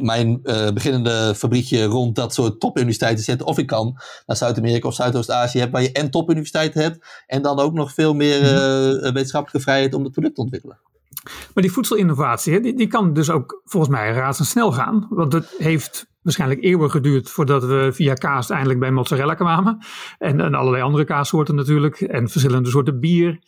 mijn 0.01 0.39
uh, 0.43 0.71
beginnende 0.71 1.33
fabriekje 1.35 1.83
rond 1.83 2.15
dat 2.15 2.33
soort 2.33 2.59
topuniversiteiten 2.59 3.23
zetten. 3.23 3.47
Of 3.47 3.57
ik 3.57 3.67
kan 3.67 3.97
naar 4.25 4.37
Zuid-Amerika 4.37 4.87
of 4.87 4.93
Zuidoost-Azië 4.93 5.59
hebben 5.59 5.79
waar 5.79 5.89
je 5.89 5.95
en 5.95 6.11
topuniversiteiten 6.11 6.81
hebt. 6.81 7.23
En 7.27 7.41
dan 7.41 7.59
ook 7.59 7.73
nog 7.73 7.93
veel 7.93 8.13
meer 8.13 8.41
uh, 8.41 9.01
wetenschappelijke 9.01 9.59
vrijheid 9.59 9.93
om 9.93 10.03
het 10.03 10.11
product 10.11 10.35
te 10.35 10.41
ontwikkelen. 10.41 10.79
Maar 11.23 11.63
die 11.63 11.71
voedselinnovatie, 11.71 12.59
die, 12.59 12.75
die 12.75 12.87
kan 12.87 13.13
dus 13.13 13.29
ook 13.29 13.61
volgens 13.65 13.91
mij 13.91 14.11
razendsnel 14.11 14.71
gaan. 14.71 15.07
Want 15.09 15.33
het 15.33 15.55
heeft 15.57 16.07
waarschijnlijk 16.21 16.63
eeuwen 16.63 16.91
geduurd 16.91 17.29
voordat 17.29 17.63
we 17.63 17.89
via 17.93 18.13
kaas 18.13 18.49
eindelijk 18.49 18.79
bij 18.79 18.91
mozzarella 18.91 19.33
kwamen. 19.33 19.85
En, 20.17 20.39
en 20.39 20.53
allerlei 20.53 20.83
andere 20.83 21.05
kaassoorten 21.05 21.55
natuurlijk. 21.55 22.01
En 22.01 22.29
verschillende 22.29 22.69
soorten 22.69 22.99
bier. 22.99 23.39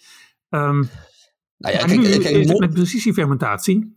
Um, 0.49 0.89
nou 1.66 1.78
ja, 1.78 1.86
kijk, 1.86 1.99
nu, 1.99 2.18
kijk, 2.18 2.59
met 2.59 2.74
precisiefermentatie 2.74 3.95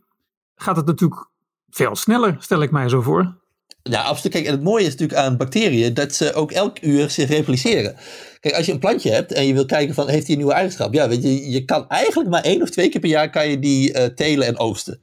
gaat 0.55 0.75
het 0.75 0.85
natuurlijk 0.85 1.29
veel 1.69 1.95
sneller, 1.95 2.35
stel 2.39 2.61
ik 2.61 2.71
mij 2.71 2.89
zo 2.89 3.01
voor. 3.01 3.37
Ja, 3.83 4.01
absoluut. 4.01 4.33
Kijk, 4.33 4.45
en 4.45 4.51
het 4.51 4.63
mooie 4.63 4.85
is 4.85 4.91
natuurlijk 4.91 5.19
aan 5.19 5.37
bacteriën 5.37 5.93
dat 5.93 6.13
ze 6.13 6.33
ook 6.33 6.51
elk 6.51 6.81
uur 6.81 7.09
zich 7.09 7.29
repliceren. 7.29 7.95
Kijk, 8.39 8.55
als 8.55 8.65
je 8.65 8.71
een 8.71 8.79
plantje 8.79 9.11
hebt 9.11 9.33
en 9.33 9.45
je 9.45 9.53
wil 9.53 9.65
kijken 9.65 9.95
van 9.95 10.09
heeft 10.09 10.23
hij 10.23 10.31
een 10.31 10.37
nieuwe 10.37 10.53
eigenschap? 10.53 10.93
Ja, 10.93 11.09
weet 11.09 11.23
je, 11.23 11.49
je 11.49 11.65
kan 11.65 11.87
eigenlijk 11.87 12.29
maar 12.29 12.43
één 12.43 12.61
of 12.61 12.69
twee 12.69 12.89
keer 12.89 13.01
per 13.01 13.09
jaar 13.09 13.29
kan 13.29 13.49
je 13.49 13.59
die 13.59 13.93
uh, 13.93 14.03
telen 14.03 14.47
en 14.47 14.57
oogsten. 14.57 15.01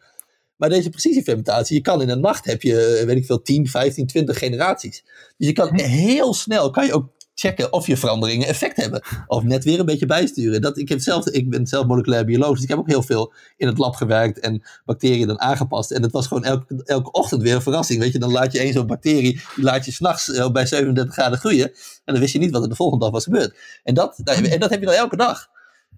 Maar 0.56 0.68
deze 0.68 0.90
precisiefermentatie, 0.90 1.76
je 1.76 1.82
kan 1.82 2.02
in 2.02 2.08
een 2.08 2.20
nacht 2.20 2.44
heb 2.44 2.62
je, 2.62 3.02
weet 3.06 3.16
ik 3.16 3.24
veel, 3.24 3.42
10, 3.42 3.66
15, 3.66 4.06
20 4.06 4.38
generaties. 4.38 5.04
Dus 5.36 5.46
je 5.46 5.52
kan 5.52 5.80
heel 5.80 6.34
snel, 6.34 6.70
kan 6.70 6.86
je 6.86 6.92
ook 6.92 7.15
checken 7.38 7.72
of 7.72 7.86
je 7.86 7.96
veranderingen 7.96 8.48
effect 8.48 8.76
hebben. 8.76 9.02
Of 9.26 9.42
net 9.42 9.64
weer 9.64 9.78
een 9.78 9.86
beetje 9.86 10.06
bijsturen. 10.06 10.60
Dat, 10.60 10.78
ik, 10.78 10.88
heb 10.88 11.00
zelf, 11.00 11.26
ik 11.26 11.50
ben 11.50 11.66
zelf 11.66 11.86
moleculair 11.86 12.24
bioloog, 12.24 12.54
dus 12.54 12.62
ik 12.62 12.68
heb 12.68 12.78
ook 12.78 12.88
heel 12.88 13.02
veel 13.02 13.32
in 13.56 13.66
het 13.66 13.78
lab 13.78 13.94
gewerkt 13.94 14.38
en 14.38 14.62
bacteriën 14.84 15.26
dan 15.26 15.40
aangepast. 15.40 15.90
En 15.90 16.02
het 16.02 16.12
was 16.12 16.26
gewoon 16.26 16.44
elke, 16.44 16.82
elke 16.84 17.10
ochtend 17.10 17.42
weer 17.42 17.54
een 17.54 17.62
verrassing. 17.62 18.00
Weet 18.00 18.12
je, 18.12 18.18
dan 18.18 18.32
laat 18.32 18.52
je 18.52 18.58
één 18.58 18.72
zo'n 18.72 18.86
bacterie, 18.86 19.40
die 19.54 19.64
laat 19.64 19.84
je 19.84 19.92
s'nachts 19.92 20.28
uh, 20.28 20.50
bij 20.50 20.66
37 20.66 21.14
graden 21.14 21.38
groeien. 21.38 21.66
En 22.04 22.12
dan 22.12 22.18
wist 22.18 22.32
je 22.32 22.38
niet 22.38 22.50
wat 22.50 22.62
er 22.62 22.68
de 22.68 22.74
volgende 22.74 23.04
dag 23.04 23.12
was 23.12 23.24
gebeurd. 23.24 23.58
En 23.82 23.94
dat, 23.94 24.18
en 24.24 24.60
dat 24.60 24.70
heb 24.70 24.80
je 24.80 24.86
dan 24.86 24.94
elke 24.94 25.16
dag. 25.16 25.48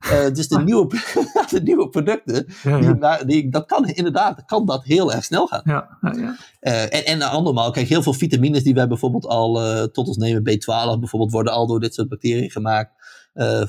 Uh, 0.04 0.34
dus 0.34 0.48
de 0.48 0.58
nieuwe, 0.64 0.86
de 1.50 1.60
nieuwe 1.62 1.88
producten, 1.88 2.46
Die, 2.62 3.26
die, 3.26 3.50
dat 3.50 3.66
kan 3.66 3.86
inderdaad 3.86 4.44
kan 4.44 4.66
dat 4.66 4.84
heel 4.84 5.12
erg 5.12 5.24
snel 5.24 5.46
gaan. 5.46 5.62
Ja, 5.64 5.98
ja, 6.00 6.36
uh, 6.60 6.82
en, 6.82 7.04
en 7.04 7.22
andermaal, 7.22 7.70
kijk, 7.70 7.88
heel 7.88 8.02
veel 8.02 8.12
vitamines 8.12 8.62
die 8.62 8.74
wij 8.74 8.88
bijvoorbeeld 8.88 9.26
al 9.26 9.62
uh, 9.62 9.82
tot 9.82 10.06
ons 10.06 10.16
nemen, 10.16 10.42
B12 10.42 10.98
bijvoorbeeld, 10.98 11.32
worden 11.32 11.52
al 11.52 11.66
door 11.66 11.80
dit 11.80 11.94
soort 11.94 12.08
bacteriën 12.08 12.50
gemaakt. 12.50 12.92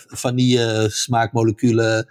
vanille 0.07 0.87
smaakmoleculen. 0.89 2.07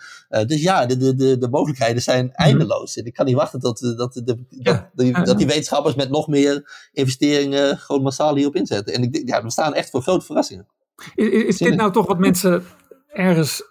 dus 0.46 0.62
ja, 0.62 0.86
de, 0.86 0.96
de, 0.96 1.14
de, 1.14 1.38
de 1.38 1.48
mogelijkheden 1.48 2.02
zijn 2.02 2.26
mhm. 2.26 2.34
eindeloos. 2.34 2.96
En 2.96 3.04
ik 3.04 3.14
kan 3.14 3.26
niet 3.26 3.34
wachten 3.34 3.60
tot, 3.60 3.96
dat, 3.96 4.12
de, 4.12 4.44
dat, 4.48 4.88
die, 4.94 5.24
dat 5.24 5.38
die 5.38 5.46
wetenschappers 5.46 5.94
met 5.94 6.10
nog 6.10 6.28
meer 6.28 6.88
investeringen 6.92 7.78
gewoon 7.78 8.02
massaal 8.02 8.36
hierop 8.36 8.56
inzetten. 8.56 8.94
En 8.94 9.02
ik, 9.02 9.28
ja, 9.28 9.42
we 9.42 9.50
staan 9.50 9.74
echt 9.74 9.90
voor 9.90 10.02
grote 10.02 10.24
verrassingen. 10.24 10.66
Is, 11.14 11.28
is 11.28 11.56
dit 11.56 11.74
nou 11.74 11.92
toch 11.92 12.06
wat 12.06 12.18
mensen 12.18 12.64
ergens 13.08 13.62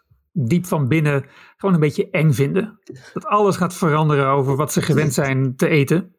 diep 0.46 0.66
van 0.66 0.88
binnen 0.88 1.26
gewoon 1.58 1.76
een 1.76 1.82
beetje 1.82 2.10
eng 2.10 2.32
vinden. 2.32 2.80
Dat 3.14 3.26
alles 3.26 3.56
gaat 3.56 3.74
veranderen 3.74 4.28
over 4.28 4.56
wat 4.56 4.74
ze 4.74 4.82
gewend 4.82 5.14
zijn 5.14 5.56
te 5.56 5.68
eten. 5.68 6.16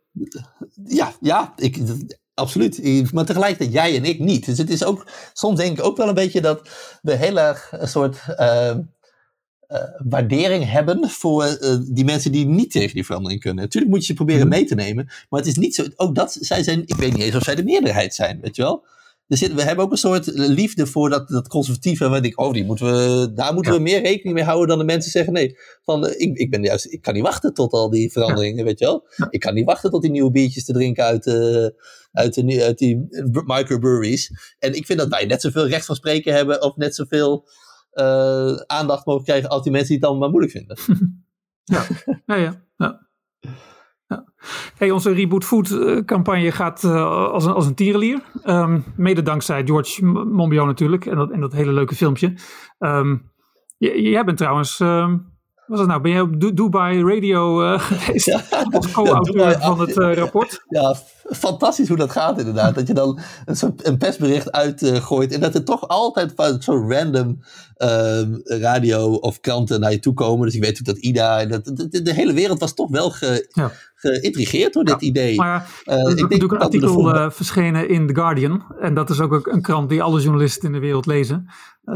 Ja, 0.85 1.12
ja 1.21 1.53
ik, 1.57 1.79
absoluut. 2.35 3.12
Maar 3.12 3.25
tegelijkertijd 3.25 3.73
jij 3.73 3.97
en 3.97 4.05
ik 4.05 4.19
niet. 4.19 4.47
Dus 4.47 4.59
het 4.59 4.71
is 4.71 4.85
ook, 4.85 5.07
soms 5.33 5.59
denk 5.59 5.79
ik 5.79 5.85
ook 5.85 5.97
wel 5.97 6.09
een 6.09 6.14
beetje 6.14 6.41
dat 6.41 6.69
we 7.03 7.14
heel 7.14 7.39
erg 7.39 7.73
een 7.73 7.89
soort 7.89 8.19
uh, 8.29 8.75
waardering 10.09 10.71
hebben 10.71 11.11
voor 11.11 11.45
uh, 11.45 11.77
die 11.89 12.05
mensen 12.05 12.33
die 12.33 12.47
niet 12.47 12.71
tegen 12.71 12.95
die 12.95 13.05
verandering 13.05 13.41
kunnen. 13.41 13.64
Natuurlijk 13.64 13.93
moet 13.93 14.01
je 14.01 14.07
ze 14.07 14.14
proberen 14.14 14.47
mhm. 14.47 14.57
mee 14.57 14.64
te 14.64 14.75
nemen, 14.75 15.05
maar 15.29 15.41
het 15.41 15.49
is 15.49 15.57
niet 15.57 15.75
zo, 15.75 15.85
ook 15.97 16.14
dat, 16.14 16.37
zij 16.41 16.62
zijn, 16.62 16.83
ik 16.87 16.97
weet 16.97 17.12
niet 17.12 17.23
eens 17.23 17.35
of 17.35 17.43
zij 17.43 17.55
de 17.55 17.64
meerderheid 17.64 18.14
zijn, 18.14 18.41
weet 18.41 18.57
je 18.57 18.62
wel 18.62 18.87
we 19.29 19.62
hebben 19.62 19.85
ook 19.85 19.91
een 19.91 19.97
soort 19.97 20.26
liefde 20.35 20.87
voor 20.87 21.11
dat, 21.11 21.29
dat 21.29 21.49
conservatieve. 21.49 22.09
Waar 22.09 22.24
ik, 22.24 22.41
oh, 22.41 22.53
die 22.53 22.64
moeten 22.64 22.87
we, 22.87 23.33
daar 23.33 23.55
moeten 23.55 23.72
we 23.72 23.79
meer 23.79 24.03
rekening 24.03 24.35
mee 24.35 24.45
houden 24.45 24.68
dan 24.68 24.79
de 24.79 24.85
mensen 24.85 25.11
zeggen. 25.11 25.33
Nee, 25.33 25.59
van, 25.83 26.07
eh, 26.07 26.20
ik, 26.20 26.37
ik, 26.39 26.51
ben 26.51 26.62
juist, 26.62 26.93
ik 26.93 27.03
kan 27.03 27.14
niet 27.14 27.22
wachten 27.22 27.55
tot 27.55 27.72
al 27.72 27.91
die 27.91 28.12
veranderingen, 28.12 28.64
weet 28.64 28.79
je 28.79 28.85
wel. 28.85 29.09
Ik 29.31 29.41
kan 29.41 29.55
niet 29.55 29.64
wachten 29.64 29.91
tot 29.91 30.03
die 30.03 30.11
nieuwe 30.11 30.31
biertjes 30.31 30.64
te 30.64 30.72
drinken 30.72 31.05
uit, 31.05 31.26
uh, 31.26 31.66
uit, 32.12 32.35
de, 32.35 32.64
uit 32.64 32.79
die 32.79 33.07
microbreweries. 33.45 34.31
En 34.59 34.74
ik 34.74 34.87
vind 34.87 34.99
dat 34.99 35.09
wij 35.09 35.24
net 35.24 35.41
zoveel 35.41 35.68
recht 35.68 35.87
van 35.87 35.97
spreken 35.97 36.35
hebben. 36.35 36.62
Of 36.62 36.76
net 36.76 36.95
zoveel 36.95 37.49
uh, 37.93 38.55
aandacht 38.55 39.07
mogen 39.07 39.24
krijgen 39.24 39.49
als 39.49 39.62
die 39.62 39.72
mensen 39.72 39.91
die 39.91 39.99
het 39.99 40.09
allemaal 40.09 40.31
moeilijk 40.31 40.53
vinden. 40.53 40.79
Ja, 41.70 41.87
ja, 42.26 42.64
ja. 42.76 43.09
Hey, 44.76 44.91
onze 44.91 45.12
Reboot 45.12 45.45
Food 45.45 45.70
eh, 45.70 46.05
campagne 46.05 46.53
gaat 46.53 46.82
uh, 46.82 47.30
als, 47.32 47.45
een, 47.45 47.53
als 47.53 47.66
een 47.66 47.74
tierenlier. 47.74 48.20
Um, 48.47 48.84
mede 48.97 49.22
dankzij 49.22 49.66
George 49.66 50.05
Monbiot 50.05 50.66
natuurlijk 50.66 51.07
en 51.07 51.16
dat, 51.16 51.30
en 51.30 51.41
dat 51.41 51.53
hele 51.53 51.72
leuke 51.72 51.95
filmpje. 51.95 52.34
Um, 52.78 53.30
jij 53.78 54.24
bent 54.24 54.39
trouwens 54.39 54.80
um, 54.80 55.36
was 55.68 55.78
het 55.78 55.89
nou? 55.89 56.01
Ben 56.01 56.12
je 56.12 56.22
op 56.22 56.57
Dubai 56.57 57.03
Radio 57.03 57.62
uh, 57.62 57.80
geweest? 57.89 58.26
Ja, 58.26 58.43
als 58.70 58.93
co-auteur 58.93 59.61
van 59.61 59.80
het 59.80 59.97
uh, 59.97 60.14
rapport? 60.14 60.64
Ja, 60.68 60.95
fantastisch 61.31 61.89
hoe 61.89 61.97
dat 61.97 62.11
gaat 62.11 62.39
inderdaad. 62.39 62.74
Dat 62.74 62.87
je 62.87 62.95
dan 62.95 63.18
een, 63.45 63.57
soort, 63.57 63.87
een 63.87 63.99
persbericht 63.99 64.53
uitgooit 64.53 65.29
uh, 65.31 65.35
en 65.35 65.41
dat 65.41 65.55
er 65.55 65.64
toch 65.64 65.89
altijd 65.89 66.33
van 66.37 66.62
zo'n 66.62 66.93
random 66.93 67.43
ehm, 67.76 68.35
radio 68.45 69.14
of 69.14 69.41
kranten 69.41 69.81
naar 69.81 69.91
je 69.91 69.99
toe 69.99 70.14
komen. 70.14 70.47
Dus 70.47 70.55
ik 70.55 70.62
weet 70.62 70.79
ook 70.79 70.85
dat 70.85 70.99
Ida, 70.99 71.47
dat, 71.47 71.64
de, 71.64 72.03
de, 72.03 72.14
hele 72.14 72.33
wereld 72.33 72.61
was 72.61 72.74
toch 72.74 72.91
wel 72.91 73.11
ge, 73.11 73.49
ja. 73.53 73.72
geïntrigeerd 73.95 74.72
door 74.72 74.85
dit 74.85 75.03
idee. 75.03 75.37
Maar 75.37 75.70
er 75.85 76.09
is 76.09 76.20
natuurlijk 76.20 76.53
een 76.53 76.59
artikel 76.59 77.31
verschenen 77.31 77.89
in 77.89 78.07
The 78.07 78.14
Guardian. 78.14 78.64
En 78.81 78.95
dat 78.95 79.11
is 79.11 79.20
ook 79.20 79.47
een 79.47 79.62
krant 79.62 79.89
die 79.89 80.03
alle 80.03 80.20
journalisten 80.20 80.66
in 80.66 80.72
de 80.72 80.79
wereld 80.79 81.07
lezen 81.07 81.49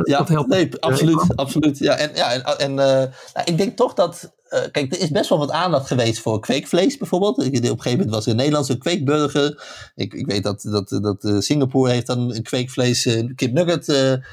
ja, 0.05 0.18
dat 0.18 0.28
helpt. 0.28 0.49
Nee, 0.49 0.70
absoluut. 0.80 1.37
absoluut. 1.37 1.78
Ja, 1.78 1.97
en 1.97 2.11
ja, 2.14 2.33
en, 2.33 2.59
en 2.59 2.70
uh, 2.70 2.76
nou, 2.76 3.45
ik 3.45 3.57
denk 3.57 3.76
toch 3.76 3.95
dat. 3.95 4.33
Uh, 4.53 4.61
kijk, 4.70 4.94
er 4.94 5.00
is 5.00 5.11
best 5.11 5.28
wel 5.28 5.38
wat 5.38 5.50
aandacht 5.50 5.86
geweest 5.86 6.20
voor 6.20 6.40
kweekvlees 6.40 6.96
bijvoorbeeld. 6.96 7.38
Op 7.38 7.44
een 7.44 7.53
gegeven 7.53 7.90
moment 7.90 8.11
was 8.11 8.24
er 8.24 8.30
een 8.30 8.36
Nederlandse 8.36 8.78
kweekburger. 8.78 9.64
Ik, 9.94 10.14
ik 10.14 10.26
weet 10.26 10.42
dat, 10.42 10.62
dat, 10.62 10.88
dat 10.88 11.24
uh, 11.24 11.40
Singapore 11.40 11.90
heeft 11.92 12.07
dan 12.07 12.34
een 12.34 12.42
kweekvlees 12.42 13.09
kip 13.34 13.53
nugget 13.53 13.84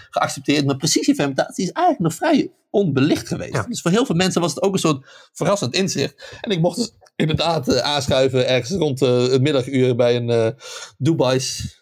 geaccepteerd. 0.09 0.65
Maar 0.65 0.77
precisiefermentatie 0.77 1.63
is 1.63 1.71
eigenlijk 1.71 1.99
nog 1.99 2.13
vrij 2.13 2.51
onbelicht 2.69 3.27
geweest. 3.27 3.53
Ja. 3.53 3.63
Dus 3.63 3.81
voor 3.81 3.91
heel 3.91 4.05
veel 4.05 4.15
mensen 4.15 4.41
was 4.41 4.53
het 4.53 4.63
ook 4.63 4.73
een 4.73 4.79
soort 4.79 5.05
verrassend 5.33 5.73
inzicht. 5.73 6.37
En 6.41 6.51
ik 6.51 6.61
mocht 6.61 6.77
dus 6.77 6.91
inderdaad 7.15 7.81
aanschuiven 7.81 8.47
ergens 8.47 8.71
rond 8.71 8.99
het 8.99 9.41
middaguur 9.41 9.95
bij 9.95 10.15
een 10.15 10.55
Dubai's 10.97 11.78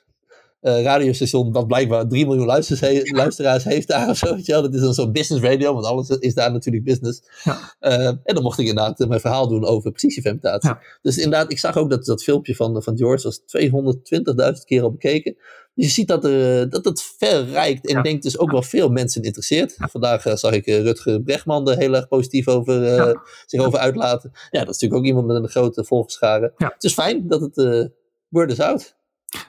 uh, 0.68 0.82
radiostation 0.84 1.51
dat 1.51 1.68
blijkbaar 1.68 2.07
3 2.07 2.26
miljoen 2.26 2.45
luisteraars 2.45 3.63
heeft 3.63 3.88
daar 3.88 4.09
of 4.09 4.18
zo. 4.18 4.36
Dat 4.43 4.74
is 4.74 4.82
dan 4.82 4.93
zo'n 4.93 5.11
business 5.11 5.45
radio, 5.45 5.74
want 5.74 5.86
alles 5.86 6.09
is 6.09 6.34
daar 6.34 6.51
natuurlijk 6.51 6.86
business. 6.86 7.22
Ja. 7.43 7.76
Uh, 7.80 8.07
en 8.07 8.22
dan 8.24 8.43
mocht 8.43 8.59
ik 8.59 8.68
inderdaad 8.68 9.07
mijn 9.07 9.20
verhaal 9.20 9.47
doen 9.47 9.65
over 9.65 9.91
precisiefermentatie. 9.91 10.70
Ja. 10.70 10.80
Dus 11.01 11.18
inderdaad, 11.18 11.51
ik 11.51 11.59
zag 11.59 11.78
ook 11.78 11.89
dat 11.89 12.05
dat 12.05 12.24
filmpje 12.24 12.55
van, 12.55 12.84
van 12.84 12.97
George 12.97 13.24
was 13.24 13.39
220.000 14.57 14.63
keer 14.65 14.82
al 14.82 14.91
bekeken. 14.91 15.36
Dus 15.74 15.86
je 15.86 15.91
ziet 15.91 16.07
dat, 16.07 16.26
er, 16.26 16.70
dat 16.70 16.86
het 16.86 17.01
verrijkt 17.18 17.88
en 17.88 17.97
ik 17.97 18.03
denk 18.03 18.22
dus 18.22 18.38
ook 18.39 18.51
wel 18.51 18.61
veel 18.61 18.89
mensen 18.89 19.22
interesseert. 19.22 19.76
Vandaag 19.78 20.22
zag 20.34 20.51
ik 20.51 20.65
Rutger 20.65 21.22
Bregman 21.22 21.70
er 21.70 21.78
heel 21.78 21.95
erg 21.95 22.07
positief 22.07 22.47
over, 22.47 23.15
zich 23.45 23.61
over 23.61 23.80
uitlaten. 23.80 24.32
Ja, 24.34 24.59
dat 24.65 24.76
is 24.76 24.82
natuurlijk 24.82 24.99
ook 24.99 25.05
iemand 25.05 25.28
met 25.28 25.36
een 25.36 25.49
grote 25.49 25.84
volgeschare. 25.84 26.53
Het 26.55 26.84
is 26.84 26.93
fijn 26.93 27.28
dat 27.28 27.41
het 27.41 27.91
word 28.30 28.51
is 28.51 28.59
out. 28.59 28.97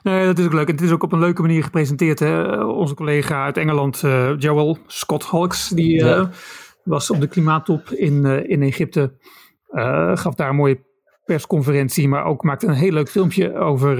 Nee, 0.03 0.25
dat 0.25 0.39
is 0.39 0.45
ook 0.45 0.53
leuk. 0.53 0.67
het 0.67 0.81
is 0.81 0.91
ook 0.91 1.03
op 1.03 1.11
een 1.11 1.19
leuke 1.19 1.41
manier 1.41 1.63
gepresenteerd. 1.63 2.19
Hè? 2.19 2.63
Onze 2.63 2.93
collega 2.93 3.43
uit 3.43 3.57
Engeland, 3.57 4.01
uh, 4.05 4.31
Joel 4.37 4.77
Scott 4.87 5.23
Hawks, 5.23 5.69
die 5.69 6.01
uh, 6.01 6.25
was 6.83 7.09
op 7.09 7.19
de 7.19 7.27
klimaattop 7.27 7.89
in, 7.89 8.25
uh, 8.25 8.49
in 8.49 8.61
Egypte. 8.61 9.13
gaf 10.13 10.35
daar 10.35 10.49
een 10.49 10.55
mooie 10.55 10.79
persconferentie, 11.25 12.07
maar 12.07 12.25
ook 12.25 12.43
maakte 12.43 12.67
een 12.67 12.73
heel 12.73 12.91
leuk 12.91 13.09
filmpje 13.09 13.55
over 13.55 13.97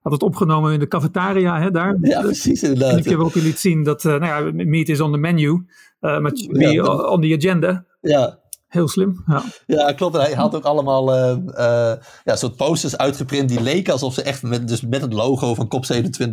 had 0.00 0.12
het 0.12 0.22
opgenomen 0.22 0.72
in 0.72 0.78
de 0.78 0.88
cafetaria 0.88 1.60
hè, 1.60 1.70
daar. 1.70 1.96
Ja, 2.00 2.20
precies 2.20 2.62
inderdaad. 2.62 2.92
En 2.92 2.98
ik 2.98 3.04
heb 3.04 3.18
ook 3.18 3.34
liet 3.34 3.58
zien 3.58 3.82
dat, 3.82 4.04
uh, 4.04 4.16
nou 4.16 4.54
ja, 4.54 4.64
meat 4.64 4.88
is 4.88 5.00
on 5.00 5.12
the 5.12 5.18
menu, 5.18 5.66
uh, 6.00 6.26
ja, 6.52 6.84
on 6.84 7.20
the 7.20 7.36
agenda. 7.38 7.84
Ja. 8.00 8.38
Heel 8.70 8.88
slim, 8.88 9.24
ja. 9.26 9.42
Ja, 9.66 9.92
klopt. 9.92 10.16
Hij 10.16 10.32
had 10.32 10.54
ook 10.54 10.64
allemaal 10.64 11.16
uh, 11.16 11.36
uh, 11.46 11.92
ja, 12.24 12.36
soort 12.36 12.56
posters 12.56 12.96
uitgeprint 12.96 13.48
die 13.48 13.62
leken 13.62 13.92
alsof 13.92 14.14
ze 14.14 14.22
echt 14.22 14.42
met, 14.42 14.68
dus 14.68 14.80
met 14.80 15.00
het 15.00 15.12
logo 15.12 15.54
van 15.54 15.68
COP27 15.76 16.30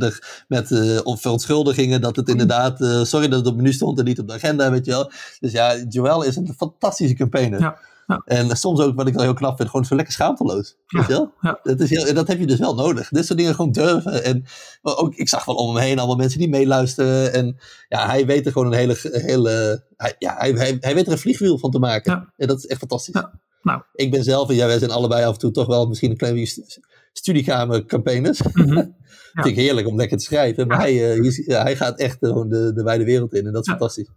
met 0.48 0.70
uh, 0.70 1.00
verontschuldigingen 1.04 2.02
dat 2.02 2.16
het 2.16 2.30
inderdaad, 2.30 2.78
sorry 3.08 3.28
dat 3.28 3.40
het 3.40 3.48
op 3.48 3.56
menu 3.56 3.74
stond 3.74 4.00
en 4.00 4.06
niet 4.06 4.20
op 4.20 4.28
de 4.28 4.34
agenda, 4.34 4.72
weet 4.72 4.86
je 4.86 4.92
wel. 4.92 5.12
Dus 5.40 5.52
ja, 5.52 5.76
Joel 5.90 6.24
is 6.24 6.36
een 6.36 6.54
fantastische 6.58 7.16
campaigner. 7.16 7.60
Ja. 7.60 7.78
Ja. 8.08 8.22
En 8.26 8.58
soms 8.58 8.80
ook, 8.80 8.96
wat 8.96 9.08
ik 9.08 9.14
wel 9.14 9.24
heel 9.24 9.34
knap 9.34 9.58
vind, 9.58 9.70
gewoon 9.70 9.86
zo 9.86 9.96
lekker 9.96 10.14
schaamteloos. 10.14 10.78
Ja. 10.86 11.00
Weet 11.00 11.08
je 11.08 11.14
wel? 11.14 11.34
Ja. 11.42 11.60
Dat, 11.64 11.80
is 11.80 11.90
heel, 11.90 12.14
dat 12.14 12.28
heb 12.28 12.40
je 12.40 12.48
dus 12.48 12.60
wel 12.60 12.76
nodig. 12.76 13.10
Dit 13.10 13.26
soort 13.26 13.40
dingen 13.40 13.56
gewoon 13.56 13.72
durven. 13.72 14.24
En 14.24 14.46
ook, 14.82 15.16
ik 15.16 15.30
zag 15.30 15.46
wel 15.46 15.56
om 15.56 15.76
hem 15.76 15.84
heen 15.84 15.98
allemaal 15.98 16.16
mensen 16.16 16.40
die 16.40 16.50
meeluisteren. 16.50 17.34
En 17.34 17.58
ja, 17.88 18.06
hij 18.06 18.26
weet 18.26 18.46
er 18.46 18.52
gewoon 18.52 18.68
een 18.68 18.78
hele. 18.78 18.98
hele 19.02 19.86
hij, 19.98 20.16
ja, 20.20 20.36
hij, 20.38 20.52
hij, 20.52 20.78
hij 20.80 20.94
weet 20.94 21.06
er 21.06 21.12
een 21.12 21.18
vliegwiel 21.18 21.58
van 21.58 21.72
te 21.72 21.80
maken. 21.80 22.34
En 22.38 22.48
dat 22.48 22.58
is 22.58 22.66
echt 22.66 22.80
fantastisch. 22.80 23.14
Ja. 23.14 23.40
Nou. 23.62 23.82
Ik 23.94 24.12
ben 24.12 24.24
zelf, 24.24 24.50
en 24.50 24.56
ja, 24.56 24.68
wij 24.68 24.80
zijn 24.80 24.92
allebei 24.92 25.26
af 25.26 25.34
en 25.34 25.40
toe 25.40 25.52
toch 25.52 25.68
wel 25.68 25.88
misschien 25.88 26.12
een 26.12 26.18
klein 26.18 26.34
beetje 26.34 26.82
studiekamercampaigners. 27.12 28.42
Mm 28.42 28.70
-hmm. 28.70 28.96
Vind 29.34 29.46
ik 29.46 29.56
heerlijk 29.56 29.88
om 29.88 29.96
lekker 29.96 30.18
te 30.18 30.24
schrijven. 30.24 30.68
Maar 30.68 30.80
hij, 30.80 31.18
uh, 31.18 31.46
ja, 31.46 31.62
hij 31.62 31.76
gaat 31.76 32.00
echt 32.00 32.18
gewoon 32.20 32.50
de, 32.50 32.74
de 32.74 32.84
wijde 32.84 33.04
wereld 33.04 33.34
in. 33.34 33.46
En 33.46 33.54
dat 33.54 33.62
is 33.62 33.70
fantastisch. 33.70 34.10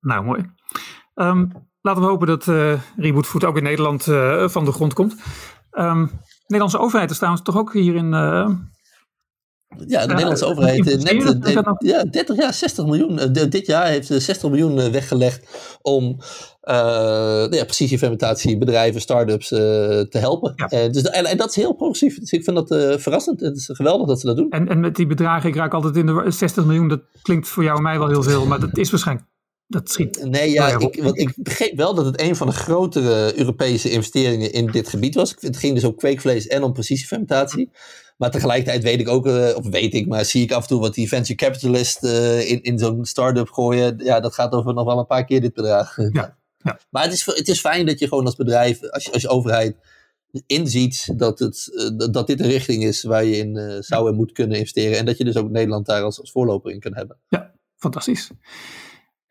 Nou, 0.00 0.24
mooi. 0.24 0.50
Um, 1.14 1.52
laten 1.80 2.02
we 2.02 2.08
hopen 2.08 2.26
dat 2.26 2.46
uh, 2.46 2.80
Reboot 2.96 3.26
Food 3.26 3.44
ook 3.44 3.56
in 3.56 3.62
Nederland 3.62 4.06
uh, 4.06 4.48
van 4.48 4.64
de 4.64 4.72
grond 4.72 4.92
komt. 4.92 5.14
Um, 5.72 6.06
de 6.06 6.46
Nederlandse 6.46 6.78
overheid 6.78 7.10
is 7.10 7.16
trouwens 7.16 7.44
toch 7.44 7.56
ook 7.56 7.72
hier 7.72 7.94
in... 7.94 8.12
Uh, 8.12 8.48
ja, 9.86 10.00
de 10.00 10.06
Nederlandse 10.06 10.44
overheid 10.44 10.84
net, 10.84 11.76
ja, 11.78 12.04
30 12.04 12.36
jaar, 12.36 12.54
60 12.54 12.84
miljoen. 12.84 13.32
dit 13.32 13.66
jaar 13.66 13.86
heeft 13.86 14.06
ze 14.06 14.20
60 14.20 14.50
miljoen 14.50 14.90
weggelegd 14.90 15.78
om 15.82 16.16
ja, 16.60 17.64
precisiefermentatiebedrijven, 17.64 19.00
start-ups 19.00 19.48
te 19.48 20.08
helpen. 20.10 20.52
Ja. 20.56 20.88
dus, 20.88 21.02
en, 21.02 21.24
en, 21.24 21.36
dat 21.36 21.48
is 21.48 21.56
heel 21.56 21.72
progressief. 21.72 22.18
Dus 22.18 22.32
ik 22.32 22.44
vind 22.44 22.56
dat 22.56 23.00
verrassend. 23.00 23.40
Het 23.40 23.56
is 23.56 23.68
geweldig 23.72 24.06
dat 24.06 24.20
ze 24.20 24.26
dat 24.26 24.36
doen. 24.36 24.50
En, 24.50 24.68
en 24.68 24.80
met 24.80 24.96
die 24.96 25.06
bedragen, 25.06 25.48
ik 25.48 25.56
raak 25.56 25.74
altijd 25.74 25.96
in 25.96 26.06
de 26.06 26.24
60 26.26 26.64
miljoen, 26.64 26.88
dat 26.88 27.00
klinkt 27.22 27.48
voor 27.48 27.62
jou 27.62 27.76
en 27.76 27.82
mij 27.82 27.98
wel 27.98 28.08
heel 28.08 28.22
veel, 28.22 28.46
maar 28.46 28.60
dat 28.60 28.78
is 28.78 28.90
waarschijnlijk 28.90 29.28
dat 29.70 29.90
schiet. 29.90 30.24
Nee, 30.24 30.50
ja, 30.50 30.78
ik, 30.78 31.02
want 31.02 31.18
ik 31.18 31.32
begreep 31.36 31.76
wel 31.76 31.94
dat 31.94 32.04
het 32.04 32.20
een 32.20 32.36
van 32.36 32.46
de 32.46 32.52
grotere 32.52 33.38
Europese 33.38 33.90
investeringen 33.90 34.52
in 34.52 34.66
dit 34.66 34.88
gebied 34.88 35.14
was. 35.14 35.34
Het 35.38 35.56
ging 35.56 35.74
dus 35.74 35.84
om 35.84 35.94
kweekvlees 35.94 36.46
en 36.46 36.62
om 36.62 36.72
precisiefermentatie. 36.72 37.70
Maar 38.16 38.30
tegelijkertijd 38.30 38.82
weet 38.82 39.00
ik 39.00 39.08
ook, 39.08 39.26
uh, 39.26 39.48
of 39.56 39.68
weet 39.68 39.94
ik, 39.94 40.06
maar 40.06 40.24
zie 40.24 40.42
ik 40.42 40.52
af 40.52 40.62
en 40.62 40.68
toe 40.68 40.80
wat 40.80 40.94
die 40.94 41.08
venture 41.08 41.34
capitalist 41.34 42.04
uh, 42.04 42.50
in, 42.50 42.62
in 42.62 42.78
zo'n 42.78 43.04
start-up 43.04 43.48
gooien. 43.48 43.98
Ja, 44.04 44.20
dat 44.20 44.34
gaat 44.34 44.52
over 44.52 44.74
nog 44.74 44.84
wel 44.84 44.98
een 44.98 45.06
paar 45.06 45.24
keer 45.24 45.40
dit 45.40 45.54
bedrag. 45.54 45.96
Ja, 45.96 46.36
ja. 46.58 46.78
Maar 46.90 47.02
het 47.02 47.12
is, 47.12 47.26
het 47.26 47.48
is 47.48 47.60
fijn 47.60 47.86
dat 47.86 47.98
je 47.98 48.08
gewoon 48.08 48.24
als 48.24 48.36
bedrijf, 48.36 48.90
als 48.90 49.04
je, 49.04 49.12
als 49.12 49.22
je 49.22 49.28
overheid 49.28 49.76
inziet 50.46 51.18
dat, 51.18 51.38
het, 51.38 51.68
uh, 51.72 52.12
dat 52.12 52.26
dit 52.26 52.40
een 52.40 52.50
richting 52.50 52.84
is 52.84 53.02
waar 53.02 53.24
je 53.24 53.36
in 53.36 53.82
zou 53.82 54.08
en 54.08 54.14
moet 54.14 54.32
kunnen 54.32 54.56
investeren. 54.56 54.98
En 54.98 55.06
dat 55.06 55.18
je 55.18 55.24
dus 55.24 55.36
ook 55.36 55.50
Nederland 55.50 55.86
daar 55.86 56.02
als, 56.02 56.20
als 56.20 56.30
voorloper 56.30 56.72
in 56.72 56.80
kan 56.80 56.94
hebben. 56.94 57.16
Ja, 57.28 57.52
fantastisch. 57.76 58.30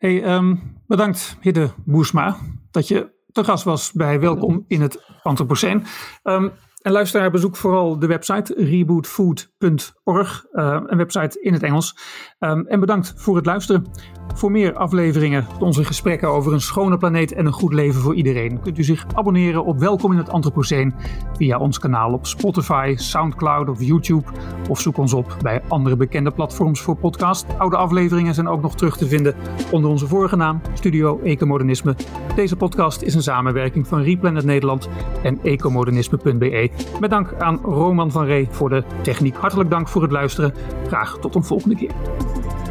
Hey, 0.00 0.34
um, 0.34 0.60
bedankt 0.86 1.36
Hidde 1.40 1.70
Boersma 1.84 2.36
dat 2.70 2.88
je 2.88 3.12
te 3.32 3.44
gast 3.44 3.64
was 3.64 3.92
bij 3.92 4.20
Welkom 4.20 4.64
in 4.68 4.80
het 4.80 5.04
Anthropoceen. 5.22 5.84
Um, 6.24 6.52
en 6.82 6.92
luisteraar, 6.92 7.30
bezoek 7.30 7.56
vooral 7.56 7.98
de 7.98 8.06
website 8.06 8.54
rebootfood.org, 8.56 10.46
uh, 10.52 10.80
een 10.86 10.96
website 10.96 11.40
in 11.40 11.52
het 11.52 11.62
Engels. 11.62 11.96
Um, 12.44 12.66
en 12.66 12.80
bedankt 12.80 13.12
voor 13.16 13.36
het 13.36 13.46
luisteren. 13.46 13.86
Voor 14.34 14.50
meer 14.50 14.74
afleveringen, 14.74 15.46
onze 15.58 15.84
gesprekken 15.84 16.28
over 16.28 16.52
een 16.52 16.60
schone 16.60 16.98
planeet 16.98 17.32
en 17.32 17.46
een 17.46 17.52
goed 17.52 17.72
leven 17.72 18.00
voor 18.00 18.14
iedereen, 18.14 18.60
kunt 18.60 18.78
u 18.78 18.84
zich 18.84 19.06
abonneren 19.14 19.64
op 19.64 19.78
Welkom 19.78 20.12
in 20.12 20.18
het 20.18 20.30
Anthropoceen 20.30 20.94
via 21.36 21.58
ons 21.58 21.78
kanaal 21.78 22.12
op 22.12 22.26
Spotify, 22.26 22.94
Soundcloud 22.96 23.68
of 23.68 23.82
YouTube. 23.82 24.24
Of 24.68 24.80
zoek 24.80 24.96
ons 24.96 25.12
op 25.12 25.36
bij 25.42 25.62
andere 25.68 25.96
bekende 25.96 26.30
platforms 26.30 26.80
voor 26.80 26.96
podcast. 26.96 27.46
Oude 27.58 27.76
afleveringen 27.76 28.34
zijn 28.34 28.48
ook 28.48 28.62
nog 28.62 28.74
terug 28.74 28.96
te 28.96 29.06
vinden 29.06 29.34
onder 29.70 29.90
onze 29.90 30.06
vorige 30.06 30.36
naam, 30.36 30.60
Studio 30.74 31.20
Ecomodernisme. 31.22 31.96
Deze 32.34 32.56
podcast 32.56 33.02
is 33.02 33.14
een 33.14 33.22
samenwerking 33.22 33.86
van 33.86 34.02
Replanet 34.02 34.44
Nederland 34.44 34.88
en 35.22 35.38
ecomodernisme.be. 35.42 36.70
Met 37.00 37.10
dank 37.10 37.34
aan 37.38 37.60
Roman 37.62 38.10
van 38.10 38.24
Ree 38.24 38.48
voor 38.50 38.68
de 38.68 38.84
techniek. 39.02 39.36
Hartelijk 39.36 39.70
dank 39.70 39.88
voor 39.88 40.02
het 40.02 40.12
luisteren. 40.12 40.54
Graag 40.86 41.18
tot 41.18 41.34
een 41.34 41.44
volgende 41.44 41.76
keer. 41.76 41.92
Thank 42.32 42.68
you. 42.68 42.69